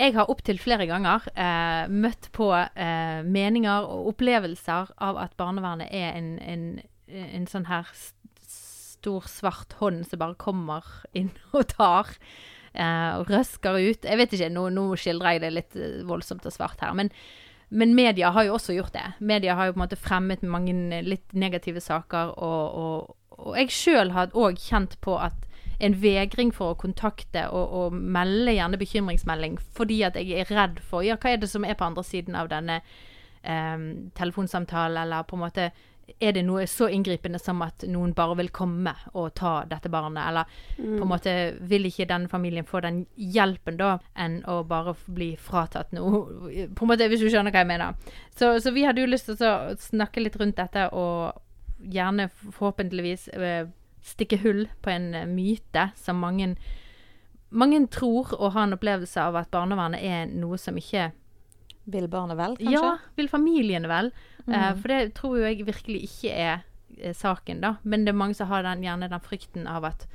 Jeg 0.00 0.14
har 0.16 0.30
opptil 0.32 0.56
flere 0.62 0.86
ganger 0.88 1.26
eh, 1.36 1.90
møtt 1.92 2.30
på 2.32 2.48
eh, 2.56 3.20
meninger 3.26 3.84
og 3.84 4.14
opplevelser 4.14 4.94
av 4.96 5.18
at 5.20 5.34
barnevernet 5.36 5.92
er 5.92 6.14
en, 6.16 6.30
en, 6.40 6.64
en 7.10 7.44
sånn 7.50 7.68
her 7.68 7.90
stor, 8.46 9.26
svart 9.28 9.76
hånd 9.80 10.06
som 10.08 10.22
bare 10.22 10.38
kommer 10.40 10.88
inn 11.12 11.32
og 11.56 11.68
tar. 11.74 12.14
eh, 12.72 13.12
og 13.18 13.28
røsker 13.30 13.76
ut. 13.76 14.08
Jeg 14.08 14.20
vet 14.20 14.32
ikke, 14.36 14.50
nå, 14.54 14.68
nå 14.72 14.86
skildrer 15.00 15.36
jeg 15.36 15.44
det 15.44 15.52
litt 15.58 15.76
eh, 15.76 16.00
voldsomt 16.08 16.48
og 16.48 16.54
svart 16.54 16.80
her. 16.80 16.96
Men, 16.96 17.12
men 17.68 17.92
media 17.98 18.32
har 18.32 18.48
jo 18.48 18.56
også 18.56 18.76
gjort 18.78 18.96
det. 18.96 19.06
Media 19.20 19.56
har 19.58 19.68
jo 19.68 19.76
på 19.76 19.80
en 19.82 19.84
måte 19.84 20.00
fremmet 20.00 20.46
mange 20.46 21.02
litt 21.04 21.36
negative 21.36 21.82
saker. 21.84 22.32
Og, 22.38 22.80
og, 22.84 23.16
og 23.36 23.60
jeg 23.60 23.74
sjøl 23.74 24.14
har 24.16 24.32
òg 24.32 24.60
kjent 24.64 24.96
på 25.04 25.18
at 25.20 25.49
en 25.80 25.96
vegring 26.02 26.52
for 26.54 26.74
å 26.74 26.78
kontakte 26.80 27.46
og, 27.48 27.76
og 27.76 27.94
melde 27.96 28.54
gjerne 28.56 28.80
bekymringsmelding 28.80 29.58
fordi 29.76 30.02
at 30.06 30.18
jeg 30.20 30.42
er 30.44 30.52
redd 30.52 30.82
for 30.84 31.06
Ja, 31.06 31.16
hva 31.20 31.32
er 31.32 31.40
det 31.40 31.50
som 31.50 31.64
er 31.64 31.78
på 31.78 31.86
andre 31.88 32.04
siden 32.04 32.36
av 32.36 32.50
denne 32.52 32.80
um, 33.44 34.10
telefonsamtalen, 34.16 35.00
eller 35.04 35.24
på 35.28 35.38
en 35.38 35.44
måte 35.46 35.70
er 36.18 36.34
det 36.34 36.42
noe 36.42 36.64
så 36.66 36.88
inngripende 36.90 37.38
som 37.38 37.60
at 37.62 37.84
noen 37.88 38.12
bare 38.16 38.34
vil 38.40 38.50
komme 38.54 38.92
og 39.14 39.28
ta 39.38 39.60
dette 39.70 39.90
barnet, 39.92 40.22
eller 40.26 40.48
på 40.76 41.04
en 41.04 41.10
måte 41.10 41.34
vil 41.70 41.86
ikke 41.86 42.08
den 42.10 42.26
familien 42.28 42.66
få 42.66 42.82
den 42.84 43.04
hjelpen 43.14 43.78
da, 43.78 43.92
enn 44.18 44.40
å 44.50 44.60
bare 44.66 44.96
bli 45.06 45.32
fratatt 45.38 45.94
noe, 45.96 46.24
på 46.74 46.86
en 46.86 46.90
måte, 46.90 47.08
hvis 47.10 47.22
du 47.22 47.28
skjønner 47.30 47.54
hva 47.54 47.62
jeg 47.62 47.70
mener. 47.70 48.16
Så, 48.34 48.56
så 48.58 48.74
vi 48.74 48.84
hadde 48.88 49.04
jo 49.04 49.10
lyst 49.12 49.30
til 49.30 49.46
å 49.46 49.76
snakke 49.78 50.24
litt 50.24 50.38
rundt 50.40 50.58
dette, 50.58 50.88
og 50.90 51.38
gjerne 51.94 52.28
forhåpentligvis 52.58 53.28
eh, 53.38 53.68
stikke 54.02 54.40
hull 54.44 54.66
på 54.82 54.92
en 54.92 55.12
eh, 55.14 55.28
myte 55.28 55.90
som 55.98 56.20
mange, 56.22 56.54
mange 57.50 57.80
tror 57.92 58.32
og 58.38 58.54
har 58.54 58.68
en 58.68 58.76
opplevelse 58.78 59.20
av 59.22 59.38
at 59.40 59.50
barnevernet 59.52 60.02
er 60.02 60.30
noe 60.32 60.58
som 60.60 60.78
ikke 60.80 61.10
Vil 61.90 62.06
barnet 62.12 62.38
vel, 62.38 62.56
kanskje? 62.60 62.72
ja, 62.76 62.90
vil 63.16 63.28
familiene 63.28 63.88
vel? 63.90 64.12
Mm. 64.46 64.52
Uh, 64.54 64.72
for 64.76 64.92
det 64.92 65.14
tror 65.16 65.38
jo 65.38 65.46
jeg 65.46 65.64
virkelig 65.66 66.02
ikke 66.06 66.34
er 66.34 66.60
eh, 66.98 67.14
saken, 67.16 67.62
da. 67.64 67.76
Men 67.82 68.04
det 68.04 68.12
er 68.12 68.20
mange 68.20 68.36
som 68.38 68.50
har 68.50 68.62
den, 68.62 68.84
gjerne 68.84 69.08
den 69.10 69.24
frykten 69.24 69.66
av 69.66 69.88
at 69.88 70.06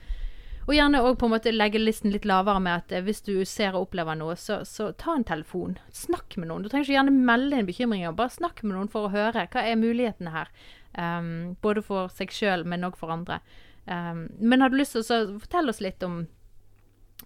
Og 0.65 0.73
gjerne 0.73 1.01
òg 1.05 1.19
på 1.21 1.27
en 1.27 1.33
måte 1.35 1.51
legge 1.53 1.77
listen 1.77 2.09
litt 2.09 2.23
lavere 2.25 2.61
med 2.63 2.73
at 2.73 2.93
eh, 2.95 3.03
hvis 3.05 3.21
du 3.21 3.33
ser 3.45 3.75
og 3.75 3.89
opplever 3.89 4.15
noe, 4.17 4.37
så, 4.39 4.63
så 4.65 4.91
ta 4.97 5.13
en 5.13 5.27
telefon. 5.27 5.75
Snakk 5.93 6.37
med 6.37 6.49
noen. 6.49 6.63
Du 6.63 6.69
trenger 6.69 6.87
ikke 6.87 6.97
gjerne 6.97 7.27
melde 7.27 7.59
inn 7.59 7.67
bekymringer, 7.67 8.15
bare 8.17 8.33
snakk 8.33 8.63
med 8.63 8.77
noen 8.77 8.89
for 8.89 9.05
å 9.05 9.13
høre 9.13 9.45
hva 9.51 9.61
er 9.65 9.77
mulighetene 9.77 10.33
her. 10.33 10.49
Um, 10.95 11.57
både 11.61 11.83
for 11.83 12.09
seg 12.13 12.31
sjøl, 12.31 12.63
men 12.65 12.87
òg 12.87 12.95
for 12.97 13.11
andre. 13.13 13.41
Um, 13.85 14.27
men 14.39 14.61
har 14.61 14.69
du 14.73 14.79
lyst 14.79 14.95
til 14.95 15.05
å 15.05 15.39
fortelle 15.39 15.69
oss 15.69 15.81
litt 15.83 16.03
om 16.03 16.25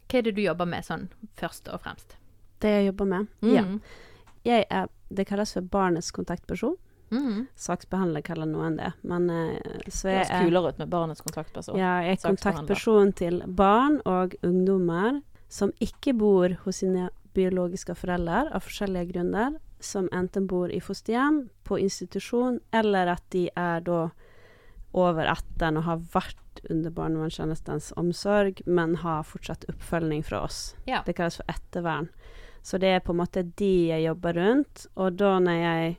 hva 0.09 0.19
er 0.19 0.25
det 0.25 0.35
du 0.37 0.41
jobber 0.43 0.67
med 0.69 0.85
sånn 0.85 1.07
først 1.39 1.69
og 1.71 1.81
fremst? 1.85 2.17
Det 2.59 2.71
jeg 2.73 2.89
jobber 2.89 3.09
med? 3.09 3.27
Mm. 3.41 3.53
Ja. 3.55 3.65
Jeg 4.47 4.65
er 4.69 4.87
Det 5.09 5.25
kalles 5.25 5.55
for 5.55 5.65
barnets 5.65 6.11
kontaktperson. 6.13 6.75
Mm. 7.09 7.47
Saksbehandler 7.57 8.21
kaller 8.21 8.45
noen 8.45 8.75
det. 8.77 8.91
Men 9.01 9.29
eh, 9.33 9.55
så 9.87 10.07
Det 10.07 10.13
jeg 10.13 10.19
høres 10.19 10.33
er 10.35 10.43
kulere 10.45 10.69
ut 10.69 10.81
med 10.81 10.91
barnets 10.91 11.23
kontaktperson. 11.25 11.79
Ja, 11.79 11.95
jeg 12.05 12.19
er 12.19 12.27
kontaktperson 12.27 13.13
til 13.17 13.41
barn 13.47 13.97
og 14.05 14.35
ungdommer 14.45 15.23
som 15.49 15.73
ikke 15.81 16.13
bor 16.13 16.53
hos 16.65 16.83
sine 16.83 17.09
biologiske 17.33 17.95
foreldre 17.97 18.45
av 18.53 18.61
forskjellige 18.65 19.09
grunner, 19.13 19.57
som 19.79 20.09
enten 20.13 20.45
bor 20.49 20.69
i 20.69 20.81
fosterhjem, 20.83 21.47
på 21.65 21.79
institusjon, 21.81 22.59
eller 22.75 23.15
at 23.15 23.23
de 23.33 23.47
er 23.55 23.81
da 23.85 24.09
over 24.97 25.27
18 25.29 25.77
og 25.77 25.85
har 25.85 26.03
vært 26.13 26.61
under 26.69 26.91
barnevernstjenestens 26.91 27.91
omsorg, 27.99 28.61
men 28.65 28.97
har 29.03 29.23
fortsatt 29.27 29.67
oppfølging 29.69 30.23
fra 30.25 30.43
oss. 30.47 30.75
Ja. 30.89 31.03
Det 31.05 31.15
kalles 31.17 31.39
for 31.39 31.51
ettervern. 31.51 32.09
Så 32.61 32.77
det 32.81 32.91
er 32.91 33.03
på 33.03 33.13
en 33.13 33.21
måte 33.21 33.45
de 33.59 33.73
jeg 33.93 34.03
jobber 34.03 34.35
rundt, 34.35 34.87
og 34.99 35.19
da 35.21 35.37
når 35.39 35.59
jeg 35.61 35.97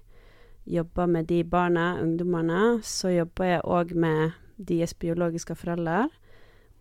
jobber 0.70 1.06
med 1.06 1.30
de 1.30 1.42
barna, 1.44 1.94
ungdommene, 2.02 2.80
så 2.84 3.14
jobber 3.14 3.54
jeg 3.54 3.64
òg 3.64 3.94
med 3.96 4.36
deres 4.60 4.92
biologiske 4.94 5.56
foreldre, 5.56 6.10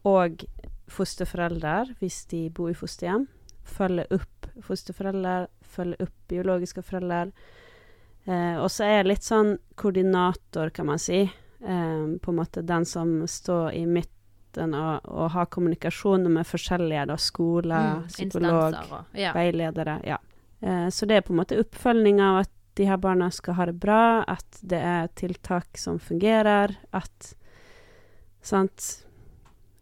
og 0.08 0.44
fosterforeldre 0.90 1.96
hvis 2.00 2.26
de 2.32 2.48
bor 2.54 2.72
i 2.72 2.78
fosterhjem. 2.78 3.28
Følge 3.70 4.08
opp 4.16 4.50
fosterforeldre, 4.66 5.48
følge 5.62 6.04
opp 6.04 6.16
biologiske 6.32 6.84
foreldre. 6.84 7.32
Eh, 8.26 8.58
og 8.60 8.68
så 8.74 8.86
er 8.86 8.98
jeg 9.00 9.10
litt 9.12 9.28
sånn 9.28 9.54
koordinator, 9.80 10.74
kan 10.76 10.90
man 10.90 11.02
si. 11.02 11.24
Eh, 11.62 12.18
på 12.22 12.32
en 12.32 12.36
måte 12.40 12.62
den 12.66 12.86
som 12.86 13.28
står 13.28 13.74
i 13.74 13.86
midten 13.86 14.74
og, 14.74 15.02
og 15.06 15.30
har 15.32 15.46
kommunikasjoner 15.46 16.30
med 16.30 16.48
forskjellige, 16.48 17.06
da, 17.08 17.16
skoler, 17.18 18.00
Mm, 18.00 18.08
psykolog, 18.08 18.74
og 18.92 19.06
Ja. 19.20 19.34
veiledere. 19.34 20.00
Ja. 20.06 20.18
Eh, 20.62 20.88
så 20.90 21.06
det 21.08 21.18
er 21.18 21.22
på 21.22 21.34
en 21.34 21.40
måte 21.44 21.60
oppfølging 21.60 22.20
av 22.22 22.40
at 22.46 22.50
de 22.76 22.86
her 22.86 22.98
barna 22.98 23.30
skal 23.32 23.54
ha 23.56 23.66
det 23.66 23.80
bra, 23.80 24.24
at 24.28 24.60
det 24.64 24.80
er 24.80 25.08
tiltak 25.16 25.78
som 25.78 26.00
fungerer, 26.00 26.76
at 26.94 27.34
Sant? 28.42 29.06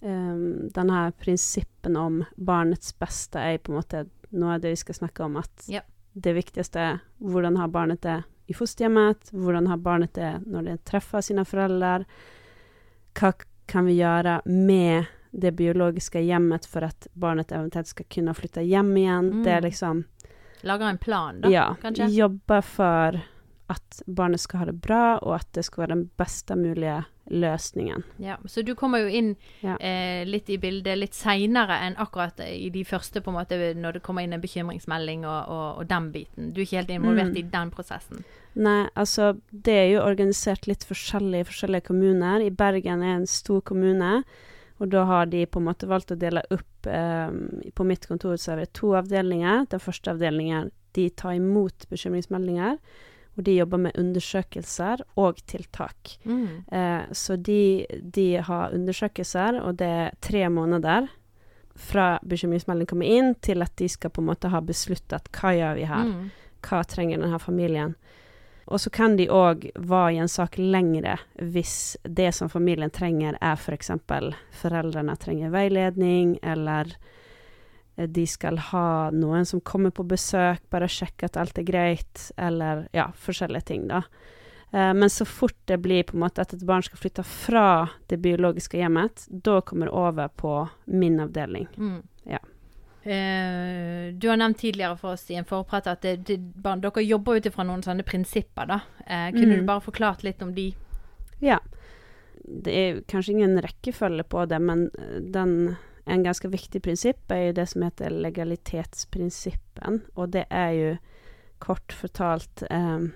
Um, 0.01 0.69
den 0.73 0.89
her 0.89 1.11
prinsippen 1.11 1.95
om 1.97 2.23
barnets 2.37 2.91
beste 2.99 3.39
er 3.41 3.57
på 3.57 3.71
en 3.71 3.77
måte 3.79 4.03
noe 4.31 4.55
av 4.55 4.61
det 4.61 4.71
vi 4.75 4.79
skal 4.81 4.95
snakke 4.95 5.23
om. 5.25 5.37
At 5.37 5.65
Ja. 5.67 5.81
det 6.19 6.33
viktigste 6.35 6.75
er 6.79 7.01
hvordan 7.21 7.57
har 7.57 7.67
barnet 7.67 8.01
det 8.01 8.23
i 8.47 8.55
fosterhjemmet, 8.55 9.29
hvordan 9.35 9.67
har 9.67 9.77
barnet 9.83 10.13
det 10.15 10.31
når 10.47 10.67
det 10.69 10.77
treffer 10.87 11.23
sine 11.25 11.43
foreldre, 11.47 12.05
hva 13.17 13.31
kan 13.67 13.87
vi 13.87 13.97
gjøre 13.99 14.39
med 14.45 15.09
det 15.31 15.51
biologiske 15.57 16.21
hjemmet 16.23 16.65
for 16.65 16.87
at 16.87 17.09
barnet 17.13 17.51
eventuelt 17.51 17.89
skal 17.91 18.07
kunne 18.09 18.35
flytte 18.37 18.63
hjem 18.63 18.93
igjen. 18.97 19.31
Mm. 19.33 19.41
Det 19.43 19.51
er 19.51 19.65
liksom 19.67 20.05
Lager 20.65 20.89
en 20.89 20.97
plan, 20.97 21.41
da, 21.41 21.49
ja, 21.53 21.65
kanskje? 21.81 22.07
jobbe 22.15 22.61
for 22.65 23.19
at 23.67 23.99
barnet 24.05 24.41
skal 24.41 24.63
ha 24.63 24.65
det 24.71 24.79
bra, 24.81 25.03
og 25.19 25.35
at 25.35 25.49
det 25.53 25.67
skal 25.67 25.83
være 25.83 25.93
den 25.93 26.07
beste 26.17 26.55
mulige 26.57 27.03
løsningen. 27.29 28.03
Ja, 28.23 28.37
så 28.47 28.63
du 28.63 28.73
kommer 28.75 28.99
jo 29.03 29.07
inn 29.07 29.35
Ja. 29.61 29.75
eh, 29.79 30.23
litt 30.25 30.49
i 30.49 30.57
bildet 30.57 30.97
litt 30.97 31.13
seinere 31.13 31.79
enn 31.85 31.95
akkurat 31.97 32.39
i 32.39 32.69
de 32.69 32.83
første, 32.83 33.21
på 33.21 33.29
en 33.31 33.37
måte, 33.39 33.57
når 33.75 33.93
det 33.93 34.03
kommer 34.03 34.23
inn 34.23 34.33
en 34.33 34.41
bekymringsmelding 34.41 35.25
og, 35.25 35.49
og, 35.49 35.79
og 35.81 35.87
den 35.87 36.11
biten. 36.11 36.51
Du 36.53 36.61
er 36.61 36.65
ikke 36.65 36.77
helt 36.77 36.89
involvert 36.95 37.33
Mm. 37.33 37.37
i 37.37 37.41
den 37.51 37.71
prosessen. 37.71 38.23
Nei, 38.55 38.87
altså 38.95 39.39
det 39.51 39.73
er 39.73 39.89
jo 39.91 40.01
organisert 40.05 40.65
litt 40.67 40.83
forskjellig 40.87 41.41
i 41.41 41.47
forskjellige 41.49 41.85
kommuner. 41.91 42.41
I 42.41 42.49
Bergen 42.49 43.03
er 43.03 43.15
en 43.17 43.27
stor 43.27 43.61
kommune, 43.61 44.23
og 44.79 44.89
da 44.89 45.03
har 45.05 45.25
de 45.25 45.45
på 45.45 45.59
en 45.59 45.65
måte 45.65 45.87
valgt 45.87 46.11
å 46.11 46.17
dele 46.17 46.43
opp 46.51 46.87
eh, 46.87 47.29
På 47.75 47.83
mitt 47.85 48.07
kontor 48.07 48.37
så 48.37 48.53
er 48.53 48.55
det 48.61 48.73
to 48.73 48.93
avdelinger. 48.95 49.65
Den 49.69 49.79
første 49.79 50.11
avdelingen 50.13 50.71
de 50.93 51.09
tar 51.09 51.33
imot 51.35 51.85
bekymringsmeldinger, 51.89 52.77
og 53.37 53.43
de 53.45 53.53
jobber 53.59 53.77
med 53.77 53.97
undersøkelser 54.01 55.03
og 55.15 55.39
tiltak. 55.45 56.17
Mm. 56.25 56.65
Eh, 56.71 57.03
så 57.11 57.37
de, 57.37 57.85
de 58.01 58.27
har 58.41 58.73
undersøkelser, 58.73 59.61
og 59.61 59.77
det 59.77 59.87
er 59.87 60.17
tre 60.21 60.47
måneder 60.49 61.07
fra 61.77 62.17
bekymringsmeldingen 62.25 62.89
kommer 62.89 63.05
inn, 63.05 63.35
til 63.45 63.61
at 63.61 63.75
de 63.77 63.89
skal 63.89 64.09
på 64.09 64.23
en 64.23 64.31
måte 64.31 64.49
ha 64.49 64.61
besluttet 64.65 65.29
hva 65.37 65.53
gjør 65.53 65.75
vi 65.77 65.85
her 65.85 66.05
Mm. 66.07 66.29
hva 66.67 66.83
trenger 66.83 67.21
denne 67.21 67.39
familien. 67.39 67.95
Og 68.67 68.81
så 68.81 68.89
kan 68.89 69.15
de 69.15 69.29
òg 69.31 69.69
være 69.75 70.13
i 70.13 70.17
en 70.17 70.27
sak 70.27 70.57
lengre 70.57 71.17
hvis 71.39 71.95
det 72.03 72.33
som 72.35 72.49
familien 72.49 72.89
trenger, 72.91 73.37
er 73.39 73.55
f.eks. 73.55 73.91
foreldrene 74.51 75.15
trenger 75.15 75.53
veiledning, 75.53 76.39
eller 76.43 76.97
de 78.05 78.27
skal 78.27 78.57
ha 78.57 79.09
noen 79.11 79.45
som 79.45 79.59
kommer 79.61 79.89
på 79.91 80.03
besøk, 80.07 80.59
bare 80.69 80.87
sjekke 80.87 81.25
at 81.25 81.37
alt 81.37 81.57
er 81.57 81.63
greit, 81.63 82.31
eller 82.37 82.87
ja, 82.93 83.07
forskjellige 83.17 83.65
ting, 83.65 83.87
da. 83.87 84.03
Eh, 84.73 84.93
Men 84.93 85.09
så 85.09 85.25
fort 85.25 85.55
det 85.65 85.79
blir 85.81 86.03
på 86.03 86.13
en 86.13 86.19
måte 86.25 86.41
at 86.41 86.53
et 86.53 86.65
barn 86.67 86.83
skal 86.83 86.97
flytte 86.99 87.23
fra 87.25 87.89
det 88.07 88.19
biologiske 88.21 88.77
hjemmet, 88.77 89.25
da 89.29 89.61
kommer 89.61 89.87
det 89.87 89.93
over 89.93 90.27
på 90.29 90.69
min 90.85 91.19
avdeling. 91.19 91.67
Mm. 91.77 92.03
Ja. 92.25 92.39
Eh, 93.07 94.11
du 94.13 94.27
har 94.29 94.37
nevnt 94.37 94.57
tidligere 94.59 94.97
for 94.99 95.13
oss 95.15 95.29
i 95.31 95.35
en 95.39 95.45
forprat 95.47 95.87
at 95.87 96.01
det, 96.03 96.15
det, 96.27 96.37
barn, 96.61 96.81
dere 96.83 97.03
jobber 97.05 97.37
ut 97.39 97.45
ifra 97.47 97.63
noen 97.63 97.83
sånne 97.85 98.03
prinsipper. 98.03 98.67
da. 98.67 98.79
Eh, 99.07 99.31
kunne 99.31 99.53
Mm. 99.55 99.59
du 99.59 99.65
bare 99.65 99.81
forklart 99.81 100.23
litt 100.23 100.41
om 100.41 100.53
de? 100.53 100.73
Ja. 101.39 101.59
Det 102.43 102.73
er 102.73 103.01
kanskje 103.07 103.31
ingen 103.33 103.57
rekkefølge 103.61 104.23
på 104.23 104.45
det, 104.47 104.59
men 104.61 104.89
eh, 104.99 105.19
den, 105.21 105.77
en 106.07 106.23
ganske 106.23 106.47
viktig 106.47 106.81
prinsipp 106.83 107.31
er 107.31 107.49
jo 107.49 107.55
det 107.59 107.67
som 107.71 107.83
heter 107.83 108.13
legalitetsprinsippen. 108.15 110.01
Og 110.15 110.33
det 110.35 110.45
er 110.49 110.71
jo 110.75 110.91
kort 111.63 111.93
fortalt 111.93 112.63
eh, 112.69 113.07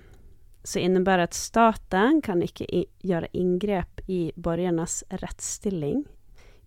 så 0.64 0.78
innebærer 0.78 1.26
at 1.26 1.34
staten 1.34 2.20
kan 2.22 2.42
ikke 2.42 2.66
gjøre 3.02 3.30
inngrep 3.34 4.02
i 4.06 4.30
borgernes 4.36 5.02
rettsstilling 5.22 6.04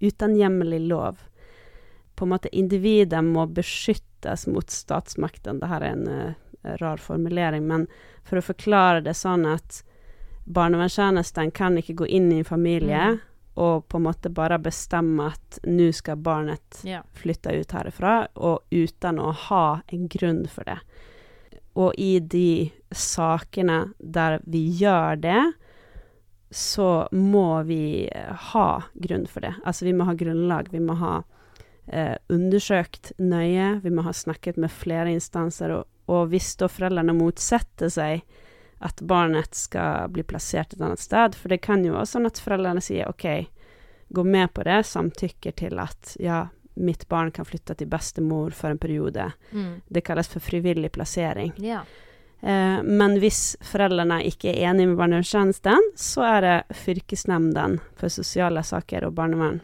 uten 0.04 0.36
hjemmel 0.36 0.76
i 0.76 0.82
lov. 0.84 1.22
På 2.16 2.26
en 2.26 2.34
måte 2.34 2.52
individet 2.52 3.24
må 3.24 3.46
beskyttes 3.48 4.48
mot 4.52 4.72
statsmakten. 4.72 5.62
Dette 5.62 5.80
er 5.80 5.88
en 5.88 6.08
uh, 6.08 6.34
rar 6.82 7.00
formulering, 7.00 7.68
men 7.68 7.88
for 8.28 8.40
å 8.40 8.46
forklare 8.46 9.04
det 9.06 9.16
sånn 9.16 9.46
at 9.48 9.82
barnevernstjenesten 10.46 11.54
kan 11.56 11.80
ikke 11.80 11.98
gå 12.04 12.10
inn 12.20 12.32
i 12.32 12.42
en 12.44 12.48
familie 12.48 13.16
Mm. 13.16 13.24
Og 13.56 13.86
på 13.88 13.98
en 14.00 14.04
måte 14.10 14.30
bare 14.36 14.58
bestemme 14.60 15.30
at 15.32 15.60
nå 15.64 15.90
skal 15.96 16.18
barnet 16.20 16.82
Ja. 16.84 17.02
flytte 17.16 17.54
ut 17.56 17.72
herifra, 17.72 18.28
og 18.36 18.64
uten 18.72 19.20
å 19.20 19.32
ha 19.32 19.82
en 19.88 20.08
grunn 20.12 20.46
for 20.52 20.64
det. 20.68 20.80
Og 21.76 21.94
i 21.98 22.20
de 22.20 22.72
sakene 22.92 23.94
der 24.00 24.40
vi 24.46 24.66
gjør 24.80 25.22
det, 25.22 25.54
så 26.52 27.08
må 27.12 27.64
vi 27.68 28.08
eh, 28.08 28.32
ha 28.54 28.68
grunn 28.94 29.26
for 29.28 29.42
det. 29.44 29.54
Altså 29.66 29.86
vi 29.86 29.94
må 29.94 30.06
ha 30.08 30.14
grunnlag, 30.16 30.70
vi 30.72 30.80
må 30.80 30.96
ha 31.02 31.16
eh, 31.88 32.16
undersøkt 32.32 33.12
nøye, 33.20 33.82
vi 33.84 33.92
må 33.92 34.06
ha 34.06 34.14
snakket 34.16 34.58
med 34.62 34.72
flere 34.72 35.12
instanser, 35.12 35.74
og, 35.80 35.86
og 36.08 36.30
hvis 36.32 36.54
da 36.60 36.70
foreldrene 36.72 37.16
motsetter 37.18 37.92
seg 37.92 38.24
at 38.86 39.02
barnet 39.02 39.56
skal 39.58 40.12
bli 40.14 40.24
plassert 40.28 40.76
et 40.76 40.82
annet 40.82 41.02
sted, 41.02 41.36
for 41.36 41.52
det 41.52 41.64
kan 41.66 41.84
jo 41.86 41.96
være 41.96 42.10
sånn 42.12 42.30
at 42.30 42.42
foreldrene 42.42 42.84
sier 42.84 43.10
OK, 43.10 43.28
gå 44.16 44.24
med 44.24 44.54
på 44.54 44.66
det, 44.68 44.84
samtykker 44.86 45.56
til 45.58 45.82
at 45.82 46.16
ja, 46.22 46.46
mitt 46.76 47.08
barn 47.10 47.32
kan 47.34 47.48
flytte 47.48 47.76
til 47.80 47.90
bestemor 47.90 48.54
for 48.54 48.72
en 48.72 48.82
periode. 48.82 49.32
Mm. 49.52 49.80
Det 49.88 50.06
kalles 50.06 50.30
for 50.32 50.44
frivillig 50.44 50.94
plassering. 50.96 51.56
ja. 51.58 51.86
Eh, 52.46 52.84
men 52.84 53.16
hvis 53.18 53.56
foreldrene 53.64 54.20
ikke 54.28 54.52
er 54.52 54.68
enige 54.70 54.92
med 54.92 55.00
barnevernstjenesten, 55.00 55.88
så 55.98 56.26
er 56.28 56.44
det 56.46 56.76
fylkesnemnden 56.78 57.80
for 57.98 58.14
sosiale 58.14 58.62
saker 58.62 59.08
og 59.08 59.16
barnevern 59.18 59.62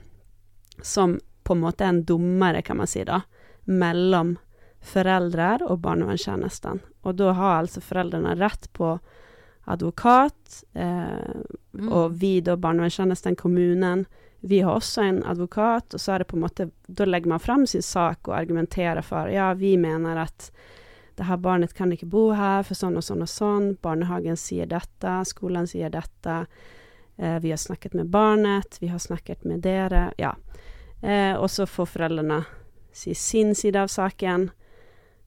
som 0.82 1.20
på 1.44 1.54
en 1.54 1.62
måte 1.62 1.86
er 1.86 1.94
en 1.94 2.04
dommere, 2.06 2.62
kan 2.62 2.78
man 2.78 2.90
si, 2.90 3.04
da, 3.06 3.22
mellom 3.66 4.38
foreldre 4.82 5.60
og 5.68 5.82
barnevernstjenesten. 5.84 6.82
Og 7.04 7.16
da 7.16 7.32
har 7.34 7.62
altså 7.62 7.82
foreldrene 7.82 8.36
rett 8.40 8.68
på 8.74 9.00
advokat, 9.68 10.64
eh, 10.74 11.42
Mm. 11.74 11.88
og 11.92 12.12
vi 12.20 12.42
da, 12.42 12.58
barnevernstjenesten, 12.58 13.36
kommunen, 13.36 14.06
vi 14.42 14.60
har 14.60 14.76
også 14.76 15.02
en 15.02 15.24
advokat, 15.24 15.94
og 15.94 16.00
så 16.00 16.14
er 16.14 16.18
det 16.20 16.28
på 16.28 16.36
en 16.36 16.44
måte 16.44 16.72
Da 16.90 17.06
legger 17.06 17.30
man 17.30 17.40
fram 17.40 17.66
sin 17.68 17.82
sak 17.82 18.28
og 18.28 18.36
argumenterer 18.36 19.02
for 19.02 19.30
ja, 19.30 19.54
vi 19.54 19.78
mener 19.78 20.18
at 20.18 20.52
det 21.16 21.26
her 21.26 21.38
barnet 21.38 21.74
kan 21.74 21.92
ikke 21.92 22.10
bo 22.10 22.32
her 22.34 22.64
for 22.64 22.74
sånn 22.76 22.98
og 22.98 23.04
sånn 23.04 23.22
og 23.22 23.30
sånn. 23.30 23.78
Barnehagen 23.82 24.36
sier 24.38 24.66
dette, 24.66 25.26
skolen 25.26 25.68
sier 25.68 25.90
dette. 25.90 26.48
Eh, 27.18 27.40
vi 27.40 27.50
har 27.52 27.58
snakket 27.58 27.94
med 27.94 28.08
barnet, 28.10 28.78
vi 28.82 28.88
har 28.88 28.98
snakket 29.00 29.46
med 29.46 29.62
dere. 29.62 30.12
Ja. 30.18 30.34
Eh, 31.04 31.36
og 31.36 31.50
så 31.50 31.66
får 31.68 31.86
foreldrene 31.86 32.46
si 32.92 33.14
sin 33.14 33.54
side 33.56 33.76
av 33.76 33.88
saken. 33.88 34.50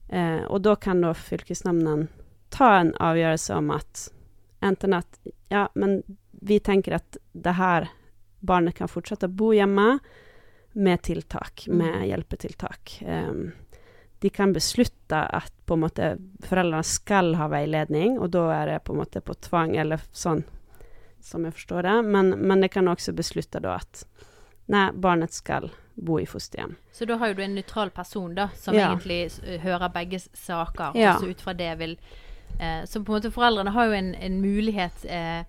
Eh, 0.08 0.42
og 0.44 0.62
da 0.62 0.76
kan 0.76 1.00
da 1.00 1.14
fylkesnemnden 1.16 2.08
ta 2.54 2.76
en 2.78 2.92
avgjørelse 3.02 3.56
om 3.56 3.70
at 3.74 4.08
enten 4.64 4.94
at 4.96 5.18
ja, 5.52 5.68
men 5.74 6.02
vi 6.44 6.60
tenker 6.60 6.98
at 6.98 7.18
det 7.32 7.56
her 7.58 7.88
barnet 8.44 8.76
kan 8.76 8.90
fortsette 8.90 9.28
å 9.28 9.32
bo 9.32 9.52
hjemme 9.56 9.98
med 10.74 11.02
tiltak, 11.02 11.66
med 11.68 11.94
Mm. 11.94 12.06
hjelpetiltak. 12.08 13.02
Um, 13.06 13.52
de 14.20 14.30
kan 14.30 14.52
beslutte 14.52 15.16
at 15.16 15.52
på 15.66 15.74
en 15.74 15.80
måte 15.80 16.18
foreldrene 16.42 16.84
skal 16.84 17.34
ha 17.34 17.48
veiledning, 17.48 18.18
og 18.18 18.30
da 18.30 18.48
er 18.62 18.66
det 18.66 18.84
på 18.84 18.92
en 18.92 18.98
måte 18.98 19.20
på 19.20 19.34
tvang, 19.34 19.76
eller 19.76 20.00
sånn 20.12 20.44
som 21.20 21.44
jeg 21.44 21.52
forstår 21.52 21.82
det. 21.82 21.96
Men, 22.04 22.30
men 22.30 22.60
de 22.60 22.68
kan 22.68 22.88
også 22.88 23.14
beslutte 23.16 23.60
da 23.60 23.76
at 23.76 24.04
nei, 24.68 24.90
barnet 24.92 25.33
skal 25.33 25.70
bo 25.96 26.18
i 26.18 26.27
fosterhjem. 26.27 26.77
Så 26.92 27.07
da 27.07 27.16
har 27.16 27.29
jo 27.29 27.35
du 27.35 27.42
en 27.42 27.55
nøytral 27.55 27.90
person, 27.94 28.35
da, 28.35 28.48
som 28.57 28.74
Ja. 28.74 28.88
egentlig 28.94 29.31
hører 29.61 29.88
begge 29.92 30.18
saker, 30.35 30.92
Ja. 30.96 31.14
og 31.16 31.20
så 31.22 31.31
ut 31.31 31.40
fra 31.40 31.53
det 31.55 31.79
vil 31.79 31.96
eh, 32.61 32.83
Så 32.87 33.05
på 33.05 33.14
en 33.14 33.20
måte 33.22 33.33
foreldrene 33.33 33.70
har 33.72 33.87
jo 33.87 33.92
en, 33.92 34.14
en 34.14 34.40
mulighet 34.40 35.05
eh, 35.05 35.44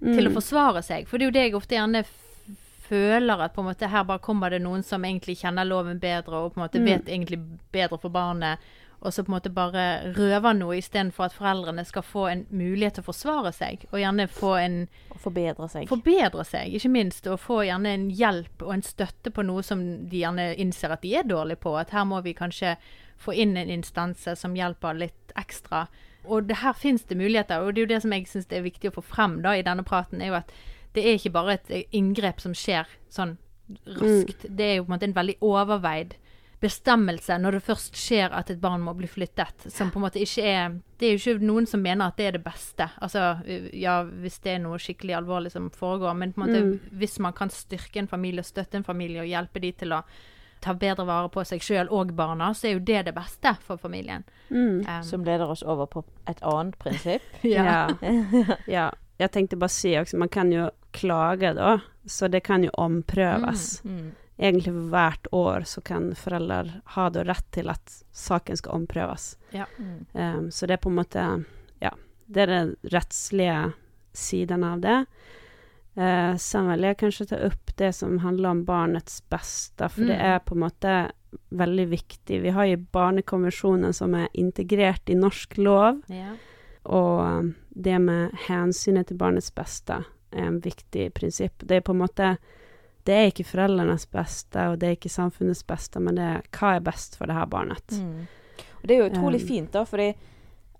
Mm. 0.00 0.14
til 0.14 0.28
å 0.28 0.32
forsvare 0.32 0.82
seg. 0.82 1.08
For 1.08 1.18
det 1.18 1.24
er 1.24 1.30
jo 1.30 1.32
det 1.32 1.42
jeg 1.50 1.54
ofte 1.54 1.74
gjerne 1.74 2.04
føler 2.88 3.40
at 3.44 3.54
på 3.54 3.60
en 3.60 3.66
måte 3.74 3.88
her 3.90 4.04
bare 4.04 4.18
kommer 4.22 4.50
det 4.50 4.60
noen 4.62 4.84
som 4.84 5.02
egentlig 5.04 5.36
kjenner 5.42 5.66
loven 5.66 5.98
bedre, 6.00 6.34
og 6.44 6.54
på 6.54 6.60
en 6.60 6.68
måte 6.68 6.78
Mm. 6.80 6.84
vet 6.86 7.04
egentlig 7.06 7.38
bedre 7.72 7.98
for 7.98 8.08
barnet, 8.10 8.58
og 9.00 9.14
så 9.14 9.22
på 9.22 9.30
en 9.30 9.36
måte 9.36 9.50
bare 9.54 9.82
røver 10.16 10.56
noe 10.58 10.78
istedenfor 10.80 11.28
at 11.28 11.34
foreldrene 11.36 11.84
skal 11.86 12.02
få 12.02 12.24
en 12.32 12.40
mulighet 12.50 12.98
til 12.98 13.04
å 13.04 13.08
forsvare 13.12 13.52
seg, 13.54 13.84
og 13.92 14.00
gjerne 14.02 14.26
få 14.32 14.54
en 14.58 14.78
forbedre 15.22 15.68
seg. 15.70 15.86
forbedre 15.90 16.44
seg, 16.46 16.74
ikke 16.74 16.90
minst, 16.90 17.28
og 17.30 17.38
få 17.42 17.60
gjerne 17.68 17.92
en 17.94 18.08
hjelp 18.10 18.64
og 18.66 18.74
en 18.74 18.82
støtte 18.82 19.30
på 19.34 19.44
noe 19.46 19.62
som 19.66 19.84
de 20.10 20.24
gjerne 20.24 20.50
innser 20.58 20.94
at 20.94 21.06
de 21.06 21.14
er 21.20 21.28
dårlige 21.30 21.62
på. 21.62 21.76
At 21.78 21.94
her 21.94 22.08
må 22.10 22.20
vi 22.26 22.34
kanskje 22.34 22.74
få 23.18 23.34
inn 23.38 23.56
en 23.56 23.70
instanse 23.70 24.34
som 24.38 24.56
hjelper 24.58 24.98
litt 24.98 25.34
ekstra. 25.38 25.86
Og 26.26 26.50
det, 26.50 26.58
her 26.64 26.74
finnes 26.74 27.06
det 27.06 27.18
muligheter, 27.18 27.62
og 27.62 27.74
det 27.74 27.82
er 27.82 27.86
jo 27.86 27.94
det 27.94 28.02
som 28.02 28.14
jeg 28.14 28.26
syns 28.30 28.50
er 28.50 28.66
viktig 28.66 28.90
å 28.90 28.98
få 28.98 29.06
frem 29.14 29.38
da 29.46 29.54
i 29.54 29.64
denne 29.66 29.86
praten, 29.86 30.22
er 30.22 30.32
jo 30.32 30.40
at 30.42 30.50
det 30.96 31.04
er 31.06 31.18
ikke 31.18 31.36
bare 31.36 31.58
et 31.58 31.94
inngrep 31.94 32.40
som 32.42 32.54
skjer 32.56 32.88
sånn 33.14 33.36
raskt. 33.98 34.48
Det 34.48 34.64
er 34.64 34.78
jo 34.78 34.86
på 34.86 34.90
en 34.90 34.96
måte 34.96 35.06
en 35.06 35.16
veldig 35.16 35.36
overveid 35.44 36.16
bestemmelse 36.60 37.36
når 37.38 37.52
det 37.58 37.62
først 37.62 37.96
skjer 37.96 38.32
at 38.34 38.50
et 38.50 38.60
barn 38.60 38.80
må 38.82 38.94
bli 38.98 39.06
flyttet, 39.06 39.68
som 39.70 39.90
på 39.94 40.00
en 40.00 40.04
måte 40.08 40.18
ikke 40.22 40.42
er 40.42 40.72
Det 40.98 41.06
er 41.06 41.12
jo 41.14 41.34
ikke 41.36 41.46
noen 41.46 41.66
som 41.70 41.80
mener 41.80 42.08
at 42.10 42.16
det 42.18 42.24
er 42.26 42.32
det 42.32 42.42
beste. 42.42 42.88
Altså, 43.00 43.38
ja, 43.72 44.00
hvis 44.02 44.40
det 44.42 44.56
er 44.56 44.58
noe 44.64 44.78
skikkelig 44.82 45.14
alvorlig 45.14 45.52
som 45.54 45.68
foregår, 45.70 46.16
men 46.18 46.32
på 46.32 46.42
en 46.42 46.46
måte 46.48 46.62
Mm. 46.64 46.80
hvis 46.98 47.18
man 47.20 47.32
kan 47.32 47.50
styrke 47.50 47.98
en 48.00 48.08
familie 48.08 48.40
og 48.40 48.46
støtte 48.46 48.74
en 48.76 48.84
familie 48.84 49.20
og 49.20 49.26
hjelpe 49.30 49.60
de 49.62 49.70
til 49.72 49.92
å 49.92 50.02
ta 50.60 50.74
bedre 50.74 51.06
vare 51.06 51.28
på 51.30 51.44
seg 51.46 51.60
sjøl 51.62 51.88
og 51.94 52.10
barna, 52.16 52.50
så 52.52 52.66
er 52.66 52.72
jo 52.72 52.80
det 52.80 53.04
det 53.04 53.14
beste 53.14 53.56
for 53.62 53.76
familien. 53.78 54.24
Mm. 54.50 54.80
Um, 54.88 55.02
Som 55.02 55.22
leder 55.24 55.46
oss 55.48 55.62
over 55.62 55.86
på 55.86 56.02
et 56.26 56.42
annet 56.42 56.78
prinsipp. 56.78 57.22
Ja. 57.44 57.88
ja. 58.66 58.90
Jeg 59.20 59.30
tenkte 59.30 59.56
bare 59.56 59.70
å 59.70 59.74
si 59.78 59.92
også, 59.94 60.16
man 60.18 60.28
kan 60.28 60.50
jo 60.52 60.68
klage 60.92 61.54
da, 61.54 61.78
så 62.06 62.28
det 62.28 62.42
kan 62.42 62.64
jo 62.64 62.70
omprøves. 62.78 63.84
Mm. 63.84 64.12
Egentlig 64.38 64.72
hvert 64.92 65.26
år 65.34 65.64
så 65.66 65.80
kan 65.82 66.12
foreldre 66.14 66.80
ha 66.94 67.08
da 67.10 67.24
rett 67.26 67.46
til 67.52 67.68
at 67.72 67.96
saken 68.14 68.56
skal 68.60 68.72
omprøves. 68.78 69.32
Mm. 69.52 70.06
Um, 70.14 70.50
så 70.54 70.66
det 70.66 70.76
er 70.78 70.82
på 70.84 70.92
en 70.92 70.98
måte 71.00 71.24
Ja, 71.82 71.90
det 72.26 72.42
er 72.44 72.46
den 72.52 72.76
rettslige 72.92 73.72
siden 74.14 74.62
av 74.64 74.80
det. 74.80 75.00
Uh, 75.98 76.36
sen 76.38 76.68
vil 76.70 76.86
jeg 76.86 76.98
kanskje 77.00 77.26
ta 77.32 77.38
opp 77.48 77.72
det 77.78 77.92
som 77.94 78.18
handler 78.22 78.50
om 78.54 78.64
barnets 78.66 79.20
beste, 79.30 79.88
for 79.90 80.06
det 80.06 80.18
Mm. 80.18 80.26
er 80.34 80.38
på 80.46 80.54
en 80.54 80.62
måte 80.62 80.92
veldig 81.50 81.88
viktig. 81.90 82.40
Vi 82.42 82.50
har 82.50 82.64
jo 82.66 82.76
Barnekonvensjonen 82.92 83.92
som 83.94 84.14
er 84.14 84.28
integrert 84.34 85.10
i 85.10 85.14
norsk 85.14 85.58
lov. 85.58 86.02
ja. 86.08 86.36
Og 86.84 87.20
um, 87.20 87.54
det 87.74 87.98
med 88.00 88.30
hensynet 88.46 89.08
til 89.08 89.16
barnets 89.18 89.50
beste 89.54 90.04
er 90.32 90.46
en 90.46 90.60
viktig 90.60 91.12
prinsipp. 91.14 91.58
Det 91.66 91.76
er 91.76 91.80
på 91.80 91.92
en 91.92 91.98
måte 92.00 92.38
Det 93.08 93.14
er 93.16 93.30
ikke 93.30 93.46
foreldrenes 93.48 94.04
beste, 94.12 94.64
og 94.68 94.78
det 94.82 94.88
er 94.90 94.96
ikke 94.98 95.08
samfunnets 95.12 95.62
beste, 95.64 96.00
men 96.04 96.18
det 96.20 96.24
er 96.28 96.42
hva 96.58 96.74
er 96.76 96.84
best 96.84 97.16
for 97.16 97.30
det 97.30 97.38
her 97.38 97.46
barnet. 97.48 97.94
Mm. 97.96 98.26
Og 98.82 98.84
det 98.90 98.94
er 98.96 99.00
jo 99.00 99.10
utrolig 99.14 99.40
Um. 99.40 99.46
fint, 99.48 99.70
da, 99.72 99.84
fordi 99.88 100.10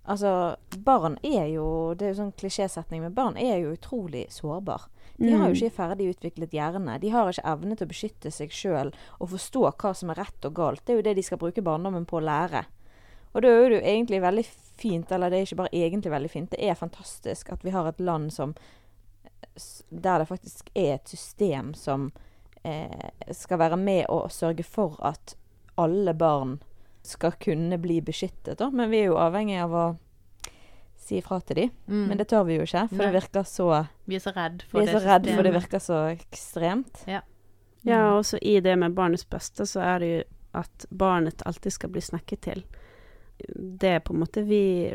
altså 0.09 0.57
Barn 0.85 1.17
er 1.25 1.47
jo 1.53 1.95
Det 1.95 2.07
er 2.07 2.13
jo 2.15 2.21
sånn 2.23 2.35
klisjésetning, 2.39 3.03
men 3.05 3.15
barn 3.17 3.37
er 3.41 3.59
jo 3.63 3.75
utrolig 3.77 4.27
sårbar. 4.33 4.87
De 5.19 5.33
har 5.33 5.49
jo 5.49 5.55
Mm. 5.55 5.63
ikke 5.63 5.75
ferdig 5.77 6.11
utviklet 6.15 6.51
hjerne. 6.55 7.01
De 7.01 7.09
har 7.11 7.29
ikke 7.29 7.45
evne 7.45 7.77
til 7.77 7.87
å 7.87 7.91
beskytte 7.91 8.31
seg 8.31 8.51
sjøl 8.55 8.93
og 9.21 9.29
forstå 9.31 9.65
hva 9.77 9.95
som 9.97 10.11
er 10.11 10.15
rett 10.21 10.45
og 10.45 10.55
galt. 10.55 10.85
Det 10.85 10.93
er 10.93 10.97
jo 10.99 11.03
det 11.03 11.17
de 11.17 11.23
skal 11.23 11.39
bruke 11.39 11.63
barndommen 11.65 12.07
på 12.07 12.21
å 12.21 12.25
lære. 12.25 12.65
Og 13.35 13.43
da 13.43 13.49
er 13.49 13.69
det 13.69 13.81
jo 13.83 13.89
egentlig 13.89 14.21
veldig 14.23 14.45
fint, 14.79 15.11
eller 15.13 15.31
det 15.31 15.39
er 15.41 15.47
ikke 15.47 15.57
bare 15.57 15.73
egentlig 15.75 16.11
veldig 16.13 16.31
fint, 16.31 16.51
det 16.51 16.61
er 16.63 16.75
fantastisk 16.75 17.53
at 17.53 17.63
vi 17.65 17.71
har 17.71 17.87
et 17.89 17.99
land 18.01 18.31
som 18.33 18.55
Der 19.91 20.19
det 20.23 20.29
faktisk 20.29 20.71
er 20.75 20.95
et 20.95 21.09
system 21.09 21.75
som 21.75 22.11
eh, 22.65 23.11
skal 23.33 23.59
være 23.59 23.77
med 23.81 24.05
og 24.09 24.31
sørge 24.33 24.65
for 24.65 24.99
at 25.05 25.37
alle 25.79 26.15
barn 26.15 26.59
skal 27.03 27.33
kunne 27.41 27.79
bli 27.81 28.01
beskyttet, 28.05 28.59
da. 28.59 28.71
Men 28.71 28.91
vi 28.91 28.99
er 29.05 29.11
jo 29.13 29.19
avhengig 29.23 29.61
av 29.63 29.73
å 29.79 29.85
si 30.99 31.21
ifra 31.23 31.39
til 31.41 31.57
dem. 31.63 31.71
Mm. 31.87 32.03
Men 32.11 32.19
det 32.19 32.27
tør 32.29 32.43
vi 32.49 32.57
jo 32.59 32.67
ikke, 32.67 32.83
for 32.91 32.99
Nei. 33.01 33.07
det 33.07 33.15
virker 33.23 33.47
så 33.49 33.69
Vi 34.11 34.19
er 34.19 34.25
så 34.25 34.33
redd 34.37 34.65
for 34.69 34.83
det 34.83 34.93
så 34.93 35.01
redd 35.07 35.29
for 35.31 35.47
det 35.47 35.53
virker 35.55 35.79
så 35.85 36.01
ekstremt. 36.13 37.05
Ja, 37.07 37.23
Mm. 38.03 38.19
også 38.19 38.39
i 38.43 38.61
det 38.61 38.75
med 38.77 38.93
barnets 38.93 39.25
beste, 39.25 39.65
så 39.65 39.81
er 39.81 39.99
det 40.03 40.09
jo 40.11 40.23
at 40.59 40.87
barnet 40.91 41.43
alltid 41.47 41.73
skal 41.73 41.91
bli 41.95 42.01
snakket 42.03 42.41
til. 42.43 42.65
Det 43.55 43.89
er 43.89 44.01
på 44.01 44.13
en 44.13 44.21
måte 44.21 44.43
vi 44.45 44.91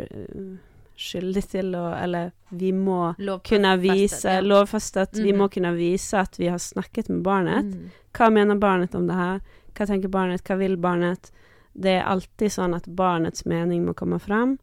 skyldig 0.95 1.43
til 1.49 1.73
å 1.75 1.85
Eller 2.03 2.31
vi 2.51 2.71
må 2.71 3.15
kunne 3.43 3.77
vise, 3.81 4.41
lovfestet, 4.41 5.13
vi 5.17 5.31
Mhm. 5.31 5.37
må 5.37 5.49
kunne 5.51 5.73
vise 5.75 6.13
at 6.19 6.37
vi 6.39 6.47
har 6.47 6.57
snakket 6.59 7.09
med 7.09 7.23
barnet. 7.23 7.65
Mm. 7.65 7.89
Hva 8.13 8.29
mener 8.31 8.55
barnet 8.55 8.95
om 8.95 9.07
det 9.07 9.15
her? 9.15 9.41
Hva 9.73 9.87
tenker 9.87 10.09
barnet? 10.09 10.43
Hva 10.43 10.57
vil 10.57 10.77
barnet? 10.77 11.31
Det 11.75 11.99
er 11.99 12.03
alltid 12.05 12.51
sånn 12.51 12.75
at 12.75 12.85
barnets 12.85 13.45
mening 13.45 13.85
må 13.85 13.93
komme 13.95 14.19
frem. 14.19 14.59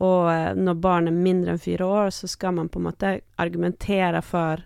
Og 0.00 0.28
eh, 0.32 0.54
når 0.54 0.80
barn 0.80 1.06
er 1.06 1.12
mindre 1.12 1.52
enn 1.52 1.58
fire 1.60 1.84
år, 1.86 2.10
så 2.10 2.26
skal 2.28 2.52
man 2.54 2.68
på 2.68 2.80
en 2.80 2.86
måte 2.90 3.20
argumentere 3.38 4.20
for 4.22 4.64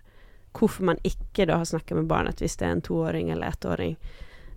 hvorfor 0.57 0.81
man 0.83 0.97
ikke 1.03 1.45
da 1.45 1.57
har 1.57 1.65
snakket 1.65 1.95
med 1.97 2.07
barnet, 2.07 2.39
hvis 2.41 2.55
det 2.57 2.65
er 2.67 2.71
en 2.71 2.81
toåring 2.81 3.29
eller 3.29 3.51
ettåring. 3.51 3.95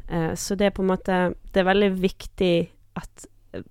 Eh, 0.09 0.33
så 0.35 0.57
det 0.57 0.67
er 0.67 0.71
på 0.71 0.83
en 0.83 0.89
måte 0.97 1.35
Det 1.53 1.61
er 1.61 1.65
veldig 1.75 1.91
viktig 2.01 2.69
at 2.97 3.27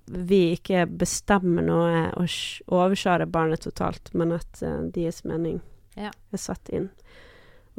vi 0.05 0.39
ikke 0.57 0.85
bestemmer 0.99 1.63
noe 1.65 2.05
og 2.19 2.27
overkjører 2.75 3.29
barnet 3.31 3.63
totalt, 3.63 4.11
men 4.13 4.33
at 4.35 4.61
uh, 4.65 4.83
deres 4.95 5.23
mening 5.23 5.61
Ja. 5.95 6.11
er 6.31 6.37
satt 6.41 6.69
inn. 6.69 6.89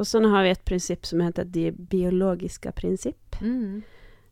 Og 0.01 0.07
så 0.07 0.21
har 0.25 0.43
vi 0.45 0.51
et 0.55 0.65
prinsipp 0.65 1.05
som 1.07 1.21
heter 1.21 1.45
de 1.45 1.71
biologiske 1.73 2.73
prinsipp. 2.73 3.37
Mm. 3.41 3.83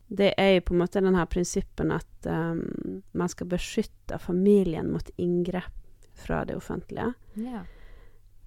Det 0.09 0.33
er 0.37 0.55
jo 0.55 0.61
på 0.65 0.73
en 0.73 0.81
måte 0.81 1.01
denne 1.05 1.25
prinsippen 1.29 1.91
at 1.93 2.25
um, 2.25 2.63
man 3.13 3.29
skal 3.29 3.51
beskytte 3.51 4.17
familien 4.17 4.89
mot 4.89 5.11
inngrep 5.21 5.75
fra 6.17 6.41
det 6.45 6.55
offentlige. 6.57 7.11
Ja. 7.37 7.61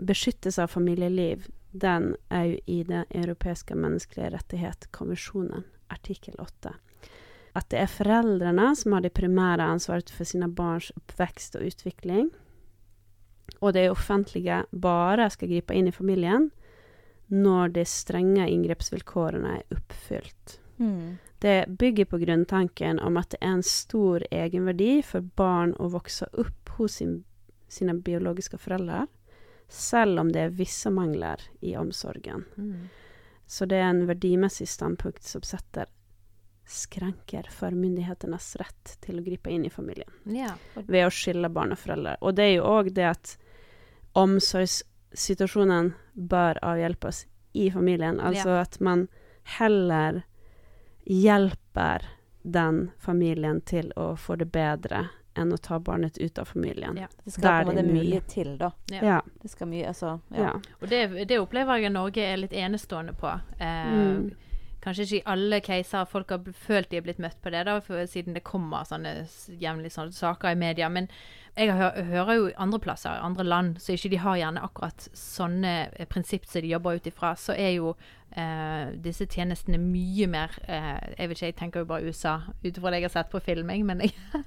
Beskyttelse 0.02 0.64
av 0.64 0.72
familieliv, 0.74 1.46
den 1.70 2.16
er 2.28 2.48
jo 2.50 2.58
i 2.66 2.82
Den 2.82 3.04
europeiske 3.14 3.76
menneskelige 3.78 4.32
rettighetskonvensjonen, 4.34 5.62
artikkel 5.94 6.34
8. 6.42 6.74
At 7.58 7.68
det 7.72 7.82
er 7.82 7.90
foreldrene 7.90 8.70
som 8.78 8.94
har 8.96 9.04
det 9.04 9.12
primære 9.16 9.66
ansvaret 9.74 10.10
for 10.10 10.28
sine 10.28 10.48
barns 10.48 10.88
oppvekst 10.96 11.58
og 11.58 11.66
utvikling, 11.68 12.30
og 13.60 13.74
det 13.76 13.90
offentlige 13.90 14.62
bare 14.72 15.28
skal 15.30 15.50
gripe 15.52 15.76
inn 15.76 15.90
i 15.90 15.94
familien 15.94 16.50
når 17.32 17.74
de 17.76 17.84
strenge 17.88 18.48
inngrepsvilkårene 18.50 19.58
er 19.58 19.76
oppfylt. 19.76 20.58
Mm. 20.76 21.18
Det 21.42 21.64
bygger 21.78 22.04
på 22.10 22.18
grunntanken 22.18 23.00
om 23.00 23.16
at 23.16 23.32
det 23.32 23.40
er 23.40 23.56
en 23.56 23.66
stor 23.66 24.24
egenverdi 24.30 25.00
for 25.06 25.24
barn 25.38 25.72
å 25.80 25.88
vokse 25.94 26.28
opp 26.38 26.74
hos 26.76 27.00
sin, 27.00 27.22
sine 27.72 27.96
biologiske 27.98 28.60
foreldre, 28.60 29.06
selv 29.72 30.20
om 30.20 30.32
det 30.32 30.44
er 30.46 30.54
visse 30.58 30.90
mangler 30.92 31.40
i 31.60 31.76
omsorgen. 31.80 32.44
Mm. 32.56 32.90
Så 33.46 33.66
det 33.66 33.80
er 33.80 33.90
en 33.90 34.06
verdimessig 34.08 34.68
standpunkt 34.68 35.24
som 35.24 35.44
setter 35.46 35.88
skranker 36.66 37.48
for 37.50 37.74
myndighetenes 37.76 38.56
rett 38.60 38.96
til 39.04 39.18
å 39.18 39.24
gripe 39.24 39.50
inn 39.50 39.64
i 39.66 39.70
familien 39.70 40.10
ja. 40.24 40.54
ved 40.74 41.06
å 41.06 41.10
skille 41.12 41.50
barn 41.52 41.74
og 41.74 41.80
foreldre. 41.82 42.16
Og 42.20 42.36
det 42.38 42.46
er 42.46 42.54
jo 42.56 42.68
òg 42.70 42.92
det 42.96 43.08
at 43.10 43.34
omsorgssituasjonen 44.18 45.92
bør 46.12 46.60
avhjelpes 46.62 47.26
i 47.52 47.70
familien. 47.70 48.20
Altså 48.20 48.60
at 48.62 48.78
man 48.80 49.08
heller 49.58 50.22
hjelper 51.04 52.06
den 52.42 52.90
familien 52.98 53.60
til 53.60 53.92
å 53.96 54.12
få 54.16 54.36
det 54.36 54.48
bedre 54.54 55.08
enn 55.34 55.52
å 55.52 55.56
ta 55.56 55.78
barnet 55.80 56.18
ut 56.18 56.38
av 56.38 56.44
familien. 56.44 56.96
Ja. 57.00 57.08
Det 57.24 57.30
skal 57.30 57.42
Der 57.42 57.64
på 57.64 57.78
en 57.78 57.92
mye 57.94 58.20
til, 58.28 58.54
da. 58.58 58.72
Ja. 58.92 59.04
Ja. 59.04 59.20
Det 59.42 59.48
skal 59.48 59.68
mye 59.70 59.88
Altså, 59.88 60.18
ja. 60.28 60.42
ja. 60.44 60.54
Og 60.80 60.88
det, 60.88 61.24
det 61.28 61.38
opplever 61.40 61.80
jeg 61.80 61.88
at 61.88 61.96
Norge 61.96 62.26
er 62.26 62.40
litt 62.40 62.52
enestående 62.52 63.16
på. 63.16 63.32
Eh, 63.58 63.70
Mm. 63.92 64.32
Kanskje 64.82 65.04
ikke 65.04 65.20
i 65.20 65.30
alle 65.30 65.60
caser 65.62 66.08
folk 66.10 66.32
har 66.34 66.48
følt 66.58 66.90
de 66.90 66.98
er 66.98 67.04
blitt 67.06 67.20
møtt 67.22 67.38
på 67.42 67.52
det, 67.54 67.66
da, 67.68 67.76
for, 67.84 68.02
siden 68.10 68.34
det 68.34 68.42
kommer 68.46 68.88
sånne 68.88 69.28
jevnlig 69.60 69.92
saker 69.94 70.50
i 70.50 70.58
media. 70.58 70.88
Men 70.90 71.06
jeg 71.56 71.72
hører 72.08 72.32
jo 72.38 72.50
andre 72.56 72.78
plasser, 72.80 73.10
andre 73.20 73.44
land, 73.44 73.76
så 73.82 73.92
ikke 73.92 74.08
de 74.14 74.22
har 74.22 74.38
gjerne 74.40 74.62
akkurat 74.64 75.08
sånne 75.12 75.74
eh, 75.92 76.06
prinsipp 76.08 76.46
som 76.48 76.62
de 76.64 76.72
jobber 76.72 76.96
ut 76.96 77.06
ifra, 77.10 77.34
så 77.36 77.52
er 77.52 77.74
jo 77.76 77.92
eh, 78.32 78.94
disse 79.04 79.26
tjenestene 79.28 79.76
mye 79.76 80.28
mer 80.32 80.54
eh, 80.64 80.96
Jeg 81.18 81.28
vet 81.28 81.36
ikke, 81.36 81.50
jeg 81.50 81.56
tenker 81.58 81.82
jo 81.84 81.88
bare 81.90 82.08
USA 82.08 82.38
ut 82.64 82.70
ifra 82.72 82.92
det 82.94 83.02
jeg 83.02 83.08
har 83.10 83.14
sett 83.18 83.32
på 83.34 83.40
filming, 83.44 83.84
men 83.84 84.00
jeg 84.06 84.14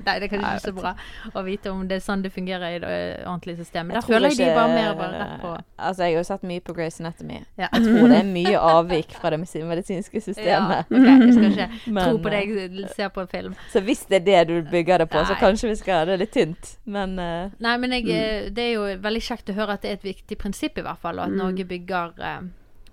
Nei, 0.00 0.16
det 0.22 0.26
er 0.26 0.30
kanskje 0.30 0.50
ikke 0.56 0.64
så 0.64 0.72
bra 0.74 0.92
å 1.36 1.42
vite 1.46 1.70
om 1.70 1.82
det 1.90 1.98
er 1.98 2.02
sånn 2.02 2.22
det 2.24 2.30
fungerer 2.34 2.76
i 2.76 2.80
det 2.82 2.90
eh, 2.90 3.24
ordentlige 3.26 3.60
systemet. 3.64 3.96
Der 3.98 4.06
føler 4.06 4.30
jeg 4.30 4.38
de 4.40 4.50
bare 4.54 4.74
mer 4.74 4.92
bare 4.98 5.20
rett 5.22 5.36
på 5.42 5.54
Altså, 5.80 6.04
jeg 6.04 6.14
har 6.14 6.18
jo 6.20 6.26
sett 6.28 6.44
mye 6.46 6.62
på 6.66 6.74
Grace 6.76 7.02
Anatomy. 7.02 7.40
ja. 7.58 7.68
Jeg 7.72 7.86
tror 7.86 8.10
det 8.10 8.18
er 8.20 8.28
mye 8.28 8.58
avvik 8.74 9.14
fra 9.18 9.30
det 9.34 9.40
medi- 9.42 9.64
medisinske 9.66 10.22
systemet. 10.28 10.90
Ja, 10.90 10.98
okay, 10.98 11.14
jeg 11.26 11.34
skal 11.38 11.48
ikke 11.50 11.68
Men, 11.94 12.02
tro 12.04 12.20
på 12.26 12.34
det 12.34 12.42
eh, 12.42 12.66
jeg 12.82 12.90
ser 12.96 13.14
på 13.14 13.24
en 13.24 13.30
film. 13.34 13.56
Så 13.72 13.82
hvis 13.86 14.02
det 14.10 14.20
er 14.22 14.26
det 14.30 14.42
du 14.50 14.70
bygger 14.70 15.04
det 15.04 15.08
på, 15.14 15.22
så 15.30 15.38
kanskje 15.40 15.70
vi 15.72 15.78
skal 15.80 16.00
ha 16.00 16.04
Det 16.10 16.18
litt 16.24 16.30
litt 16.30 16.39
tynt, 16.40 16.72
men 16.84 17.18
uh, 17.18 17.50
Nei, 17.58 17.76
men 17.78 17.90
jeg, 17.96 18.04
Mm. 18.04 18.14
eh, 18.16 18.50
det 18.50 18.64
er 18.64 18.72
jo 18.74 18.88
veldig 19.04 19.22
kjekt 19.28 19.50
å 19.52 19.56
høre 19.60 19.76
at 19.78 19.82
det 19.82 19.90
er 19.90 19.98
et 20.00 20.08
viktig 20.14 20.38
prinsipp, 20.38 20.78
i 20.78 20.82
hvert 20.82 20.98
fall, 21.02 21.18
og 21.18 21.24
at 21.28 21.30
Mm. 21.36 21.38
Norge 21.44 21.64
bygger 21.68 22.12
uh, 22.18 22.40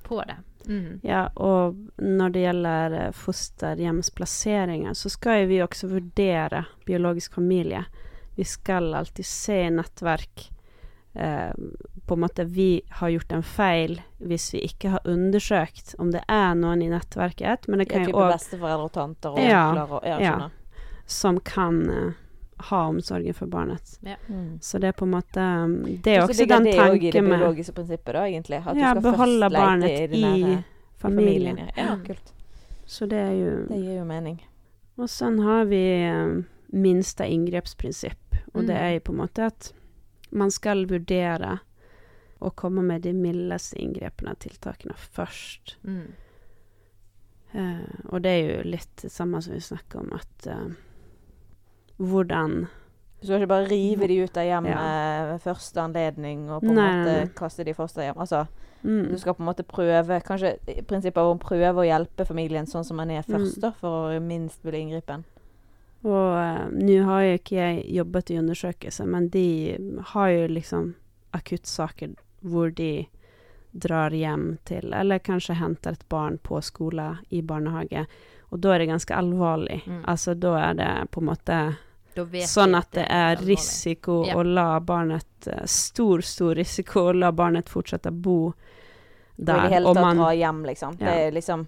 på 0.03 0.21
det. 0.27 0.37
Mm. 0.67 0.99
Ja, 1.03 1.29
og 1.39 1.77
når 1.97 2.31
det 2.33 2.41
gjelder 2.43 3.11
fosterhjemsplasseringer, 3.77 4.93
så 4.93 5.09
skal 5.09 5.41
jo 5.43 5.47
vi 5.47 5.61
også 5.63 5.87
vurdere 5.91 6.65
biologisk 6.85 7.33
familie. 7.37 7.85
Vi 8.35 8.43
skal 8.43 8.93
alltid 8.93 9.25
se 9.25 9.61
i 9.65 9.69
nettverk 9.73 10.51
eh, 11.15 11.53
På 12.07 12.13
en 12.13 12.19
måte 12.21 12.45
vi 12.45 12.81
har 12.99 13.09
gjort 13.09 13.31
en 13.33 13.43
feil 13.43 13.95
hvis 14.21 14.51
vi 14.53 14.59
ikke 14.67 14.89
har 14.93 15.01
undersøkt 15.09 15.95
om 15.99 16.11
det 16.13 16.21
er 16.29 16.53
noen 16.55 16.81
i 16.85 16.89
nettverket, 16.91 17.67
men 17.67 17.79
det 17.81 17.89
kan 17.89 18.05
jo 18.05 18.13
òg 18.13 18.35
besteforeldre 18.35 18.85
og 18.85 18.93
tanter 18.93 19.29
og 19.33 19.39
Ja, 19.41 19.63
og 19.87 20.05
Ja, 20.05 20.19
ja. 20.21 20.49
som 21.05 21.39
kan 21.39 21.81
eh, 21.89 22.13
ha 22.59 22.87
omsorgen 22.87 23.33
for 23.33 23.45
barnet. 23.47 23.99
Mm. 24.27 24.59
Så 24.61 24.79
det 24.79 24.87
er 24.87 24.91
på 24.97 25.05
en 25.05 25.11
måte 25.11 25.37
um, 25.63 25.75
Det 26.01 26.15
er 26.15 26.21
Og 26.23 26.29
så 26.29 26.43
også 26.43 26.47
den 26.49 26.63
det 26.63 26.73
jo 26.75 26.81
i 26.81 26.99
det 26.99 27.11
tanken 27.13 27.27
med 27.29 27.39
biologiske 27.39 27.73
prinsippet, 27.73 28.13
da, 28.13 28.23
egentlig. 28.25 28.61
At 28.67 28.77
Ja, 28.77 28.93
du 28.93 28.99
skal 29.01 29.11
beholde 29.11 29.49
barnet 29.53 29.89
i, 29.89 30.03
i 30.03 30.21
familien. 30.21 30.63
familien. 30.97 31.57
Ja, 31.77 31.95
Mm. 31.95 32.05
kult. 32.05 32.33
Så 32.85 33.05
det 33.05 33.17
er 33.19 33.31
jo 33.31 33.65
Det 33.67 33.77
gir 33.83 33.97
jo 33.99 34.05
mening. 34.05 34.41
Og 34.97 35.05
sånn 35.09 35.39
har 35.43 35.65
vi 35.65 35.83
eh, 36.01 36.43
minste 36.73 37.23
inngrepsprinsipp, 37.29 38.35
og 38.53 38.65
det 38.65 38.75
Mm. 38.75 38.81
er 38.83 38.93
jo 38.93 38.99
på 38.99 39.11
en 39.11 39.17
måte 39.17 39.45
at 39.45 39.73
man 40.31 40.49
skal 40.51 40.85
vurdere 40.85 41.59
å 42.41 42.49
komme 42.55 42.81
med 42.83 43.01
de 43.03 43.13
mildeste 43.13 43.77
inngrepene 43.77 44.31
og 44.31 44.39
tiltakene 44.39 44.93
først. 44.95 45.75
Mm. 45.83 46.07
Uh, 47.55 48.11
og 48.11 48.21
det 48.21 48.31
er 48.31 48.57
jo 48.57 48.69
litt 48.69 48.95
det 49.01 49.11
samme 49.11 49.39
som 49.41 49.53
vi 49.53 49.59
snakker 49.63 49.99
om, 49.99 50.11
at 50.13 50.47
eh, 50.47 50.67
hvordan 51.97 52.67
Du 53.19 53.25
skal 53.25 53.41
ikke 53.41 53.49
bare 53.49 53.69
rive 53.71 54.07
de 54.07 54.19
ut 54.23 54.37
av 54.37 54.45
hjemmet 54.45 55.31
ved 55.31 55.41
første 55.41 55.81
anledning 55.81 56.49
og 56.51 56.61
på 56.61 56.69
en 56.69 56.75
Nei, 56.77 56.89
måte 56.99 57.13
nei, 57.17 57.29
kaste 57.35 57.63
de 57.65 57.71
i 57.73 57.77
fosterhjem. 57.77 58.19
Altså, 58.21 58.43
mm, 58.83 59.07
du 59.09 59.17
skal 59.17 59.33
på 59.33 59.41
en 59.41 59.47
måte 59.49 59.65
prøve 59.65 60.19
Kanskje 60.21 60.51
i 60.69 60.83
prinsippet 60.85 61.17
om 61.23 61.39
å 61.39 61.41
prøve 61.41 61.81
å 61.81 61.87
hjelpe 61.87 62.27
familien 62.29 62.69
sånn 62.69 62.85
som 62.85 62.97
man 63.01 63.09
er 63.09 63.23
først, 63.25 63.57
Mm. 63.57 63.61
da, 63.61 63.71
for 63.71 64.13
å 64.13 64.21
minst 64.21 64.61
mulig 64.63 64.83
inngripen. 64.85 65.25
Og 66.05 66.13
uh, 66.37 66.69
nå 66.69 66.99
har 67.07 67.23
jo 67.23 67.33
ikke 67.39 67.55
jeg 67.57 67.85
jobbet 67.95 68.29
i 68.29 68.37
undersøkelse, 68.37 69.05
men 69.09 69.29
de 69.29 69.47
har 70.13 70.29
jo 70.29 70.47
liksom 70.47 70.93
akuttsaker 71.33 72.13
hvor 72.45 72.69
de 72.69 73.07
drar 73.73 74.13
hjem 74.13 74.59
til, 74.65 74.93
eller 74.93 75.19
kanskje 75.19 75.57
henter 75.57 75.97
et 75.97 76.05
barn 76.09 76.37
på 76.37 76.61
skole 76.61 77.17
i 77.29 77.41
barnehage. 77.41 78.05
Og 78.51 78.61
da 78.61 78.75
er 78.75 78.79
det 78.79 78.87
ganske 78.93 79.13
alvorlig. 79.17 79.81
Mm. 79.87 80.03
Altså 80.07 80.33
da 80.37 80.53
er 80.69 80.73
det 80.79 81.11
på 81.11 81.19
en 81.21 81.25
måte 81.33 81.57
sånn 82.47 82.75
at 82.77 82.91
det 82.91 83.05
er 83.09 83.35
risiko 83.37 84.25
Ja. 84.27 84.35
å 84.35 84.43
la 84.43 84.79
barnet 84.79 85.47
eh, 85.47 85.65
Stor, 85.65 86.21
stor 86.21 86.55
risiko 86.55 87.09
å 87.11 87.13
la 87.15 87.31
barnet 87.31 87.69
fortsette 87.69 88.09
å 88.09 88.21
bo 88.21 88.47
Og 88.47 88.53
i 89.39 89.43
det 89.45 89.53
der. 89.53 89.69
hele 89.69 89.93
tatt 89.93 90.01
man 90.03 90.17
dra 90.17 90.31
hjem, 90.33 90.63
liksom. 90.65 90.97
Ja. 90.99 91.05
Det 91.05 91.27
er 91.27 91.31
liksom 91.31 91.67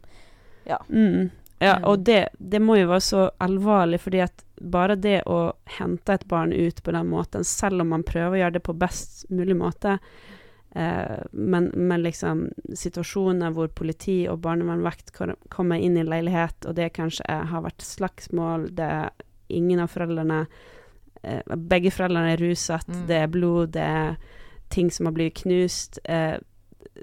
Mm. 0.90 1.30
Ja, 1.62 1.76
Mm. 1.78 1.84
og 1.86 2.04
det, 2.06 2.30
det 2.40 2.60
må 2.62 2.78
jo 2.80 2.88
være 2.88 3.02
så 3.02 3.32
alvorlig, 3.42 4.00
fordi 4.00 4.22
at 4.24 4.44
bare 4.62 4.96
det 4.96 5.24
å 5.26 5.54
hente 5.66 6.14
et 6.14 6.28
barn 6.28 6.54
ut 6.54 6.84
på 6.84 6.92
den 6.92 7.08
måten, 7.10 7.44
selv 7.44 7.82
om 7.82 7.90
man 7.90 8.04
prøver 8.04 8.32
å 8.38 8.40
gjøre 8.40 8.54
det 8.54 8.64
på 8.64 8.78
best 8.78 9.26
mulig 9.30 9.56
måte, 9.58 10.00
Uh, 10.76 11.24
men, 11.32 11.72
men 11.74 12.04
liksom 12.04 12.52
situasjoner 12.78 13.50
hvor 13.56 13.68
politi 13.74 14.28
og 14.30 14.40
barnevernvakt 14.44 15.10
kommer 15.50 15.76
inn 15.82 15.98
i 15.98 16.04
leilighet, 16.04 16.64
og 16.70 16.76
det 16.76 16.94
kanskje 16.94 17.26
er, 17.28 17.44
har 17.50 17.64
vært 17.64 17.82
slagsmål, 17.82 18.68
det 18.78 19.10
ingen 19.50 19.80
av 19.80 19.88
foreldrene 19.92 20.46
eh, 21.24 21.42
Begge 21.58 21.92
foreldrene 21.92 22.34
er 22.34 22.38
ruset, 22.38 22.86
Mm. 22.88 23.08
det 23.08 23.16
er 23.24 23.28
blod, 23.28 23.72
det 23.72 23.82
er 23.84 24.18
ting 24.70 24.90
som 24.92 25.06
har 25.10 25.14
blitt 25.14 25.34
knust. 25.44 26.00
Eh, 26.06 26.38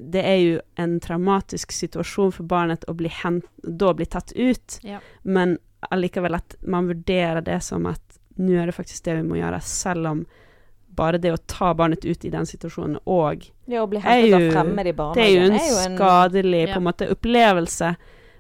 det 0.01 0.23
er 0.25 0.37
jo 0.41 0.61
en 0.79 0.99
traumatisk 1.01 1.73
situasjon 1.73 2.33
for 2.33 2.45
barnet 2.45 2.85
å 2.89 2.95
bli 2.97 3.09
hent, 3.09 3.45
da 3.63 3.93
bli 3.93 4.07
tatt 4.07 4.33
ut, 4.37 4.79
Ja. 4.83 5.01
men 5.23 5.59
allikevel 5.93 6.35
at 6.35 6.57
man 6.63 6.89
vurderer 6.89 7.43
det 7.45 7.63
som 7.63 7.87
at 7.87 8.01
nå 8.39 8.53
er 8.63 8.67
det 8.67 8.75
faktisk 8.75 9.03
det 9.05 9.17
vi 9.23 9.29
må 9.29 9.37
gjøre, 9.41 9.61
selv 9.63 10.07
om 10.07 10.27
bare 10.97 11.19
det 11.21 11.33
å 11.33 11.39
ta 11.47 11.75
barnet 11.75 12.05
ut 12.05 12.25
i 12.25 12.31
den 12.31 12.45
situasjonen 12.47 12.99
og 13.07 13.45
Det 13.69 13.77
å 13.81 13.87
bli 13.89 13.99
hentet 14.01 14.35
av 14.35 14.65
fremmede 14.65 14.89
i 14.89 14.93
Det 15.15 15.25
er 15.25 15.35
jo 15.35 15.53
en 15.53 15.97
skadelig 15.99 16.69
Ja. 16.69 16.79
måte 16.81 17.11
opplevelse, 17.11 17.97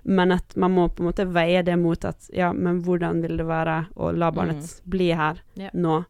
men 0.08 0.32
at 0.32 0.56
man 0.56 0.70
må 0.70 0.88
på 0.88 1.02
en 1.02 1.08
måte 1.08 1.24
veie 1.26 1.62
det 1.66 1.74
mot 1.76 2.04
at 2.06 2.28
ja, 2.32 2.52
men 2.54 2.78
hvordan 2.86 3.24
vil 3.24 3.40
det 3.40 3.46
være 3.48 3.80
å 3.98 4.12
la 4.14 4.30
barnet 4.30 4.76
bli 4.86 5.08
her 5.18 5.40
yeah. 5.58 5.72
nå? 5.74 6.04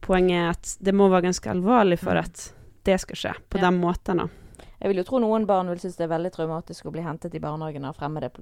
Poenget 0.00 0.38
er 0.38 0.48
at 0.54 0.70
det 0.80 0.94
må 0.96 1.10
være 1.12 1.28
ganske 1.28 1.50
alvorlig 1.52 1.98
for 2.00 2.16
Mm. 2.16 2.24
at 2.24 2.54
det 2.88 2.96
skal 3.02 3.20
skje 3.20 3.34
på 3.52 3.60
yeah. 3.60 3.66
den 3.66 3.80
måten, 3.82 4.22
da. 4.24 4.64
Jeg 4.80 4.88
vil 4.88 5.02
jo 5.02 5.04
tro 5.04 5.20
noen 5.20 5.44
barn 5.46 5.68
vil 5.68 5.82
synes 5.82 5.98
det 6.00 6.06
er 6.06 6.14
veldig 6.14 6.32
traumatisk 6.32 6.88
å 6.88 6.94
bli 6.94 7.04
hentet 7.04 7.36
i 7.36 7.42
barnehagen 7.44 7.84
av 7.84 8.00
fremmede. 8.00 8.32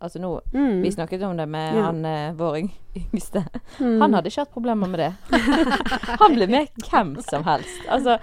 Altså 0.00 0.18
nå, 0.18 0.40
Mm. 0.52 0.82
Vi 0.82 0.90
snakket 0.92 1.22
om 1.22 1.36
det 1.36 1.44
med 1.48 1.74
Ja. 1.76 1.82
han 1.90 2.04
eh, 2.04 2.32
vår 2.32 2.56
yngste. 2.96 3.42
Mm. 3.80 4.00
Han 4.00 4.14
hadde 4.14 4.30
ikke 4.30 4.40
hatt 4.46 4.52
problemer 4.54 4.88
med 4.88 4.98
det. 4.98 5.12
han 6.22 6.34
ble 6.34 6.46
med 6.48 6.68
hvem 6.90 7.10
som 7.22 7.44
helst. 7.44 7.82
Altså, 7.88 8.16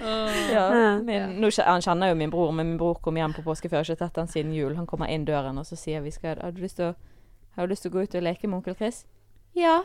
ja, 0.51 0.97
min, 1.05 1.35
nå, 1.41 1.51
han 1.65 1.81
kjenner 1.85 2.09
jo 2.09 2.15
min 2.15 2.31
bror, 2.33 2.51
men 2.51 2.67
min 2.71 2.77
bror 2.81 2.97
kom 3.01 3.15
hjem 3.19 3.33
på 3.37 3.43
påske 3.45 3.69
før. 3.69 3.83
Jeg 3.83 3.93
har 3.93 3.95
ikke 3.95 4.07
sett 4.07 4.17
han 4.17 4.27
siden 4.27 4.53
jul. 4.57 4.73
Han 4.75 4.87
kommer 4.89 5.07
inn 5.13 5.25
døren, 5.25 5.57
og 5.61 5.65
så 5.69 5.77
sier 5.77 6.01
vi 6.01 6.11
skal, 6.11 6.41
har 6.41 6.51
du 6.51 6.61
lyst 6.65 6.77
til 6.81 6.89
å, 6.89 6.95
har 7.55 7.67
du 7.67 7.71
lyst 7.75 7.85
til 7.85 7.91
å 7.91 7.95
gå 7.99 8.03
ut 8.07 8.15
og 8.17 8.25
leke 8.25 8.47
med 8.49 8.57
onkel 8.57 8.75
Chris? 8.75 9.05
Ja. 9.53 9.83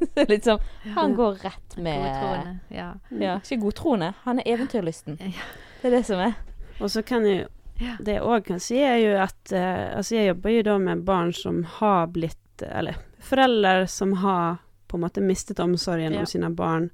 Sånn, 0.44 0.60
han 0.96 1.14
går 1.16 1.38
rett 1.44 1.76
med 1.76 2.00
Godtroende. 2.00 2.56
Ja. 2.72 2.88
Ja, 3.10 3.36
ikke 3.44 3.60
godtroende. 3.62 4.14
Han 4.24 4.40
er 4.40 4.48
eventyrlysten. 4.56 5.16
Det 5.20 5.88
er 5.88 5.94
det 5.98 6.02
som 6.08 6.20
er. 6.20 6.34
Og 6.80 6.90
så 6.92 7.00
kan 7.06 7.24
jeg 7.28 7.46
Ja. 7.78 7.96
Det 8.00 8.14
jeg 8.16 8.22
òg 8.24 8.44
kan 8.46 8.60
si, 8.62 8.78
er 8.80 8.96
jo 9.02 9.16
at 9.20 9.52
eh, 9.52 9.96
Altså, 9.96 10.14
jeg 10.16 10.30
jobber 10.30 10.54
jo 10.54 10.62
da 10.62 10.78
med 10.78 11.04
barn 11.04 11.32
som 11.36 11.62
har 11.78 12.06
blitt 12.08 12.62
Eller 12.64 12.96
foreldre 13.20 13.86
som 13.90 14.14
har 14.22 14.58
på 14.88 14.96
en 14.96 15.02
måte 15.02 15.20
mistet 15.20 15.58
omsorgen 15.60 16.14
Ja. 16.14 16.20
om 16.20 16.26
sine 16.26 16.48
barn. 16.50 16.90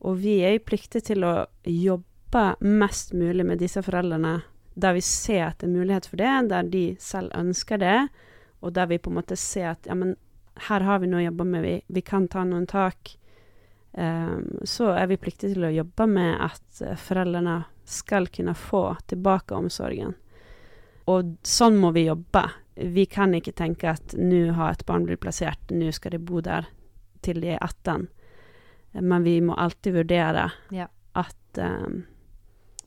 Og 0.00 0.16
vi 0.22 0.38
er 0.46 0.54
jo 0.56 0.62
pliktige 0.70 1.02
til 1.12 1.24
å 1.26 1.46
jobbe 1.66 2.44
mest 2.60 3.12
mulig 3.12 3.44
med 3.44 3.58
disse 3.58 3.82
foreldrene 3.82 4.38
der 4.76 4.92
vi 4.92 5.00
ser 5.00 5.46
at 5.46 5.58
det 5.58 5.66
er 5.70 5.72
mulighet 5.72 6.06
for 6.06 6.20
det, 6.20 6.32
der 6.50 6.62
de 6.68 6.84
selv 7.00 7.32
ønsker 7.34 7.78
det, 7.80 8.08
og 8.60 8.74
der 8.76 8.86
vi 8.86 8.98
på 9.00 9.08
en 9.10 9.16
måte 9.16 9.36
ser 9.40 9.70
at 9.70 9.86
ja, 9.88 9.94
men 9.96 10.14
her 10.68 10.84
har 10.84 11.00
vi 11.00 11.08
noe 11.08 11.22
å 11.22 11.26
jobbe 11.30 11.46
med, 11.48 11.62
vi, 11.64 11.74
vi 11.88 12.02
kan 12.04 12.28
ta 12.28 12.44
noen 12.44 12.66
tak. 12.68 13.16
Um, 13.96 14.60
så 14.68 14.90
er 14.92 15.08
vi 15.08 15.16
pliktige 15.16 15.54
til 15.54 15.64
å 15.64 15.72
jobbe 15.72 16.06
med 16.06 16.36
at 16.44 16.82
eh, 16.84 16.96
foreldrene 17.00 17.62
skal 17.86 18.26
kunne 18.28 18.54
få 18.58 18.96
tilbake 19.06 19.54
omsorgen. 19.54 20.14
Og 21.06 21.36
sånn 21.46 21.76
må 21.78 21.92
vi 21.94 22.06
jobbe. 22.08 22.42
Vi 22.74 23.04
kan 23.06 23.34
ikke 23.38 23.54
tenke 23.56 23.92
at 23.94 24.14
nå 24.18 24.52
har 24.58 24.74
et 24.74 24.84
barn 24.88 25.06
blitt 25.06 25.20
plassert, 25.22 25.70
nå 25.70 25.92
skal 25.94 26.16
de 26.16 26.18
bo 26.18 26.40
der 26.44 26.66
til 27.22 27.40
de 27.40 27.54
er 27.54 27.62
18. 27.62 28.08
Men 29.00 29.22
vi 29.24 29.38
må 29.40 29.54
alltid 29.58 29.94
vurdere 30.00 30.50
Ja. 30.74 30.88
at 31.14 31.58
um, 31.58 32.04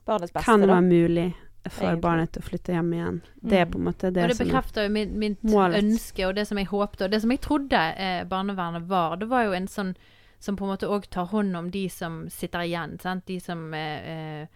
Barnets 0.05 0.33
beste, 0.33 0.45
kan 0.45 0.61
være 0.67 0.81
mulig 0.81 1.27
for 1.69 1.85
Egentlig. 1.85 2.01
barnet 2.01 2.37
å 2.37 2.41
flytte 2.41 2.73
hjem 2.73 2.93
igjen. 2.93 3.21
Det 3.43 3.57
er 3.59 3.65
Mm. 3.65 3.71
på 3.71 3.77
en 3.77 3.83
måte 3.85 4.11
det, 4.13 4.23
og 4.23 4.29
det 4.29 4.37
som 4.37 4.47
bekrefter 4.47 4.83
jo 4.87 4.89
mitt, 4.89 5.11
mitt 5.11 5.39
ønske, 5.43 6.27
og 6.27 6.35
det 6.35 6.47
som 6.47 6.57
jeg 6.57 6.67
håpte, 6.67 7.03
og 7.05 7.11
det 7.11 7.21
som 7.21 7.29
jeg 7.31 7.41
trodde 7.41 7.81
eh, 7.97 8.23
barnevernet 8.25 8.87
var. 8.87 9.17
Det 9.17 9.27
var 9.29 9.43
jo 9.45 9.51
en 9.53 9.67
sånn 9.67 9.95
som 10.39 10.55
på 10.55 10.63
en 10.65 10.71
måte 10.71 10.87
òg 10.87 11.09
tar 11.09 11.25
hånd 11.25 11.55
om 11.55 11.69
de 11.69 11.87
som 11.89 12.29
sitter 12.29 12.59
igjen. 12.63 12.97
Sant? 12.99 13.25
De 13.25 13.39
som 13.39 13.73
eh, 13.73 14.41
eh, 14.41 14.47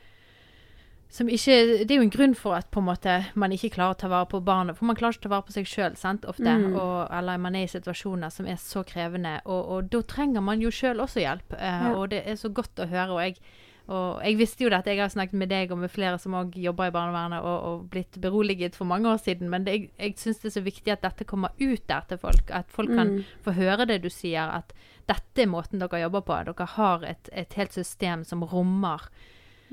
ikke, 1.13 1.85
Det 1.85 1.91
er 1.91 1.99
jo 1.99 2.01
en 2.07 2.09
grunn 2.09 2.33
for 2.35 2.55
at 2.57 2.71
måte 2.81 3.25
man 3.35 3.51
ikke 3.51 3.69
klarer 3.75 3.93
å 3.93 3.97
ta 4.01 4.07
vare 4.09 4.25
på 4.25 4.39
barnet. 4.43 4.75
For 4.77 4.85
man 4.85 4.95
klarer 4.95 5.13
ikke 5.13 5.27
å 5.27 5.29
ta 5.29 5.35
vare 5.35 5.45
på 5.45 5.53
seg 5.53 5.65
sjøl 5.69 5.93
ofte. 6.25 6.43
Mm. 6.57 6.73
Og, 6.75 7.07
eller 7.13 7.37
man 7.37 7.55
er 7.55 7.63
i 7.67 7.67
situasjoner 7.67 8.29
som 8.33 8.47
er 8.47 8.55
så 8.57 8.83
krevende. 8.83 9.41
Og, 9.45 9.67
og 9.69 9.89
da 9.93 10.01
trenger 10.01 10.41
man 10.41 10.59
jo 10.61 10.71
sjøl 10.73 10.99
også 10.99 11.19
hjelp. 11.21 11.53
Eh, 11.53 11.83
Ja. 11.83 11.93
Og 11.95 12.09
det 12.09 12.23
er 12.25 12.35
så 12.35 12.49
godt 12.49 12.79
å 12.79 12.87
høre. 12.89 13.11
Og 13.13 13.21
jeg 13.21 13.37
Og 13.85 14.21
jeg 14.23 14.37
visste 14.37 14.63
jo 14.63 14.69
dette, 14.69 14.87
jeg 14.87 15.01
har 15.01 15.09
snakket 15.11 15.33
med 15.33 15.49
deg 15.49 15.69
og 15.71 15.77
med 15.77 15.91
flere 15.91 16.17
som 16.17 16.31
òg 16.39 16.53
jobber 16.55 16.87
i 16.87 16.91
barnevernet, 16.95 17.43
og, 17.43 17.63
og 17.67 17.89
blitt 17.91 18.15
beroliget 18.21 18.75
for 18.77 18.85
mange 18.87 19.09
år 19.11 19.17
siden, 19.19 19.49
men 19.49 19.65
det, 19.65 19.73
jeg, 19.73 19.89
jeg 19.99 20.13
syns 20.17 20.39
det 20.39 20.45
er 20.47 20.53
så 20.55 20.63
viktig 20.63 20.91
at 20.93 21.01
dette 21.03 21.25
kommer 21.27 21.49
ut 21.59 21.83
der 21.91 22.01
til 22.07 22.17
folk. 22.17 22.47
At 22.49 22.71
folk 22.71 22.87
kan 22.95 23.11
Mm. 23.17 23.23
få 23.43 23.51
høre 23.51 23.85
det 23.85 24.01
du 24.01 24.09
sier, 24.09 24.47
at 24.55 24.71
dette 25.05 25.41
er 25.43 25.47
måten 25.51 25.79
dere 25.83 25.99
jobber 25.99 26.21
på. 26.23 26.37
Dere 26.47 26.65
har 26.77 27.03
et, 27.03 27.29
et 27.33 27.53
helt 27.59 27.73
system 27.73 28.23
som 28.23 28.41
rommer 28.47 29.03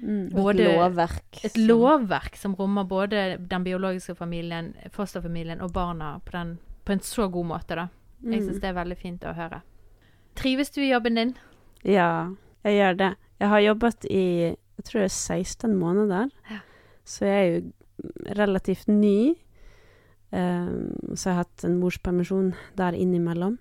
Mm. 0.03 0.31
både 0.33 0.61
et 0.65 0.77
lovverk. 0.79 1.41
et 1.45 1.57
lovverk 1.59 2.37
som 2.37 2.55
rommer 2.57 2.85
både 2.89 3.37
den 3.49 3.65
biologiske 3.65 4.15
familien, 4.17 4.75
fosterfamilien 4.91 5.61
og 5.61 5.73
barna 5.73 6.21
på, 6.25 6.33
den, 6.33 6.59
på 6.85 6.93
en 6.93 7.01
så 7.05 7.29
god 7.31 7.47
måte, 7.47 7.75
da. 7.77 7.89
Jeg 8.23 8.41
Mm. 8.41 8.47
syns 8.49 8.61
det 8.61 8.65
er 8.71 8.75
veldig 8.85 8.97
fint 8.99 9.21
å 9.25 9.35
høre. 9.35 9.63
Trives 10.35 10.71
du 10.71 10.81
i 10.81 10.91
jobben 10.91 11.15
din? 11.15 11.35
Ja, 11.85 12.31
jeg 12.65 12.79
gjør 12.79 12.97
det. 12.97 13.17
Jeg 13.41 13.49
har 13.49 13.61
jobbet 13.61 14.05
i 14.11 14.57
jeg 14.81 14.85
tror 14.85 15.01
det 15.01 15.11
er 15.11 15.35
16 15.35 15.75
måneder, 15.77 16.31
Ja. 16.51 16.59
så 17.05 17.27
jeg 17.27 17.37
er 17.37 17.61
jo 17.61 17.73
relativt 18.37 18.89
ny. 18.89 19.35
Um, 20.33 20.95
så 21.17 21.25
jeg 21.27 21.35
har 21.35 21.45
hatt 21.45 21.65
en 21.65 21.81
morspermisjon 21.81 22.55
der 22.77 22.93
innimellom. 22.93 23.59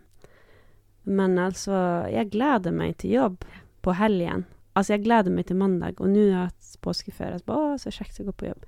Men 1.05 1.37
altså, 1.39 2.05
jeg 2.11 2.29
gleder 2.31 2.71
meg 2.71 2.97
til 2.97 3.11
jobb 3.11 3.43
på 3.81 3.95
helgen. 3.95 4.45
Altså, 4.79 4.95
jeg 4.95 5.03
gleder 5.05 5.33
meg 5.35 5.47
til 5.49 5.59
mandag, 5.59 5.99
og 5.99 6.09
nå 6.11 6.25
har 6.29 6.31
jeg 6.31 6.49
hatt 6.53 6.73
påskeferie. 6.85 7.39
Så 7.43 7.55
Å, 7.55 7.77
så 7.81 7.91
kjekt 7.93 8.19
å 8.23 8.27
gå 8.29 8.35
på 8.39 8.49
jobb. 8.49 8.67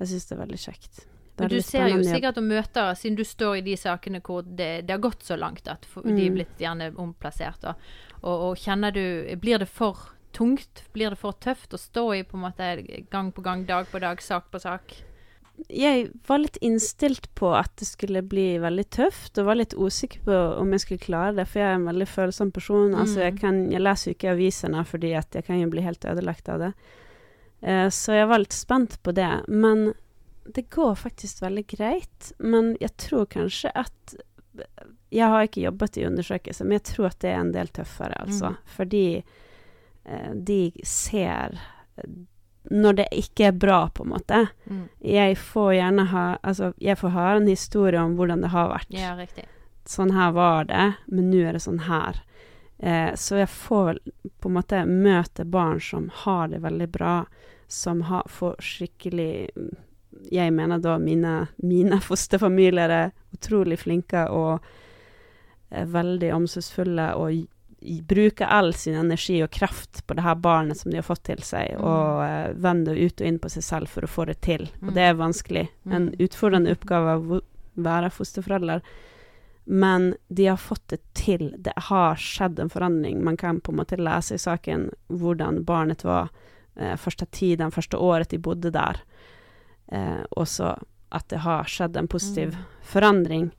Jeg 0.00 0.12
syns 0.12 0.28
det 0.30 0.36
er 0.36 0.42
veldig 0.44 0.60
kjekt. 0.62 1.02
Men 1.40 1.48
du 1.48 1.60
ser 1.64 1.86
jo 1.88 2.00
sikkert 2.04 2.36
og 2.36 2.44
møter, 2.44 2.94
siden 3.00 3.16
du 3.16 3.24
står 3.24 3.58
i 3.60 3.64
de 3.64 3.74
sakene 3.80 4.20
hvor 4.20 4.42
det, 4.44 4.70
det 4.84 4.92
har 4.92 5.00
gått 5.00 5.22
så 5.24 5.38
langt 5.40 5.68
at 5.72 5.86
for, 5.88 6.04
de 6.04 6.12
er 6.12 6.28
Mm. 6.28 6.34
blitt 6.36 6.58
gjerne 6.60 6.90
omplassert, 7.00 7.64
og, 7.64 7.74
og, 8.20 8.42
og 8.50 8.56
kjenner 8.60 8.92
du 8.92 9.36
Blir 9.40 9.58
det 9.62 9.68
for 9.68 10.10
tungt? 10.36 10.84
Blir 10.92 11.10
det 11.10 11.18
for 11.18 11.32
tøft 11.32 11.72
å 11.72 11.80
stå 11.80 12.04
i 12.18 12.22
på 12.28 12.36
en 12.36 12.44
måte 12.44 12.68
gang 13.10 13.32
på 13.32 13.42
gang, 13.42 13.64
dag 13.66 13.88
på 13.88 13.98
dag, 14.02 14.20
sak 14.20 14.50
på 14.52 14.60
sak? 14.60 14.92
Jeg 15.68 16.10
var 16.26 16.38
litt 16.38 16.56
innstilt 16.64 17.26
på 17.34 17.50
at 17.54 17.72
det 17.76 17.86
skulle 17.88 18.22
bli 18.22 18.58
veldig 18.62 18.84
tøft, 18.90 19.38
og 19.38 19.46
var 19.46 19.58
litt 19.60 19.74
usikker 19.74 20.22
på 20.24 20.38
om 20.60 20.70
jeg 20.72 20.80
skulle 20.80 21.04
klare 21.04 21.34
det, 21.36 21.46
for 21.48 21.60
jeg 21.60 21.68
er 21.68 21.74
en 21.80 21.88
veldig 21.90 22.06
følsom 22.08 22.50
person. 22.52 22.94
Altså, 22.94 23.20
jeg, 23.20 23.34
Mm. 23.34 23.38
kan, 23.40 23.70
jeg 23.72 23.80
leser 23.80 24.10
jo 24.10 24.14
ikke 24.14 24.32
avisene 24.32 24.84
fordi 24.84 25.14
at 25.18 25.30
jeg 25.34 25.44
kan 25.44 25.60
jo 25.60 25.68
bli 25.70 25.80
helt 25.82 26.04
ødelagt 26.04 26.48
av 26.48 26.58
det. 26.58 26.72
Eh, 27.62 27.88
så 27.90 28.12
jeg 28.16 28.28
var 28.28 28.38
litt 28.38 28.52
spent 28.56 29.02
på 29.02 29.12
det. 29.12 29.44
Men 29.48 29.92
det 30.54 30.70
går 30.70 30.94
faktisk 30.96 31.42
veldig 31.42 31.66
greit. 31.66 32.32
Men 32.38 32.76
jeg 32.80 32.96
tror 32.96 33.26
kanskje 33.26 33.70
at 33.74 34.16
Jeg 35.12 35.26
har 35.28 35.42
ikke 35.46 35.62
jobbet 35.62 35.96
i 35.96 36.04
undersøkelser, 36.06 36.64
men 36.64 36.72
jeg 36.78 36.82
tror 36.94 37.06
at 37.06 37.18
det 37.20 37.30
er 37.30 37.40
en 37.40 37.52
del 37.52 37.66
tøffere, 37.68 38.14
altså. 38.20 38.50
Mm. 38.50 38.56
Fordi 38.76 39.24
eh, 40.04 40.34
de 40.34 40.72
ser 40.84 41.58
når 42.70 42.96
det 42.96 43.06
ikke 43.16 43.46
er 43.48 43.52
bra, 43.56 43.88
på 43.88 44.04
en 44.04 44.10
måte 44.12 44.48
Mm. 44.68 44.88
jeg 45.00 45.36
får 45.38 45.70
gjerne 45.74 46.04
ha 46.10 46.38
Altså, 46.44 46.72
jeg 46.78 46.96
får 46.98 47.08
ha 47.10 47.36
en 47.36 47.46
historie 47.48 47.98
om 48.00 48.16
hvordan 48.16 48.42
det 48.42 48.50
har 48.50 48.68
vært. 48.68 48.90
Ja, 48.90 49.14
riktig. 49.16 49.44
Sånn 49.86 50.12
her 50.12 50.32
var 50.32 50.64
det, 50.64 50.94
men 51.08 51.30
nå 51.30 51.40
er 51.48 51.52
det 51.52 51.62
sånn 51.62 51.80
her. 51.88 52.20
Eh, 52.78 53.14
så 53.14 53.36
jeg 53.40 53.48
får 53.48 53.98
på 54.40 54.48
en 54.48 54.54
måte 54.54 54.84
møte 54.86 55.44
barn 55.44 55.80
som 55.80 56.10
har 56.24 56.48
det 56.48 56.60
veldig 56.62 56.88
bra, 56.92 57.24
som 57.68 58.02
har, 58.02 58.22
får 58.28 58.56
skikkelig 58.60 59.48
Jeg 60.30 60.52
mener 60.52 60.78
da 60.78 60.98
mine, 60.98 61.48
mine 61.62 62.00
fosterfamilier 62.08 62.90
er 62.90 63.12
utrolig 63.32 63.78
flinke 63.78 64.28
og 64.30 64.60
er 65.70 65.86
veldig 65.86 66.32
omsorgsfulle 66.34 67.14
og 67.14 67.46
bruker 67.80 68.44
all 68.46 68.72
sin 68.74 68.94
energi 68.94 69.42
og 69.42 69.50
kraft 69.50 70.02
på 70.06 70.14
det 70.14 70.22
her 70.22 70.34
barnet 70.34 70.76
som 70.76 70.90
de 70.92 70.98
har 70.98 71.02
fått 71.06 71.22
til 71.24 71.40
seg, 71.42 71.76
Mm. 71.78 71.84
og 71.84 72.20
uh, 72.24 72.52
vender 72.60 72.94
ut 72.96 73.20
og 73.20 73.26
inn 73.26 73.38
på 73.38 73.48
seg 73.50 73.62
selv 73.62 73.88
for 73.88 74.02
å 74.02 74.10
få 74.10 74.26
det 74.26 74.40
til. 74.40 74.68
Mm. 74.80 74.88
Og 74.88 74.94
det 74.94 75.02
er 75.02 75.14
vanskelig. 75.14 75.68
En 75.86 76.10
Mm. 76.10 76.14
utfordrende 76.20 76.72
oppgave 76.76 77.16
å 77.38 77.40
være 77.76 78.10
fosterforelder. 78.10 78.82
Men 79.66 80.14
de 80.32 80.46
har 80.46 80.56
fått 80.56 80.86
det 80.88 81.00
til. 81.14 81.54
Det 81.58 81.72
har 81.76 82.16
skjedd 82.16 82.58
en 82.58 82.68
forandring. 82.68 83.22
Man 83.22 83.36
kan 83.36 83.60
på 83.60 83.70
en 83.72 83.78
måte 83.78 83.96
lese 83.96 84.34
i 84.34 84.38
saken 84.38 84.90
hvordan 85.08 85.64
barnet 85.64 86.02
var 86.04 86.28
uh, 86.80 86.96
første 86.96 87.26
tiden, 87.30 87.70
første 87.70 87.96
året 87.96 88.28
de 88.30 88.38
bodde 88.38 88.70
der. 88.72 89.00
uh, 89.92 90.24
og 90.36 90.46
så 90.46 90.76
at 91.12 91.26
det 91.28 91.38
har 91.40 91.64
skjedd 91.64 91.96
en 91.96 92.06
positiv 92.08 92.52
Mm. 92.54 92.64
forandring. 92.82 93.50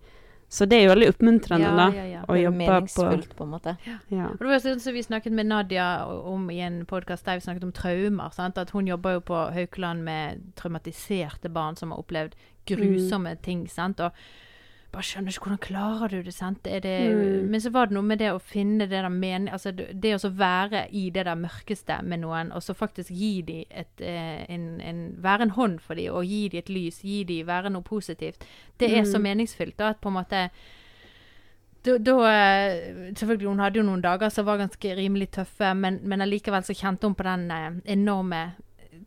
Så 0.51 0.65
det 0.67 0.77
er 0.81 0.83
jo 0.83 0.91
veldig 0.91 1.07
oppmuntrende, 1.13 1.63
Ja, 1.69 1.75
da. 1.77 1.85
ja, 1.95 2.03
ja. 2.11 2.21
Å 2.27 2.33
Det 2.35 2.39
er 2.41 2.43
jobbe 2.43 2.65
på 2.65 2.71
meningsfullt, 2.73 3.35
på 3.37 3.43
en 3.45 3.51
måte. 3.53 3.73
ja. 4.11 4.25
Og 4.33 4.37
det 4.41 4.49
var 4.51 4.59
sånn 4.65 4.81
som 4.83 4.93
vi 4.93 5.03
snakket 5.05 5.31
med 5.37 5.47
Nadia 5.47 5.85
om 6.05 6.49
i 6.51 6.57
en 6.59 6.81
podkast 6.85 7.23
der 7.25 7.39
vi 7.39 7.45
snakket 7.45 7.63
om 7.63 7.71
traumer. 7.71 8.33
Sant? 8.35 8.57
At 8.59 8.71
hun 8.75 8.85
jobber 8.87 9.13
jo 9.13 9.21
på 9.21 9.39
Haukeland 9.55 10.03
med 10.03 10.41
traumatiserte 10.59 11.47
barn 11.49 11.75
som 11.79 11.91
har 11.95 11.99
opplevd 12.03 12.35
grusomme 12.67 13.37
ting. 13.41 13.67
Sant? 13.69 13.99
Og 14.03 14.11
bare 14.91 15.03
skjønner 15.07 15.31
ikke 15.31 15.45
hvordan 15.47 15.59
klarer 15.63 16.09
du 16.11 16.21
det, 16.23 16.33
sant. 16.33 16.63
Det, 16.63 16.81
Mm. 16.83 17.47
Men 17.49 17.61
så 17.61 17.69
var 17.71 17.85
det 17.87 17.93
noe 17.95 18.03
med 18.03 18.19
det 18.19 18.31
å 18.33 18.39
finne 18.41 18.79
det 18.79 18.89
der 18.89 19.07
mening 19.09 19.47
Altså 19.53 19.71
det 19.71 20.11
å 20.15 20.19
så 20.19 20.29
være 20.35 20.87
i 20.91 21.09
det 21.09 21.23
der 21.25 21.35
mørkeste 21.35 22.01
med 22.03 22.19
noen, 22.19 22.51
og 22.51 22.61
så 22.61 22.73
faktisk 22.75 23.09
gi 23.15 23.41
dem 23.41 23.63
et 23.71 24.01
eh, 24.01 24.45
en, 24.49 24.81
en, 24.81 25.15
Være 25.23 25.41
en 25.43 25.49
hånd 25.55 25.79
for 25.81 25.95
dem, 25.95 26.11
og 26.13 26.25
gi 26.25 26.49
dem 26.49 26.59
et 26.59 26.69
lys, 26.69 27.01
gi 27.03 27.23
dem 27.23 27.47
være 27.47 27.69
noe 27.71 27.81
positivt. 27.81 28.43
Det 28.77 28.91
er 28.91 29.03
så 29.03 29.17
Mm. 29.17 29.23
meningsfylt 29.23 29.77
da, 29.77 29.89
at 29.89 30.01
på 30.01 30.09
en 30.09 30.13
måte 30.19 30.49
da, 31.85 31.97
da 31.97 32.17
eh, 32.29 33.13
Selvfølgelig, 33.15 33.47
hun 33.47 33.59
hadde 33.59 33.79
jo 33.79 33.83
noen 33.87 34.01
dager 34.03 34.29
som 34.29 34.45
var 34.45 34.57
ganske 34.61 34.95
rimelig 34.97 35.31
tøffe, 35.31 35.73
men, 35.75 35.99
men 36.03 36.21
allikevel 36.21 36.63
så 36.63 36.73
kjente 36.77 37.07
hun 37.07 37.15
på 37.15 37.23
den 37.23 37.47
eh, 37.51 37.71
enorme 37.95 38.43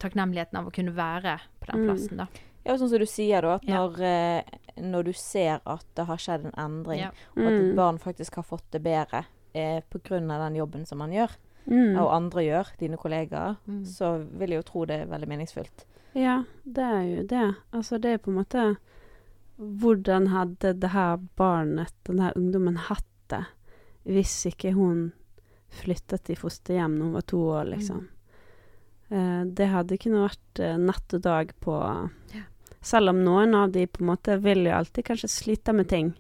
takknemligheten 0.00 0.58
av 0.58 0.66
å 0.68 0.74
kunne 0.74 0.94
være 0.96 1.38
på 1.60 1.70
den 1.70 1.80
Mm. 1.80 1.86
plassen, 1.86 2.16
da. 2.16 2.26
Ja, 2.64 2.76
sånn 2.78 2.88
som 2.88 2.98
du 2.98 3.06
sier, 3.06 3.42
da. 3.42 3.54
At 3.54 3.64
Ja. 3.64 3.74
når, 3.86 4.00
eh, 4.00 4.42
når 4.80 5.04
du 5.04 5.12
ser 5.12 5.60
at 5.66 5.84
det 5.94 6.06
har 6.06 6.16
skjedd 6.16 6.46
en 6.46 6.52
endring, 6.56 7.00
Ja. 7.00 7.10
og 7.36 7.42
at 7.46 7.52
et 7.52 7.62
Mm. 7.72 7.76
barn 7.76 7.98
faktisk 7.98 8.34
har 8.36 8.42
fått 8.44 8.70
det 8.70 8.82
bedre 8.82 9.26
eh, 9.54 9.80
av 9.80 10.50
den 10.50 10.54
jobben 10.56 10.84
som 10.86 10.98
man 10.98 11.10
gjør, 11.12 11.30
Mm. 11.68 11.96
og 12.00 12.10
andre 12.12 12.40
gjør, 12.42 12.76
dine 12.78 12.96
kollegaer, 12.96 13.56
Mm. 13.68 13.84
så 13.86 14.26
vil 14.36 14.50
jeg 14.50 14.58
jo 14.64 14.70
tro 14.72 14.84
det 14.84 15.00
er 15.02 15.06
veldig 15.06 15.28
meningsfullt. 15.28 15.84
Ja, 16.14 16.44
det 16.66 16.78
er 16.84 17.16
jo 17.16 17.22
det. 17.26 17.56
Altså, 17.72 18.00
det 18.00 18.14
er 18.14 18.18
på 18.18 18.28
en 18.28 18.44
måte 18.44 18.76
Hvordan 19.56 20.26
hadde 20.28 20.80
det 20.80 20.90
her 20.90 21.16
barnet, 21.36 21.92
den 22.04 22.18
her 22.18 22.32
ungdommen, 22.34 22.76
hatt 22.76 23.04
det 23.28 23.46
hvis 24.04 24.46
ikke 24.52 24.72
hun 24.74 25.12
flyttet 25.70 26.28
i 26.30 26.34
fosterhjem 26.34 26.98
når 26.98 27.04
hun 27.04 27.12
var 27.12 27.20
to 27.22 27.36
år, 27.38 27.64
liksom? 27.70 28.08
Eh, 29.10 29.44
det 29.44 29.68
hadde 29.68 29.98
kunne 30.00 30.28
vært 30.28 30.60
eh, 30.60 30.76
natt 30.76 31.14
og 31.14 31.22
dag 31.22 31.52
på 31.60 32.10
Ja. 32.34 32.40
Selv 32.84 33.08
om 33.14 33.22
noen 33.24 33.54
av 33.56 33.70
de 33.72 33.86
på 33.88 34.02
en 34.02 34.10
måte 34.12 34.36
vil 34.44 34.66
jo 34.68 34.74
alltid 34.76 35.06
kanskje 35.08 35.30
slite 35.32 35.72
med 35.72 35.88
ting. 35.88 36.12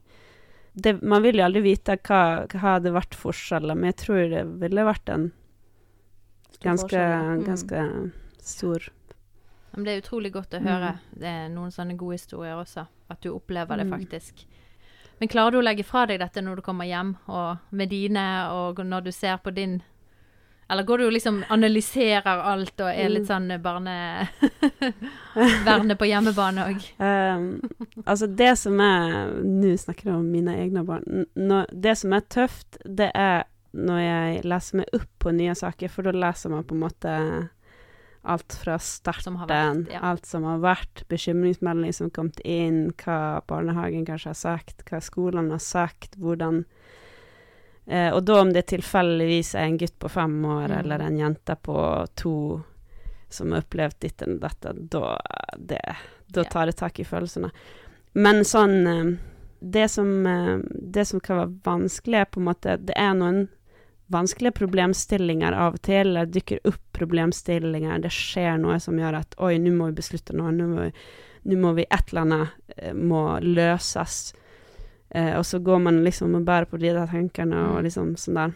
Det, 0.72 0.96
man 1.02 1.22
vil 1.22 1.36
jo 1.38 1.44
aldri 1.44 1.60
vite 1.62 1.98
hva, 2.02 2.20
hva 2.50 2.60
hadde 2.64 2.90
vært 2.96 3.14
forskjellen, 3.14 3.76
men 3.78 3.92
jeg 3.92 3.98
tror 4.00 4.22
det 4.32 4.44
ville 4.64 4.86
vært 4.88 5.12
en 5.12 5.28
ganske. 6.64 6.96
Mm. 6.98 7.44
ganske 7.46 7.84
stor 8.42 8.88
Men 9.74 9.84
det 9.84 9.92
er 9.92 10.02
utrolig 10.02 10.32
godt 10.32 10.54
å 10.54 10.60
Mm. 10.60 10.66
høre 10.68 10.90
det 11.18 11.26
er 11.28 11.48
noen 11.48 11.70
sånne 11.74 11.96
gode 11.98 12.14
historier 12.14 12.54
også. 12.54 12.86
At 13.10 13.20
du 13.20 13.30
opplever 13.34 13.76
det 13.76 13.86
Mm. 13.86 13.98
faktisk. 13.98 14.44
Men 15.20 15.28
klarer 15.28 15.50
du 15.52 15.58
å 15.58 15.62
legge 15.64 15.84
fra 15.84 16.06
deg 16.06 16.20
dette 16.20 16.40
når 16.42 16.56
du 16.56 16.62
kommer 16.62 16.84
hjem, 16.86 17.16
og 17.28 17.58
med 17.70 17.88
dine, 17.90 18.48
og 18.50 18.76
når 18.78 19.04
du 19.04 19.12
ser 19.12 19.36
på 19.38 19.52
din 19.54 19.82
Eller 20.70 20.82
går 20.82 20.98
du 20.98 21.06
og 21.06 21.12
liksom 21.12 21.44
analyserer 21.50 22.40
alt 22.40 22.80
og 22.80 22.88
er 22.88 23.08
litt 23.10 23.26
sånn 23.26 23.60
barne... 23.60 24.28
Vernet 25.66 25.98
på 26.00 26.08
hjemmebane 26.08 26.68
òg? 26.68 26.84
Um, 26.98 27.48
altså, 28.04 28.28
det 28.28 28.52
som 28.60 28.80
er 28.82 29.34
Nå 29.44 29.74
snakker 29.80 30.10
jeg 30.10 30.18
om 30.18 30.30
mine 30.30 30.54
egne 30.60 30.84
barn. 30.86 31.26
Når, 31.34 31.72
det 31.72 31.96
som 32.00 32.14
er 32.16 32.24
tøft, 32.32 32.78
det 32.84 33.10
er 33.14 33.44
når 33.74 34.00
jeg 34.00 34.44
leser 34.46 34.80
meg 34.80 34.94
opp 34.94 35.10
på 35.24 35.32
nye 35.34 35.54
saker, 35.58 35.90
for 35.90 36.06
da 36.06 36.14
leser 36.14 36.52
man 36.52 36.66
på 36.66 36.76
en 36.76 36.84
måte 36.84 37.14
alt 38.24 38.56
fra 38.56 38.78
starten, 38.80 39.36
vært, 39.36 39.90
ja. 39.92 40.00
alt 40.00 40.26
som 40.26 40.46
har 40.48 40.62
vært, 40.62 41.02
bekymringsmelding 41.12 41.92
som 41.92 42.08
har 42.08 42.14
kommet 42.16 42.40
inn, 42.48 42.86
hva 43.02 43.42
barnehagen 43.48 44.06
kanskje 44.08 44.30
har 44.32 44.38
sagt, 44.38 44.84
hva 44.88 45.00
skolen 45.04 45.50
har 45.52 45.60
sagt, 45.60 46.16
hvordan 46.16 46.62
eh, 47.84 48.08
Og 48.14 48.22
da 48.24 48.38
om 48.40 48.54
det 48.54 48.66
tilfeldigvis 48.72 49.54
er 49.58 49.68
en 49.68 49.80
gutt 49.82 49.98
på 50.00 50.08
fem 50.08 50.38
år 50.44 50.68
Mm. 50.70 50.78
eller 50.78 50.98
en 51.04 51.18
jente 51.18 51.56
på 51.56 52.06
to 52.14 52.62
som 53.34 53.52
har 53.52 53.64
opplevd 53.64 54.00
ditt 54.04 54.24
og 54.24 54.38
dette, 54.42 54.74
da 54.94 55.16
det, 55.58 55.82
da 56.34 56.44
tar 56.44 56.70
det 56.70 56.78
tak 56.80 57.00
i 57.00 57.06
følelsene. 57.08 57.50
Men 58.14 58.44
sånn 58.46 58.76
eh, 58.86 59.14
det 59.64 59.88
som, 59.88 60.26
eh, 60.26 60.58
det 60.70 61.04
som 61.04 61.20
kan 61.20 61.36
være 61.40 61.60
vanskelig, 61.64 62.20
er 62.20 62.24
på 62.24 62.40
en 62.40 62.48
måte 62.50 62.76
Det 62.76 62.94
er 62.96 63.14
noen 63.14 63.48
vanskelige 64.12 64.52
problemstillinger 64.58 65.52
av 65.52 65.74
og 65.74 65.82
til. 65.82 66.06
eller 66.06 66.26
Det 66.26 66.40
dykker 66.40 66.68
opp 66.68 66.82
problemstillinger. 66.92 68.02
Det 68.02 68.12
skjer 68.12 68.58
noe 68.60 68.78
som 68.80 68.98
gjør 68.98 69.20
at 69.22 69.34
Oi, 69.38 69.56
nå 69.58 69.72
må 69.72 69.90
vi 69.90 70.00
beslutte 70.02 70.36
noe. 70.36 70.52
Nå 70.52 70.68
må 70.68 70.90
må 71.44 71.74
vi 71.74 71.86
Et 71.90 72.10
eller 72.10 72.20
annet 72.20 72.48
eh, 72.76 72.92
må 72.92 73.38
løses. 73.40 74.34
Eh, 75.10 75.36
og 75.38 75.44
så 75.44 75.58
går 75.58 75.78
man 75.78 76.04
liksom 76.04 76.34
og 76.34 76.44
bærer 76.44 76.64
på 76.64 76.78
de 76.80 76.92
der 76.92 77.06
tankene 77.06 77.56
og 77.70 77.76
Mm. 77.78 77.82
liksom 77.84 78.16
sånn 78.16 78.34
der. 78.34 78.54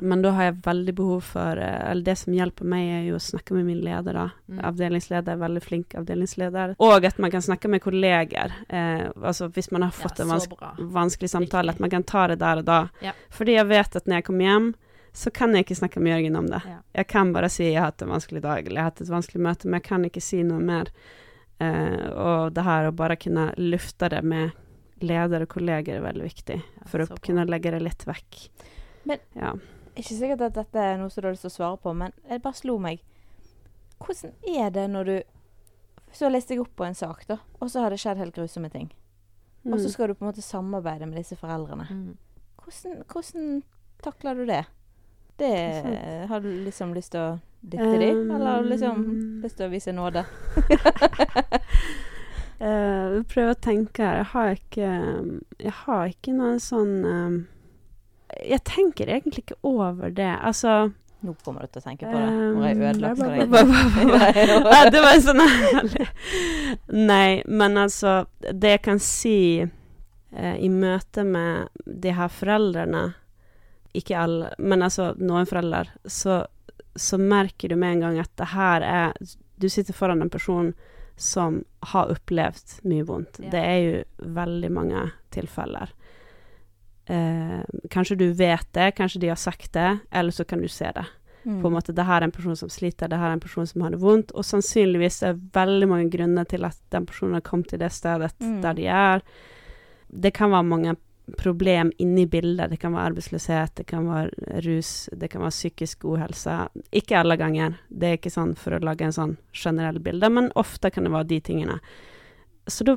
Men 0.00 0.22
da 0.24 0.30
har 0.34 0.48
jeg 0.48 0.56
veldig 0.64 0.94
behov 0.98 1.20
for 1.22 1.58
eh, 1.62 1.90
Eller 1.90 2.02
det 2.02 2.16
som 2.18 2.34
hjelper 2.34 2.66
meg, 2.66 2.88
er 2.96 3.02
jo 3.08 3.18
å 3.18 3.22
snakke 3.22 3.54
med 3.54 3.66
min 3.68 3.80
leder, 3.84 4.16
da. 4.16 4.24
Mm. 4.50 4.60
Avdelingsleder, 4.70 5.36
veldig 5.38 5.62
flink 5.62 5.94
avdelingsleder. 6.00 6.74
Og 6.82 7.04
at 7.06 7.18
man 7.22 7.30
kan 7.30 7.44
snakke 7.46 7.70
med 7.70 7.82
kolleger. 7.84 8.54
Eh, 8.68 9.04
altså 9.22 9.48
hvis 9.54 9.70
man 9.70 9.86
har 9.86 9.94
fått 9.94 10.18
Ja, 10.18 10.24
en 10.24 10.32
vanskelig 10.34 10.88
vanskelig 10.98 11.30
samtale, 11.30 11.68
Riktig. 11.70 11.76
at 11.76 11.84
man 11.86 11.90
kan 11.90 12.02
ta 12.02 12.26
det 12.32 12.38
der 12.42 12.58
og 12.58 12.64
da. 12.64 12.80
Ja. 13.00 13.12
Fordi 13.30 13.54
jeg 13.54 13.66
vet 13.70 13.96
at 13.96 14.06
når 14.10 14.18
jeg 14.18 14.24
kommer 14.24 14.44
hjem, 14.50 14.74
så 15.14 15.30
kan 15.30 15.54
jeg 15.54 15.64
ikke 15.64 15.76
snakke 15.78 16.00
med 16.02 16.10
Jørgen 16.16 16.36
om 16.40 16.46
det. 16.50 16.62
Ja. 16.66 16.78
Jeg 16.98 17.06
kan 17.06 17.32
bare 17.32 17.48
si 17.48 17.68
jeg 17.68 17.78
har 17.78 17.92
hatt 17.92 18.02
en 18.02 18.10
vanskelig 18.10 18.42
dag, 18.42 18.66
eller 18.66 18.80
jeg 18.80 18.82
har 18.82 18.90
hatt 18.90 19.00
et 19.04 19.12
vanskelig 19.14 19.42
møte, 19.46 19.68
men 19.68 19.78
jeg 19.78 19.86
kan 19.86 20.04
ikke 20.08 20.22
si 20.26 20.42
noe 20.42 20.58
mer. 20.58 20.90
Eh, 21.62 22.08
og 22.10 22.50
det 22.56 22.64
her 22.66 22.88
å 22.90 22.96
bare 22.98 23.14
kunne 23.16 23.52
lufte 23.62 24.08
det 24.10 24.24
med 24.26 24.50
leder 25.04 25.44
og 25.46 25.48
kolleger 25.54 26.00
er 26.00 26.02
veldig 26.02 26.26
viktig, 26.26 26.58
for 26.90 27.04
å 27.04 27.06
bra. 27.12 27.16
kunne 27.22 27.46
legge 27.46 27.70
det 27.70 27.82
litt 27.82 28.02
vekk. 28.08 28.48
Men- 29.04 29.22
ja. 29.38 29.52
Ikke 29.96 30.14
sikkert 30.18 30.40
at 30.48 30.54
dette 30.58 30.78
er 30.82 30.96
noe 30.98 31.10
som 31.10 31.22
du 31.22 31.28
har 31.28 31.34
lyst 31.36 31.44
til 31.46 31.52
å 31.52 31.54
svare 31.58 31.76
på, 31.78 31.92
men 31.94 32.12
det 32.28 32.42
bare 32.42 32.54
slo 32.58 32.78
meg. 32.82 33.00
Hvordan 34.02 34.32
er 34.56 34.70
det 34.74 34.88
når 34.90 35.04
du 35.04 35.16
Så 36.14 36.28
leste 36.30 36.54
jeg 36.54 36.60
opp 36.62 36.76
på 36.76 36.84
en 36.86 36.94
sak, 36.94 37.24
da, 37.26 37.38
og 37.60 37.70
så 37.70 37.80
har 37.82 37.90
det 37.90 37.98
skjedd 37.98 38.18
helt 38.18 38.34
grusomme 38.36 38.68
ting. 38.70 38.92
Og 39.66 39.78
så 39.80 39.86
Mm. 39.86 39.90
skal 39.90 40.08
du 40.08 40.14
på 40.14 40.22
en 40.24 40.28
måte 40.32 40.42
samarbeide 40.42 41.06
med 41.08 41.16
disse 41.18 41.34
foreldrene. 41.36 41.86
Mm. 41.90 42.16
Hvordan, 42.62 43.02
hvordan 43.10 43.62
takler 44.02 44.34
du 44.34 44.44
det? 44.46 44.64
Det. 45.38 46.28
Har 46.28 46.40
du 46.40 46.48
liksom 46.64 46.94
lyst 46.94 47.10
til 47.12 47.20
å 47.20 47.40
dytte 47.66 47.98
de, 47.98 48.10
eller 48.10 48.46
har 48.46 48.62
du 48.62 48.68
liksom 48.68 48.96
Um, 48.96 49.42
lyst 49.42 49.56
til 49.56 49.66
å 49.66 49.70
vise 49.72 49.90
nåde? 49.92 50.24
uh, 52.60 53.22
prøv 53.32 53.50
å 53.50 53.58
tenke 53.60 54.02
her. 54.04 54.16
Jeg 54.22 54.26
har 54.32 54.54
ikke 54.54 54.90
Jeg 55.60 55.72
har 55.82 56.06
ikke 56.12 56.32
noen 56.36 56.60
sånn 56.62 56.94
eh, 57.04 57.40
Jeg 58.42 58.62
tenker 58.66 59.10
egentlig 59.12 59.44
ikke 59.44 59.56
over 59.62 60.10
det. 60.14 60.30
Altså 60.40 60.92
Nå 61.24 61.32
kommer 61.40 61.64
du 61.64 61.72
til 61.72 61.80
å 61.80 61.84
tenke 61.86 62.08
på 62.10 62.18
det. 62.18 62.24
Har 62.28 62.66
jeg 62.68 62.76
Um, 62.76 62.82
ødelagt 62.84 63.18
for 63.18 63.28
deg. 63.32 64.90
det 64.94 65.02
var 65.04 65.20
sånn 65.24 65.40
herlig. 65.40 66.08
Nei, 66.92 67.42
men 67.48 67.78
altså 67.80 68.26
Det 68.44 68.74
jeg 68.74 68.82
kan 68.84 69.00
si 69.00 69.38
eh, 69.62 70.56
i 70.60 70.68
møte 70.68 71.24
med 71.24 71.70
de 71.86 72.12
her 72.12 72.28
foreldrene 72.28 73.06
Ikke 73.96 74.18
alle, 74.20 74.50
men 74.58 74.82
altså 74.84 75.12
noen 75.16 75.48
foreldre, 75.48 75.86
så, 76.04 76.42
så 76.96 77.18
merker 77.18 77.72
du 77.72 77.78
med 77.80 77.96
en 77.96 78.04
gang 78.08 78.20
at 78.20 78.32
det 78.36 78.50
her 78.52 78.84
er 78.84 79.16
Du 79.56 79.68
sitter 79.70 79.96
foran 79.96 80.22
en 80.22 80.32
person 80.32 80.74
som 81.16 81.60
har 81.94 82.10
opplevd 82.10 82.80
mye 82.90 83.04
vondt. 83.06 83.38
Ja. 83.38 83.50
Det 83.52 83.60
er 83.62 83.76
jo 83.78 84.30
veldig 84.34 84.70
mange 84.74 85.04
tilfeller. 85.30 85.92
Eh, 87.06 87.60
kanskje 87.90 88.16
du 88.16 88.32
vet 88.32 88.66
det, 88.72 88.94
kanskje 88.96 89.20
de 89.20 89.28
har 89.28 89.36
sagt 89.36 89.72
det, 89.72 89.98
eller 90.10 90.30
så 90.32 90.44
kan 90.46 90.60
du 90.60 90.68
se 90.68 90.84
det 90.94 91.04
Mm. 91.44 91.60
på 91.60 91.66
en 91.68 91.74
måte, 91.74 91.92
det 91.94 92.06
her 92.06 92.22
er 92.22 92.24
en 92.24 92.30
person 92.32 92.56
som 92.56 92.68
sliter, 92.70 93.06
det 93.06 93.18
her 93.18 93.28
er 93.28 93.32
en 93.36 93.40
person 93.40 93.66
som 93.66 93.82
har 93.82 93.90
det 93.90 93.98
vondt, 94.00 94.30
og 94.32 94.44
sannsynligvis 94.44 95.22
er 95.22 95.34
det 95.34 95.52
veldig 95.52 95.88
mange 95.90 96.10
grunner 96.10 96.44
til 96.48 96.64
at 96.64 96.78
den 96.90 97.04
personen 97.04 97.34
har 97.34 97.42
kommet 97.42 97.68
til 97.68 97.78
det 97.78 97.92
stedet 97.92 98.32
Mm. 98.40 98.62
der 98.62 98.72
de 98.74 98.86
er. 98.86 99.20
Det 100.10 100.32
kan 100.32 100.50
være 100.50 100.64
mange 100.64 100.96
problem 101.36 101.92
inni 101.98 102.24
bildet. 102.26 102.70
Det 102.70 102.78
kan 102.80 102.92
være 102.94 103.10
arbeidsløshet, 103.12 103.74
det 103.74 103.86
kan 103.86 104.06
være 104.08 104.30
rus, 104.64 105.08
det 105.14 105.28
kan 105.30 105.40
være 105.42 105.50
psykisk 105.50 106.04
uhelse. 106.04 106.68
Ikke 106.92 107.18
alle 107.18 107.36
ganger, 107.36 107.76
det 107.90 108.02
er 108.08 108.16
ikke 108.16 108.32
sånn 108.32 108.56
for 108.56 108.72
å 108.72 108.82
lage 108.82 109.02
en 109.02 109.12
sånn 109.12 109.36
generell 109.52 109.98
bilde, 110.00 110.30
men 110.30 110.50
ofte 110.56 110.90
kan 110.90 111.04
det 111.04 111.12
være 111.12 111.26
de 111.28 111.40
tingene. 111.40 111.80
Så 112.66 112.84
da 112.84 112.96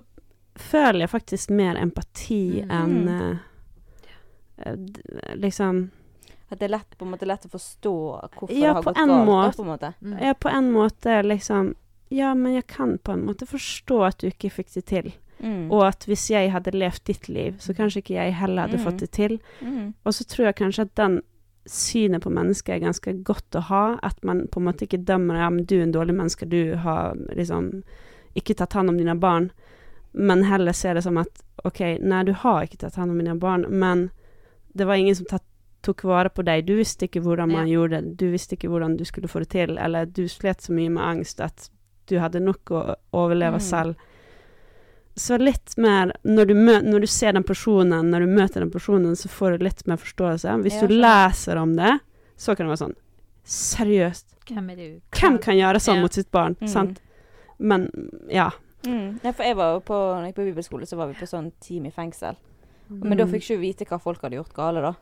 føler 0.55 0.99
jeg 1.01 1.09
faktisk 1.09 1.49
mer 1.51 1.75
empati 1.75 2.63
Mm. 2.63 2.71
enn 2.71 3.05
d- 3.05 3.39
liksom 5.35 5.89
At 6.49 6.59
det 6.59 6.65
er 6.69 6.71
lett, 6.77 6.97
på 6.97 7.05
en 7.05 7.11
måte, 7.11 7.27
lett 7.27 7.45
å 7.45 7.49
forstå 7.51 7.91
hvorfor 8.37 8.51
Ja, 8.55 8.69
det 8.71 8.73
har 8.77 8.83
gått 8.83 8.95
galt. 8.95 9.09
Da, 9.09 9.23
måte. 9.25 9.57
på 9.57 9.63
en 9.63 9.67
måte. 9.73 9.93
Mm. 10.01 10.17
Ja, 10.23 10.33
på 10.33 10.49
en 10.49 10.71
måte 10.71 11.21
liksom 11.23 11.73
Ja, 12.09 12.33
men 12.33 12.53
jeg 12.55 12.67
kan 12.67 12.97
på 13.03 13.11
en 13.11 13.25
måte 13.27 13.45
forstå 13.45 13.97
at 14.07 14.17
du 14.21 14.27
ikke 14.29 14.49
fikk 14.49 14.69
det 14.73 14.85
til. 14.87 15.09
Mm. 15.43 15.69
Og 15.71 15.81
at 15.89 16.05
hvis 16.07 16.29
jeg 16.31 16.51
hadde 16.53 16.71
levd 16.71 17.03
ditt 17.05 17.27
liv, 17.29 17.57
så 17.59 17.73
kanskje 17.75 17.99
ikke 18.01 18.15
jeg 18.15 18.33
heller 18.33 18.61
hadde 18.63 18.77
Mm. 18.79 18.83
fått 18.85 18.99
det 19.03 19.11
til. 19.11 19.39
Mm. 19.61 19.93
Og 20.05 20.13
så 20.13 20.23
tror 20.25 20.45
jeg 20.47 20.55
kanskje 20.55 20.81
at 20.87 20.95
den 20.95 21.21
synet 21.67 22.23
på 22.23 22.31
mennesket 22.31 22.69
er 22.75 22.79
ganske 22.85 23.13
godt 23.23 23.51
å 23.59 23.59
ha. 23.67 23.99
At 24.01 24.23
man 24.23 24.47
på 24.47 24.61
en 24.61 24.65
måte 24.71 24.87
ikke 24.87 25.03
dømmer 25.03 25.35
ja, 25.35 25.49
men 25.49 25.65
du 25.65 25.75
er 25.79 25.83
en 25.83 25.91
dårlig 25.91 26.15
menneske, 26.15 26.47
du 26.49 26.75
har 26.77 27.13
liksom 27.35 27.83
ikke 28.35 28.55
tatt 28.55 28.73
hånd 28.73 28.89
om 28.89 28.97
dine 28.97 29.19
barn. 29.19 29.51
Men 30.13 30.43
heller 30.43 30.71
ser 30.71 30.93
det 30.93 31.03
som 31.03 31.17
at 31.17 31.43
OK, 31.65 31.99
nei, 31.99 32.23
du 32.23 32.31
har 32.31 32.63
ikke 32.63 32.77
tatt 32.77 32.95
hånd 32.95 33.11
om 33.11 33.17
dine 33.19 33.35
barn, 33.37 33.65
men 33.69 34.09
det 34.77 34.85
var 34.87 34.95
ingen 35.01 35.15
som 35.17 35.25
tatt, 35.29 35.43
tok 35.85 36.03
vare 36.09 36.29
på 36.33 36.43
deg. 36.43 36.65
Du 36.67 36.75
visste 36.75 37.05
ikke 37.07 37.21
hvordan 37.23 37.51
man 37.53 37.67
gjorde 37.69 38.01
det, 38.01 38.17
du 38.19 38.25
visste 38.33 38.55
ikke 38.57 38.69
hvordan 38.71 38.97
du 38.97 39.05
skulle 39.07 39.29
få 39.31 39.39
det 39.43 39.49
til, 39.53 39.77
eller 39.77 40.05
du 40.09 40.23
slet 40.27 40.61
så 40.65 40.73
mye 40.75 40.89
med 40.91 41.03
angst 41.03 41.39
at 41.41 41.69
du 42.09 42.17
hadde 42.19 42.39
nok 42.43 42.71
å 42.71 42.95
overleve 43.13 43.59
Mm. 43.59 43.65
selv. 43.67 43.95
Så 45.17 45.37
litt 45.41 45.73
mer 45.77 46.11
når 46.23 46.45
du, 46.47 46.53
når 46.55 46.99
du 47.01 47.07
ser 47.07 47.31
den 47.33 47.43
personen, 47.43 48.11
når 48.11 48.19
du 48.25 48.27
møter 48.27 48.61
den 48.61 48.69
personen, 48.71 49.15
så 49.17 49.27
får 49.29 49.57
du 49.57 49.63
litt 49.65 49.85
mer 49.87 49.97
forståelse. 49.97 50.57
Hvis 50.63 50.79
du 50.81 50.87
leser 50.93 51.57
om 51.57 51.75
det, 51.75 51.99
så 52.37 52.55
kan 52.55 52.67
det 52.67 52.75
være 52.77 52.83
sånn 52.87 52.95
Seriøst, 53.47 54.25
Hvem 54.49 54.67
du? 54.75 55.01
hvem 55.15 55.37
kan 55.41 55.55
gjøre 55.55 55.79
sånn 55.79 55.95
Ja. 55.95 56.01
mot 56.01 56.13
sitt 56.13 56.29
barn? 56.31 56.55
Mm. 56.61 56.67
Sant? 56.67 56.99
Men 57.59 57.89
ja. 58.29 58.49
Mm. 58.85 59.19
Ja, 59.23 59.31
for 59.31 59.43
jeg 59.43 59.55
var 59.55 59.73
jo 59.73 59.79
på, 59.79 59.93
når 59.93 60.25
jeg 60.25 60.35
på 60.35 60.45
bibelskole, 60.53 60.85
så 60.85 60.97
var 60.97 61.07
vi 61.07 61.13
på 61.13 61.25
sånn 61.25 61.51
team 61.61 61.85
i 61.85 61.89
fengsel. 61.91 62.35
Men 62.89 63.17
da 63.17 63.25
Mm. 63.25 63.31
fikk 63.33 63.41
ikke 63.43 63.55
hun 63.55 63.61
vite 63.61 63.85
hva 63.85 63.99
folk 64.01 64.21
hadde 64.21 64.37
gjort 64.37 64.53
gale, 64.53 64.81
da. 64.81 64.93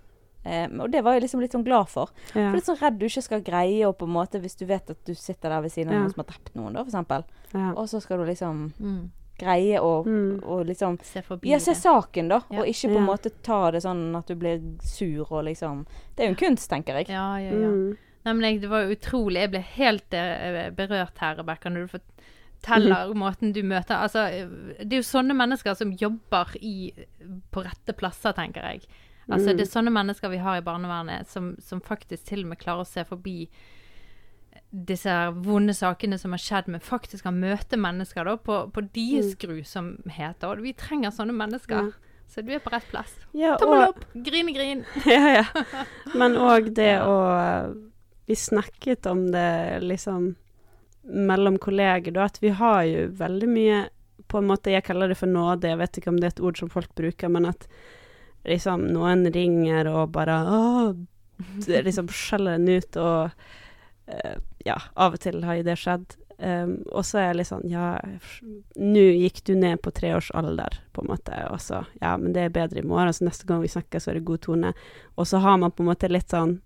Um, 0.46 0.82
og 0.82 0.92
det 0.92 1.04
var 1.04 1.14
jeg 1.14 1.24
liksom 1.24 1.42
litt 1.42 1.52
sånn 1.54 1.64
glad 1.66 1.88
for. 1.90 2.10
ja. 2.36 2.52
For 2.52 2.56
litt 2.58 2.66
sånn 2.66 2.78
redd 2.80 3.00
du 3.00 3.06
ikke 3.08 3.24
skal 3.24 3.42
greie 3.42 3.82
å 3.86 3.94
på 3.98 4.06
en 4.06 4.14
måte 4.14 4.40
Hvis 4.40 4.56
du 4.58 4.66
vet 4.68 4.90
at 4.92 5.04
du 5.04 5.14
sitter 5.16 5.50
der 5.50 5.62
ved 5.62 5.72
siden 5.72 5.88
av 5.90 5.94
Ja. 5.94 6.00
noen 6.02 6.14
som 6.14 6.24
har 6.24 6.26
drept 6.34 6.54
noen, 6.56 6.74
da, 6.74 6.84
eksempel. 6.84 7.24
ja. 7.54 7.72
Og 7.72 7.88
så 7.90 8.00
skal 8.02 8.18
du 8.20 8.26
liksom 8.26 8.74
Mm. 8.80 9.10
greie 9.40 9.80
å 9.82 10.06
Mm. 10.06 10.42
å 10.44 10.64
liksom 10.64 11.02
Se 11.04 11.22
forbi 11.22 11.50
Ja, 11.50 11.58
se 11.58 11.72
det. 11.74 11.82
saken, 11.82 12.30
da. 12.30 12.42
Ja. 12.52 12.60
Og 12.60 12.68
ikke 12.68 12.90
på 12.94 12.98
en 12.98 13.06
Ja. 13.06 13.12
måte 13.16 13.32
ta 13.42 13.72
det 13.72 13.82
sånn 13.84 14.16
at 14.16 14.28
du 14.28 14.36
blir 14.36 14.62
sur 14.82 15.26
og 15.32 15.46
liksom 15.46 15.86
Det 16.16 16.24
er 16.24 16.28
jo 16.28 16.30
en 16.30 16.36
kunst, 16.56 16.70
tenker 16.70 16.94
jeg. 16.98 17.08
Ja, 17.10 17.38
ja, 17.38 17.50
ja. 17.50 17.68
Mm. 17.68 17.98
Nei, 18.26 18.34
men 18.34 18.42
jeg, 18.42 18.62
det 18.62 18.70
var 18.70 18.84
jo 18.86 18.96
utrolig. 18.96 19.34
Jeg 19.42 19.52
ble 19.52 19.60
helt 19.62 20.14
eh, 20.14 20.70
berørt 20.72 21.18
her, 21.18 21.36
Rebekka, 21.38 21.70
når 21.72 21.88
du 21.92 22.00
forteller 22.66 23.14
måten 23.16 23.54
du 23.54 23.62
møter 23.64 23.96
Altså, 24.02 24.26
eh, 24.32 24.48
det 24.84 24.94
er 24.94 25.02
jo 25.02 25.08
sånne 25.08 25.36
mennesker 25.38 25.76
som 25.78 25.92
jobber 25.94 26.56
i, 26.62 26.92
på 27.52 27.64
rette 27.66 27.94
plasser, 27.94 28.34
tenker 28.34 28.62
jeg. 28.72 28.82
Altså, 29.30 29.50
Mm. 29.52 29.58
det 29.58 29.62
er 29.68 29.72
sånne 29.72 29.92
mennesker 29.94 30.30
vi 30.30 30.38
har 30.38 30.58
i 30.58 30.62
barnevernet, 30.66 31.28
som, 31.28 31.56
som 31.60 31.82
faktisk 31.82 32.26
til 32.28 32.44
og 32.44 32.50
med 32.52 32.60
klarer 32.62 32.82
å 32.84 32.88
se 32.88 33.04
forbi 33.04 33.48
disse 34.72 35.14
vonde 35.46 35.74
sakene 35.74 36.18
som 36.20 36.34
har 36.36 36.42
skjedd, 36.42 36.68
men 36.72 36.82
faktisk 36.84 37.24
kan 37.24 37.38
møte 37.40 37.78
mennesker 37.80 38.26
da, 38.28 38.36
på, 38.38 38.58
på 38.76 38.84
deres 38.96 39.36
grusomhet. 39.40 40.44
Og 40.44 40.62
vi 40.66 40.74
trenger 40.78 41.14
sånne 41.16 41.34
mennesker. 41.38 41.90
Ja. 41.92 42.14
Så 42.28 42.42
du 42.42 42.50
er 42.56 42.60
på 42.64 42.72
rett 42.74 42.88
plass. 42.90 43.14
Ja, 43.38 43.54
Tommel 43.62 43.86
opp! 43.92 44.02
Grine, 44.26 44.52
grin! 44.56 44.82
ja, 45.06 45.42
ja. 45.44 45.46
Men 46.18 46.36
òg 46.42 46.72
det 46.76 46.96
å 47.06 47.16
Vi 48.26 48.36
snakket 48.36 49.06
om 49.06 49.28
det 49.32 49.80
liksom 49.86 50.32
mellom 51.06 51.60
kolleger, 51.62 52.12
da, 52.12 52.26
at 52.26 52.42
vi 52.44 52.50
har 52.50 52.84
jo 52.90 53.08
veldig 53.18 53.50
mye 53.50 53.84
På 54.28 54.40
en 54.42 54.48
måte, 54.50 54.72
jeg 54.74 54.84
kaller 54.88 55.12
det 55.12 55.20
for 55.20 55.30
nåde, 55.30 55.70
jeg 55.70 55.78
vet 55.78 55.98
ikke 56.00 56.10
om 56.10 56.18
det 56.20 56.28
er 56.28 56.34
et 56.34 56.46
ord 56.48 56.58
som 56.58 56.70
folk 56.74 56.96
bruker, 56.98 57.30
men 57.30 57.46
at 57.46 57.68
liksom 58.46 58.88
noen 58.94 59.26
ringer 59.34 59.90
og 59.92 60.10
bare 60.16 60.40
Åh, 60.50 60.96
liksom 61.86 62.10
skjeller 62.10 62.58
en 62.58 62.70
ut, 62.70 62.98
og 62.98 63.30
uh, 64.10 64.36
Ja, 64.66 64.80
av 64.94 65.18
og 65.18 65.22
til 65.22 65.44
har 65.46 65.60
jo 65.60 65.68
det 65.68 65.78
skjedd. 65.78 66.16
Um, 66.36 66.82
og 66.92 67.06
så 67.08 67.20
er 67.22 67.30
jeg 67.30 67.36
litt 67.40 67.48
sånn 67.48 67.70
Ja, 67.72 67.94
nå 68.76 69.04
gikk 69.22 69.38
du 69.48 69.54
ned 69.56 69.80
på 69.86 69.94
tre 69.96 70.10
års 70.18 70.34
alder, 70.36 70.82
på 70.92 71.04
en 71.04 71.12
måte, 71.14 71.38
og 71.52 71.62
så 71.64 71.86
Ja, 72.02 72.16
men 72.20 72.34
det 72.36 72.48
er 72.48 72.56
bedre 72.58 72.82
i 72.82 72.88
morgen, 72.88 73.14
så 73.16 73.28
neste 73.28 73.48
gang 73.48 73.62
vi 73.64 73.72
snakker, 73.72 74.02
så 74.04 74.12
er 74.12 74.20
det 74.20 74.28
god 74.28 74.44
tone. 74.44 74.74
Og 75.16 75.30
så 75.30 75.40
har 75.46 75.62
man 75.62 75.72
på 75.72 75.86
en 75.86 75.94
måte 75.94 76.12
litt 76.12 76.34
sånn. 76.34 76.58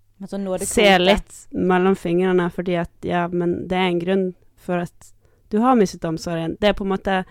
Ser 0.68 1.00
litt 1.00 1.36
mellom 1.52 1.96
fingrene, 1.96 2.50
fordi 2.52 2.76
at 2.82 2.92
Ja, 3.08 3.28
men 3.32 3.68
det 3.68 3.78
er 3.78 3.92
en 3.92 4.02
grunn 4.02 4.26
for 4.60 4.84
at 4.84 5.14
du 5.50 5.58
har 5.64 5.78
mistet 5.80 6.06
omsorgen. 6.06 6.58
Det 6.60 6.72
er 6.72 6.74
på 6.78 6.84
en 6.88 6.94
måte 6.96 7.24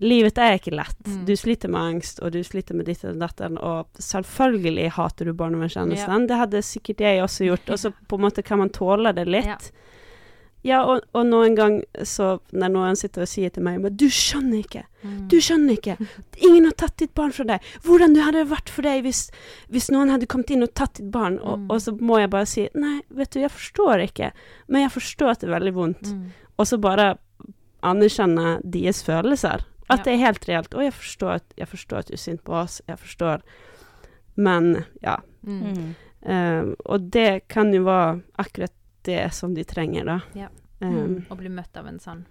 Livet 0.00 0.38
er 0.40 0.54
ikke 0.56 0.72
lett. 0.72 1.00
Mm. 1.04 1.24
Du 1.28 1.34
sliter 1.36 1.68
med 1.68 1.80
angst, 1.80 2.20
og 2.22 2.32
du 2.32 2.38
sliter 2.46 2.76
med 2.78 2.86
ditt 2.88 3.02
og 3.04 3.18
datteren, 3.20 3.58
og 3.60 3.90
selvfølgelig 4.00 4.86
hater 4.96 5.28
du 5.28 5.34
barnevernstjenesten. 5.36 6.28
Det 6.30 6.38
hadde 6.38 6.62
sikkert 6.64 7.02
jeg 7.04 7.20
også 7.20 7.48
gjort, 7.50 7.72
og 7.74 7.80
så 7.82 7.90
på 8.08 8.16
en 8.16 8.24
måte 8.24 8.44
kan 8.46 8.62
man 8.62 8.72
tåle 8.72 9.12
det 9.12 9.26
litt. 9.28 9.50
Ja. 9.50 9.58
Ja, 10.64 10.84
og, 10.86 11.00
og 11.12 11.24
noen 11.26 11.56
gang 11.58 11.80
så 12.06 12.36
Når 12.52 12.68
noen 12.70 12.94
sitter 12.96 13.24
og 13.24 13.28
sier 13.28 13.50
til 13.50 13.64
meg 13.66 13.80
Men 13.82 13.96
du 13.98 14.04
skjønner 14.06 14.60
ikke. 14.62 14.84
Mm. 15.02 15.16
Du 15.32 15.36
skjønner 15.42 15.74
ikke. 15.74 15.96
Ingen 16.38 16.68
har 16.68 16.76
tatt 16.78 16.96
ditt 17.02 17.14
barn 17.18 17.32
fra 17.34 17.44
deg. 17.48 17.64
Hvordan 17.82 18.14
det 18.14 18.22
hadde 18.22 18.44
vært 18.52 18.70
for 18.70 18.86
deg 18.86 19.02
hvis, 19.02 19.24
hvis 19.74 19.90
noen 19.90 20.12
hadde 20.14 20.28
kommet 20.30 20.50
inn 20.54 20.62
og 20.62 20.70
tatt 20.78 20.94
ditt 21.00 21.10
barn? 21.10 21.40
Og, 21.42 21.58
Mm. 21.58 21.66
og 21.70 21.80
så 21.82 21.96
må 21.98 22.20
jeg 22.20 22.30
bare 22.30 22.46
si 22.46 22.68
Nei, 22.78 23.00
vet 23.10 23.30
du, 23.34 23.40
jeg 23.40 23.50
forstår 23.50 24.04
ikke. 24.06 24.30
Men 24.68 24.82
jeg 24.86 24.94
forstår 24.94 25.30
at 25.34 25.40
det 25.42 25.48
er 25.50 25.56
veldig 25.58 25.74
vondt. 25.74 26.12
Mm. 26.14 26.30
Og 26.58 26.66
så 26.70 26.78
bare 26.78 27.08
anerkjenne 27.82 28.60
deres 28.62 29.02
følelser. 29.02 29.64
At 29.90 29.98
Ja. 29.98 30.04
det 30.04 30.12
er 30.14 30.24
helt 30.26 30.46
reelt. 30.48 30.74
Og 30.74 30.82
jeg 30.84 30.92
forstår, 30.94 31.34
at, 31.34 31.44
jeg 31.58 31.68
forstår 31.68 31.98
at 31.98 32.06
du 32.06 32.12
er 32.14 32.22
sint 32.22 32.44
på 32.44 32.52
oss. 32.54 32.80
Jeg 32.88 32.98
forstår. 32.98 33.42
Men 34.36 34.84
ja. 35.02 35.16
Mm. 35.42 35.58
Mm. 35.74 35.94
Um, 36.22 36.76
og 36.86 37.10
det 37.10 37.48
kan 37.48 37.72
jo 37.74 37.82
være 37.82 38.22
akkurat 38.38 38.70
det 39.08 39.22
som 39.34 39.54
de 39.54 39.64
trenger, 39.68 40.08
da. 40.08 40.20
Ja. 40.38 40.50
Um. 40.82 41.20
Å 41.30 41.38
bli 41.38 41.50
møtt 41.52 41.76
av 41.78 41.86
en 41.86 42.00
sånn 42.02 42.24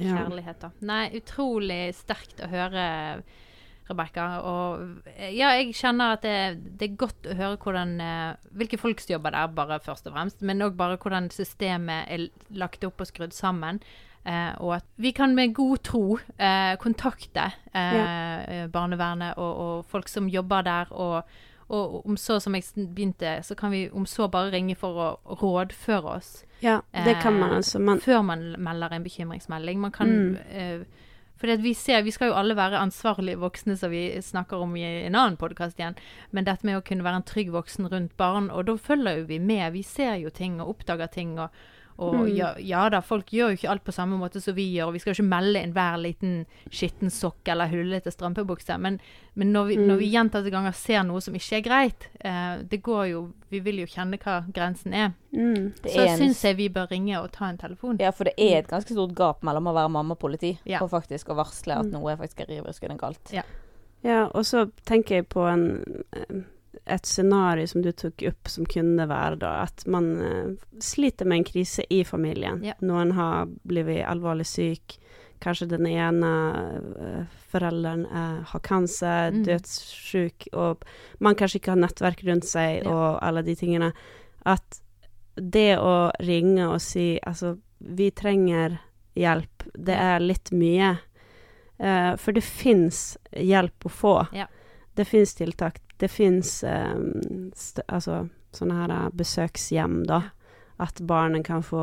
kjærlighet, 0.00 0.60
da. 0.62 0.72
Nei, 0.88 1.04
utrolig 1.20 1.82
sterkt 1.98 2.42
å 2.44 2.48
høre, 2.50 2.84
Rebekka. 3.90 4.26
Og 4.46 5.08
eh, 5.16 5.32
ja, 5.34 5.50
jeg 5.58 5.74
kjenner 5.74 6.14
at 6.14 6.22
det, 6.22 6.36
det 6.78 6.86
er 6.86 7.00
godt 7.00 7.26
å 7.26 7.34
høre 7.34 7.58
hvordan 7.58 7.96
eh, 8.04 8.52
Hvilke 8.60 8.78
folk 8.78 9.02
som 9.02 9.16
jobber 9.16 9.34
der, 9.34 9.50
bare 9.56 9.80
først 9.82 10.06
og 10.06 10.14
fremst. 10.14 10.44
Men 10.46 10.62
òg 10.62 10.78
bare 10.78 10.98
hvordan 11.00 11.30
systemet 11.34 12.06
er 12.06 12.28
lagt 12.54 12.86
opp 12.86 13.02
og 13.02 13.10
skrudd 13.10 13.34
sammen. 13.36 13.82
Eh, 14.22 14.52
og 14.60 14.76
at 14.76 14.88
vi 15.00 15.14
kan 15.16 15.34
med 15.34 15.54
god 15.56 15.82
tro 15.88 16.04
eh, 16.36 16.74
kontakte 16.80 17.46
eh, 17.72 18.66
barnevernet 18.70 19.38
og, 19.40 19.62
og 19.64 19.86
folk 19.90 20.10
som 20.12 20.28
jobber 20.30 20.66
der. 20.66 20.92
og 20.92 21.38
og 21.70 22.06
om 22.06 22.16
så, 22.16 22.40
som 22.42 22.54
jeg 22.54 22.64
begynte, 22.74 23.38
så 23.46 23.54
kan 23.54 23.70
vi 23.70 23.88
om 23.92 24.06
så 24.06 24.28
bare 24.28 24.50
ringe 24.52 24.74
for 24.76 24.98
å 24.98 25.36
rådføre 25.42 26.16
oss 26.16 26.32
ja, 26.60 26.80
det 26.92 27.14
kan 27.22 27.38
man 27.38 27.50
Eh, 27.50 27.56
altså. 27.56 27.78
Man, 27.78 28.00
før 28.00 28.22
man 28.22 28.54
melder 28.58 28.92
en 28.92 29.04
bekymringsmelding. 29.04 29.80
Man 29.80 29.92
kan 29.92 30.08
Mm. 30.08 30.36
eh, 30.50 30.84
fordi 31.40 31.56
vi 31.62 31.74
ser, 31.74 32.02
vi 32.02 32.10
skal 32.10 32.28
jo 32.28 32.34
alle 32.34 32.56
være 32.56 32.78
ansvarlige 32.78 33.38
voksne, 33.38 33.76
som 33.76 33.90
vi 33.90 34.20
snakker 34.20 34.56
om 34.60 34.76
i 34.76 34.82
en 35.06 35.14
annen 35.14 35.36
podkast 35.36 35.78
igjen. 35.78 35.96
Men 36.30 36.44
dette 36.44 36.66
med 36.66 36.76
å 36.76 36.84
kunne 36.84 37.04
være 37.04 37.16
en 37.16 37.22
trygg 37.22 37.50
voksen 37.50 37.88
rundt 37.88 38.16
barn, 38.16 38.50
og 38.50 38.66
da 38.66 38.76
følger 38.76 39.18
jo 39.18 39.24
vi 39.24 39.38
med. 39.38 39.72
Vi 39.72 39.82
ser 39.82 40.14
jo 40.20 40.28
ting 40.28 40.60
og 40.60 40.68
oppdager 40.68 41.06
ting. 41.06 41.38
og 41.38 41.48
og 42.00 42.14
Mm. 42.14 42.36
ja, 42.36 42.54
ja 42.58 42.88
da, 42.88 43.00
folk 43.04 43.26
gjør 43.30 43.50
jo 43.52 43.56
ikke 43.58 43.68
alt 43.70 43.84
på 43.84 43.92
samme 43.92 44.16
måte 44.18 44.40
som 44.40 44.54
vi 44.56 44.64
gjør. 44.74 44.86
og 44.88 44.92
Vi 44.94 44.98
skal 44.98 45.12
jo 45.14 45.22
ikke 45.22 45.28
melde 45.28 45.60
enhver 45.62 45.90
hver 45.92 45.98
liten 46.02 46.46
skitten 46.70 47.10
sokk 47.10 47.46
eller 47.48 47.68
hullete 47.68 48.10
strømpebukse. 48.10 48.78
Men, 48.80 48.98
men 49.36 49.52
når, 49.52 49.64
vi, 49.68 49.76
Mm. 49.76 49.86
når 49.88 49.96
vi 49.98 50.10
gjentatte 50.12 50.50
ganger 50.50 50.72
ser 50.74 51.02
noe 51.04 51.20
som 51.20 51.34
ikke 51.34 51.56
er 51.58 51.62
greit, 51.62 52.08
eh, 52.24 52.62
det 52.68 52.82
går 52.82 53.10
jo 53.10 53.32
Vi 53.50 53.58
vil 53.60 53.78
jo 53.80 53.86
kjenne 53.86 54.16
hva 54.16 54.44
grensen 54.52 54.94
er. 54.94 55.12
mm, 55.34 55.72
Så 55.84 55.98
en- 56.06 56.18
syns 56.18 56.40
jeg 56.42 56.56
vi 56.56 56.68
bør 56.68 56.88
ringe 56.90 57.18
og 57.20 57.32
ta 57.32 57.46
en 57.48 57.58
telefon. 57.58 57.96
Ja, 57.98 58.10
for 58.12 58.24
det 58.24 58.34
er 58.38 58.58
et 58.58 58.68
ganske 58.68 58.92
stort 58.92 59.12
gap 59.14 59.42
mellom 59.42 59.64
å 59.64 59.74
være 59.74 59.90
mamma 59.90 60.12
og 60.12 60.20
politi 60.20 60.58
Ja. 60.64 60.78
og 60.80 60.90
faktisk 60.90 61.26
å 61.26 61.34
varsle 61.36 61.76
at 61.80 61.86
Mm. 61.86 61.90
noe 61.92 62.12
er 62.12 62.16
faktisk 62.16 62.40
er 62.40 62.46
rivruskende 62.46 62.96
galt. 62.96 63.32
Ja. 63.32 63.42
ja, 64.04 64.26
og 64.32 64.44
så 64.44 64.70
tenker 64.86 65.16
jeg 65.16 65.28
på 65.28 65.52
en, 65.52 66.04
eh, 66.12 66.42
et 66.86 67.06
scenario 67.06 67.66
som 67.66 67.82
du 67.82 67.90
tok 67.92 68.22
opp, 68.28 68.48
som 68.48 68.66
kunne 68.66 69.06
være 69.10 69.36
da 69.42 69.50
at 69.64 69.82
man 69.90 70.10
uh, 70.22 70.52
sliter 70.82 71.26
med 71.26 71.40
en 71.40 71.44
krise 71.48 71.84
i 71.90 72.04
familien. 72.06 72.62
Ja. 72.64 72.76
Noen 72.80 73.12
har 73.16 73.48
blitt 73.66 74.04
alvorlig 74.06 74.46
syk. 74.46 74.96
Kanskje 75.40 75.70
den 75.72 75.86
ene 75.88 76.30
uh, 77.00 77.24
forelderen 77.50 78.06
uh, 78.06 78.42
har 78.52 78.60
kancer, 78.66 79.32
Mm. 79.32 79.42
dødssyk, 79.48 80.48
og 80.52 80.84
man 81.18 81.34
kanskje 81.34 81.58
ikke 81.60 81.74
har 81.74 81.82
nettverk 81.82 82.22
rundt 82.28 82.46
seg, 82.46 82.84
Ja. 82.84 82.90
og 82.92 83.18
alle 83.22 83.42
de 83.42 83.54
tingene. 83.58 83.92
At 84.46 84.80
det 85.36 85.78
å 85.78 86.10
ringe 86.20 86.68
og 86.68 86.80
si 86.80 87.18
altså, 87.26 87.56
vi 87.80 88.10
trenger 88.10 88.78
hjelp, 89.16 89.64
det 89.74 89.96
er 89.96 90.20
litt 90.20 90.50
mye. 90.52 90.98
For 92.20 92.32
det 92.36 92.42
fins 92.44 93.16
hjelp 93.32 93.86
å 93.88 93.88
få. 93.88 94.14
Ja. 94.36 94.46
Det 94.94 95.06
fins 95.08 95.32
tiltak. 95.38 95.78
Det 96.00 96.08
fins 96.08 96.62
altså 96.64 98.22
sånne 98.56 98.82
her 98.82 98.92
eh, 98.94 99.08
besøkshjem, 99.16 100.04
da. 100.10 100.22
At 100.80 101.00
barnet 101.04 101.44
kan 101.44 101.64
få 101.64 101.82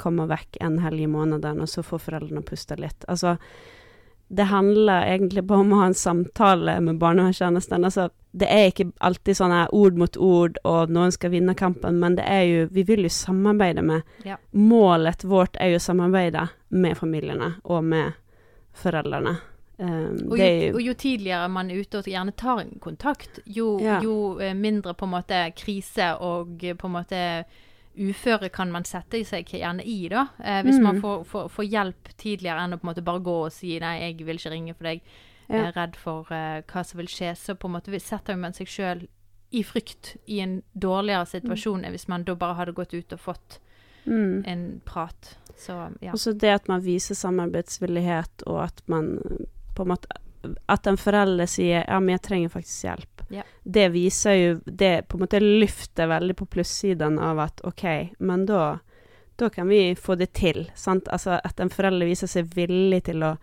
komme 0.00 0.24
vekk 0.30 0.56
en 0.64 0.78
helg 0.80 1.04
i 1.04 1.10
måneden, 1.10 1.60
og 1.60 1.68
så 1.68 1.84
får 1.84 2.06
foreldrene 2.06 2.44
puste 2.46 2.78
litt. 2.80 3.04
Altså, 3.12 3.36
det 4.28 4.46
handler 4.48 5.04
egentlig 5.08 5.44
bare 5.48 5.64
om 5.64 5.72
å 5.72 5.80
ha 5.82 5.88
en 5.90 5.96
samtale 5.96 6.78
med 6.84 6.96
barnevernstjenesten. 7.00 7.84
Altså, 7.84 8.08
det 8.32 8.48
er 8.52 8.70
ikke 8.70 8.88
alltid 9.04 9.36
sånn 9.36 9.54
ord 9.76 10.00
mot 10.00 10.16
ord, 10.16 10.56
og 10.68 10.92
noen 10.92 11.12
skal 11.12 11.32
vinne 11.32 11.56
kampen, 11.56 12.00
men 12.00 12.16
det 12.16 12.24
er 12.28 12.42
jo 12.44 12.66
Vi 12.72 12.84
vil 12.88 13.04
jo 13.04 13.12
samarbeide 13.12 13.84
med 13.84 14.02
Ja. 14.24 14.36
Målet 14.52 15.24
vårt 15.24 15.56
er 15.60 15.72
jo 15.72 15.80
å 15.80 15.84
samarbeide 15.84 16.48
med 16.68 16.96
familiene 16.96 17.54
og 17.64 17.84
med 17.84 18.16
foreldrene. 18.72 19.38
Um, 19.78 20.32
Og 20.32 20.38
jo, 20.40 20.44
jo 20.44 20.74
og 20.74 20.82
jo 20.82 20.92
tidligere 20.98 21.48
man 21.48 21.70
er 21.70 21.78
ute 21.84 21.98
og 22.00 22.04
gjerne 22.10 22.32
tar 22.34 22.60
en 22.64 22.78
kontakt, 22.82 23.38
jo, 23.46 23.78
Ja. 23.80 24.00
jo 24.02 24.38
eh, 24.42 24.54
mindre 24.54 24.94
på 24.94 25.06
en 25.06 25.12
måte 25.12 25.52
krise 25.54 26.16
og 26.20 26.64
eh, 26.64 26.74
på 26.74 26.86
en 26.88 26.96
måte 26.96 27.44
uføre 27.98 28.48
kan 28.50 28.70
man 28.72 28.84
sette 28.84 29.20
seg 29.26 29.46
gjerne 29.46 29.82
i, 29.86 30.08
da. 30.08 30.26
Eh, 30.42 30.62
hvis 30.62 30.78
Mm. 30.78 30.82
man 30.82 31.00
får, 31.00 31.24
får, 31.26 31.48
får 31.50 31.64
hjelp 31.64 32.08
tidligere 32.16 32.64
enn 32.64 32.74
å 32.74 32.78
på 32.78 32.86
en 32.88 32.90
måte 32.94 33.04
bare 33.04 33.20
gå 33.22 33.36
og 33.46 33.52
si 33.52 33.78
nei, 33.78 34.00
jeg 34.00 34.26
vil 34.26 34.36
ikke 34.38 34.50
ringe 34.50 34.74
for 34.74 34.84
deg, 34.84 35.00
jeg 35.48 35.60
er 35.66 35.72
redd 35.72 35.96
for 35.96 36.26
eh, 36.34 36.60
hva 36.66 36.84
som 36.84 36.98
vil 36.98 37.06
skje. 37.08 37.32
Så 37.36 37.54
på 37.54 37.68
en 37.68 37.72
måte 37.78 38.00
setter 38.00 38.36
man 38.36 38.52
seg 38.52 38.66
sjøl 38.66 39.06
i 39.50 39.62
frykt 39.62 40.16
i 40.26 40.40
en 40.40 40.62
dårligere 40.74 41.24
situasjon 41.26 41.84
enn 41.84 41.94
hvis 41.94 42.08
man 42.08 42.24
da 42.24 42.34
bare 42.34 42.54
hadde 42.58 42.74
gått 42.76 42.92
ut 42.94 43.12
og 43.12 43.18
fått 43.20 43.60
mm. 44.06 44.42
en 44.44 44.80
prat. 44.84 45.38
Så 45.56 45.72
ja. 46.02 46.12
Også 46.12 46.34
det 46.36 46.50
at 46.52 46.68
man 46.68 46.82
viser 46.84 47.14
samarbeidsvillighet, 47.14 48.42
og 48.46 48.62
at 48.64 48.82
man 48.86 49.18
på 49.78 49.86
en 49.86 49.94
måte 49.94 50.18
At 50.70 50.86
en 50.86 50.96
forelder 50.96 51.48
sier 51.50 51.82
'ja, 51.82 51.98
men 52.00 52.14
jeg 52.14 52.22
trenger 52.22 52.48
faktisk 52.52 52.84
hjelp'. 52.86 53.24
Ja. 53.34 53.42
Det 53.64 53.88
viser 53.92 54.36
jo 54.38 54.60
Det 54.64 55.08
på 55.08 55.16
en 55.18 55.24
måte 55.26 55.40
løfter 55.42 56.06
veldig 56.08 56.36
på 56.38 56.46
plussiden 56.46 57.18
av 57.18 57.40
at 57.42 57.60
OK, 57.64 58.14
men 58.18 58.46
da 58.46 58.78
da 59.38 59.48
kan 59.50 59.68
vi 59.68 59.94
få 59.94 60.16
det 60.18 60.32
til. 60.34 60.64
Sant? 60.74 61.06
Altså 61.14 61.40
at 61.44 61.60
en 61.60 61.70
forelder 61.70 62.06
viser 62.06 62.26
seg 62.26 62.48
villig 62.54 63.04
til 63.04 63.22
å 63.22 63.36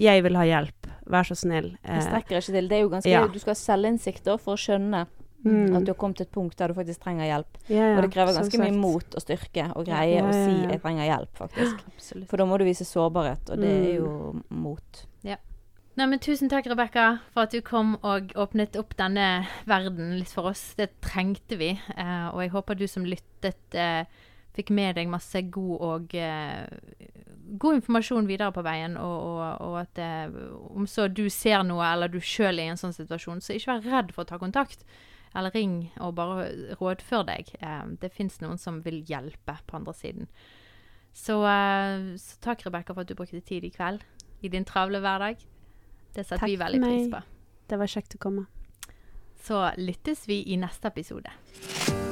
'Jeg 0.00 0.22
vil 0.22 0.36
ha 0.36 0.42
hjelp, 0.44 0.86
vær 1.06 1.22
så 1.22 1.34
snill'. 1.36 1.76
Det 1.82 1.90
Eh, 1.90 2.00
strekker 2.00 2.36
ikke 2.40 2.52
til. 2.52 2.68
Det 2.68 2.76
er 2.78 2.80
jo 2.82 2.88
ganske, 2.88 3.10
Ja. 3.10 3.26
Du 3.26 3.38
skal 3.38 3.50
ha 3.50 3.54
selvinnsikt 3.54 4.24
for 4.40 4.54
å 4.54 4.56
skjønne 4.56 5.06
mm. 5.44 5.76
at 5.76 5.84
du 5.84 5.92
har 5.92 5.98
kommet 5.98 6.16
til 6.16 6.26
et 6.26 6.32
punkt 6.32 6.56
der 6.58 6.68
du 6.68 6.74
faktisk 6.74 7.04
trenger 7.04 7.28
hjelp. 7.28 7.60
Ja, 7.68 7.76
ja, 7.76 7.96
og 7.96 8.02
det 8.02 8.12
krever 8.14 8.36
ganske 8.38 8.58
mye 8.62 8.74
mot 8.76 9.14
og 9.14 9.22
styrke 9.24 9.68
å 9.74 9.84
greie 9.86 10.16
Ja, 10.16 10.26
å 10.26 10.32
ja, 10.32 10.44
si 10.44 10.66
'jeg 10.70 10.82
trenger 10.82 11.08
hjelp', 11.10 11.34
faktisk. 11.36 12.28
For 12.28 12.36
da 12.36 12.44
må 12.44 12.58
du 12.58 12.64
vise 12.64 12.84
sårbarhet, 12.84 13.50
og 13.50 13.58
det 13.58 13.70
er 13.70 13.88
Mm. 13.92 13.96
jo 13.96 14.42
mot. 14.50 15.06
Nei, 15.92 16.06
men 16.08 16.18
Tusen 16.24 16.48
takk, 16.48 16.64
Rebekka, 16.66 17.18
for 17.34 17.44
at 17.44 17.52
du 17.52 17.60
kom 17.60 17.98
og 18.02 18.32
åpnet 18.40 18.78
opp 18.80 18.94
denne 18.96 19.46
verden 19.68 20.14
litt 20.16 20.30
for 20.32 20.48
oss. 20.48 20.72
Det 20.78 20.88
trengte 21.04 21.58
vi. 21.60 21.74
Eh, 21.96 22.28
og 22.32 22.40
jeg 22.40 22.52
håper 22.54 22.78
du 22.80 22.86
som 22.88 23.04
lyttet, 23.04 23.74
eh, 23.76 24.06
fikk 24.56 24.70
med 24.70 24.96
deg 24.96 25.10
masse 25.12 25.42
god 25.52 25.84
og 25.84 26.14
eh, 26.14 26.64
god 27.58 27.74
informasjon 27.82 28.26
videre 28.26 28.54
på 28.56 28.64
veien. 28.64 28.96
Og, 28.96 29.18
og, 29.28 29.60
og 29.60 29.78
at 29.82 30.00
eh, 30.00 30.32
om 30.72 30.88
så 30.88 31.10
du 31.12 31.28
ser 31.28 31.60
noe, 31.68 31.84
eller 31.84 32.08
du 32.08 32.20
sjøl 32.24 32.56
er 32.56 32.70
i 32.70 32.72
en 32.72 32.80
sånn 32.80 32.96
situasjon, 32.96 33.44
så 33.44 33.52
ikke 33.52 33.74
vær 33.74 33.90
redd 33.98 34.14
for 34.16 34.24
å 34.24 34.30
ta 34.32 34.40
kontakt. 34.40 34.86
Eller 35.34 35.54
ring 35.54 35.76
og 36.00 36.16
bare 36.18 36.48
rådfør 36.80 37.24
deg. 37.28 37.54
Eh, 37.60 37.84
det 38.02 38.12
fins 38.12 38.40
noen 38.42 38.60
som 38.60 38.82
vil 38.84 39.02
hjelpe 39.08 39.56
på 39.66 39.78
andre 39.78 39.94
siden. 39.96 40.28
Så, 41.12 41.38
eh, 41.44 42.16
så 42.20 42.40
takk, 42.40 42.66
Rebekka, 42.66 42.94
for 42.94 43.04
at 43.04 43.08
du 43.08 43.14
brukte 43.14 43.40
tid 43.40 43.64
i 43.64 43.72
kveld 43.72 44.04
i 44.42 44.48
din 44.48 44.64
travle 44.64 45.00
hverdag. 45.00 45.36
Det 46.12 46.26
setter 46.26 46.46
vi 46.46 46.56
veldig 46.60 46.82
pris 46.82 47.12
på. 47.12 47.22
Det 47.68 47.78
var 47.78 47.86
kjekt 47.86 48.16
å 48.16 48.18
komme. 48.20 48.46
Så 49.42 49.64
lyttes 49.78 50.28
vi 50.28 50.42
i 50.52 50.56
neste 50.60 50.92
episode. 50.92 52.11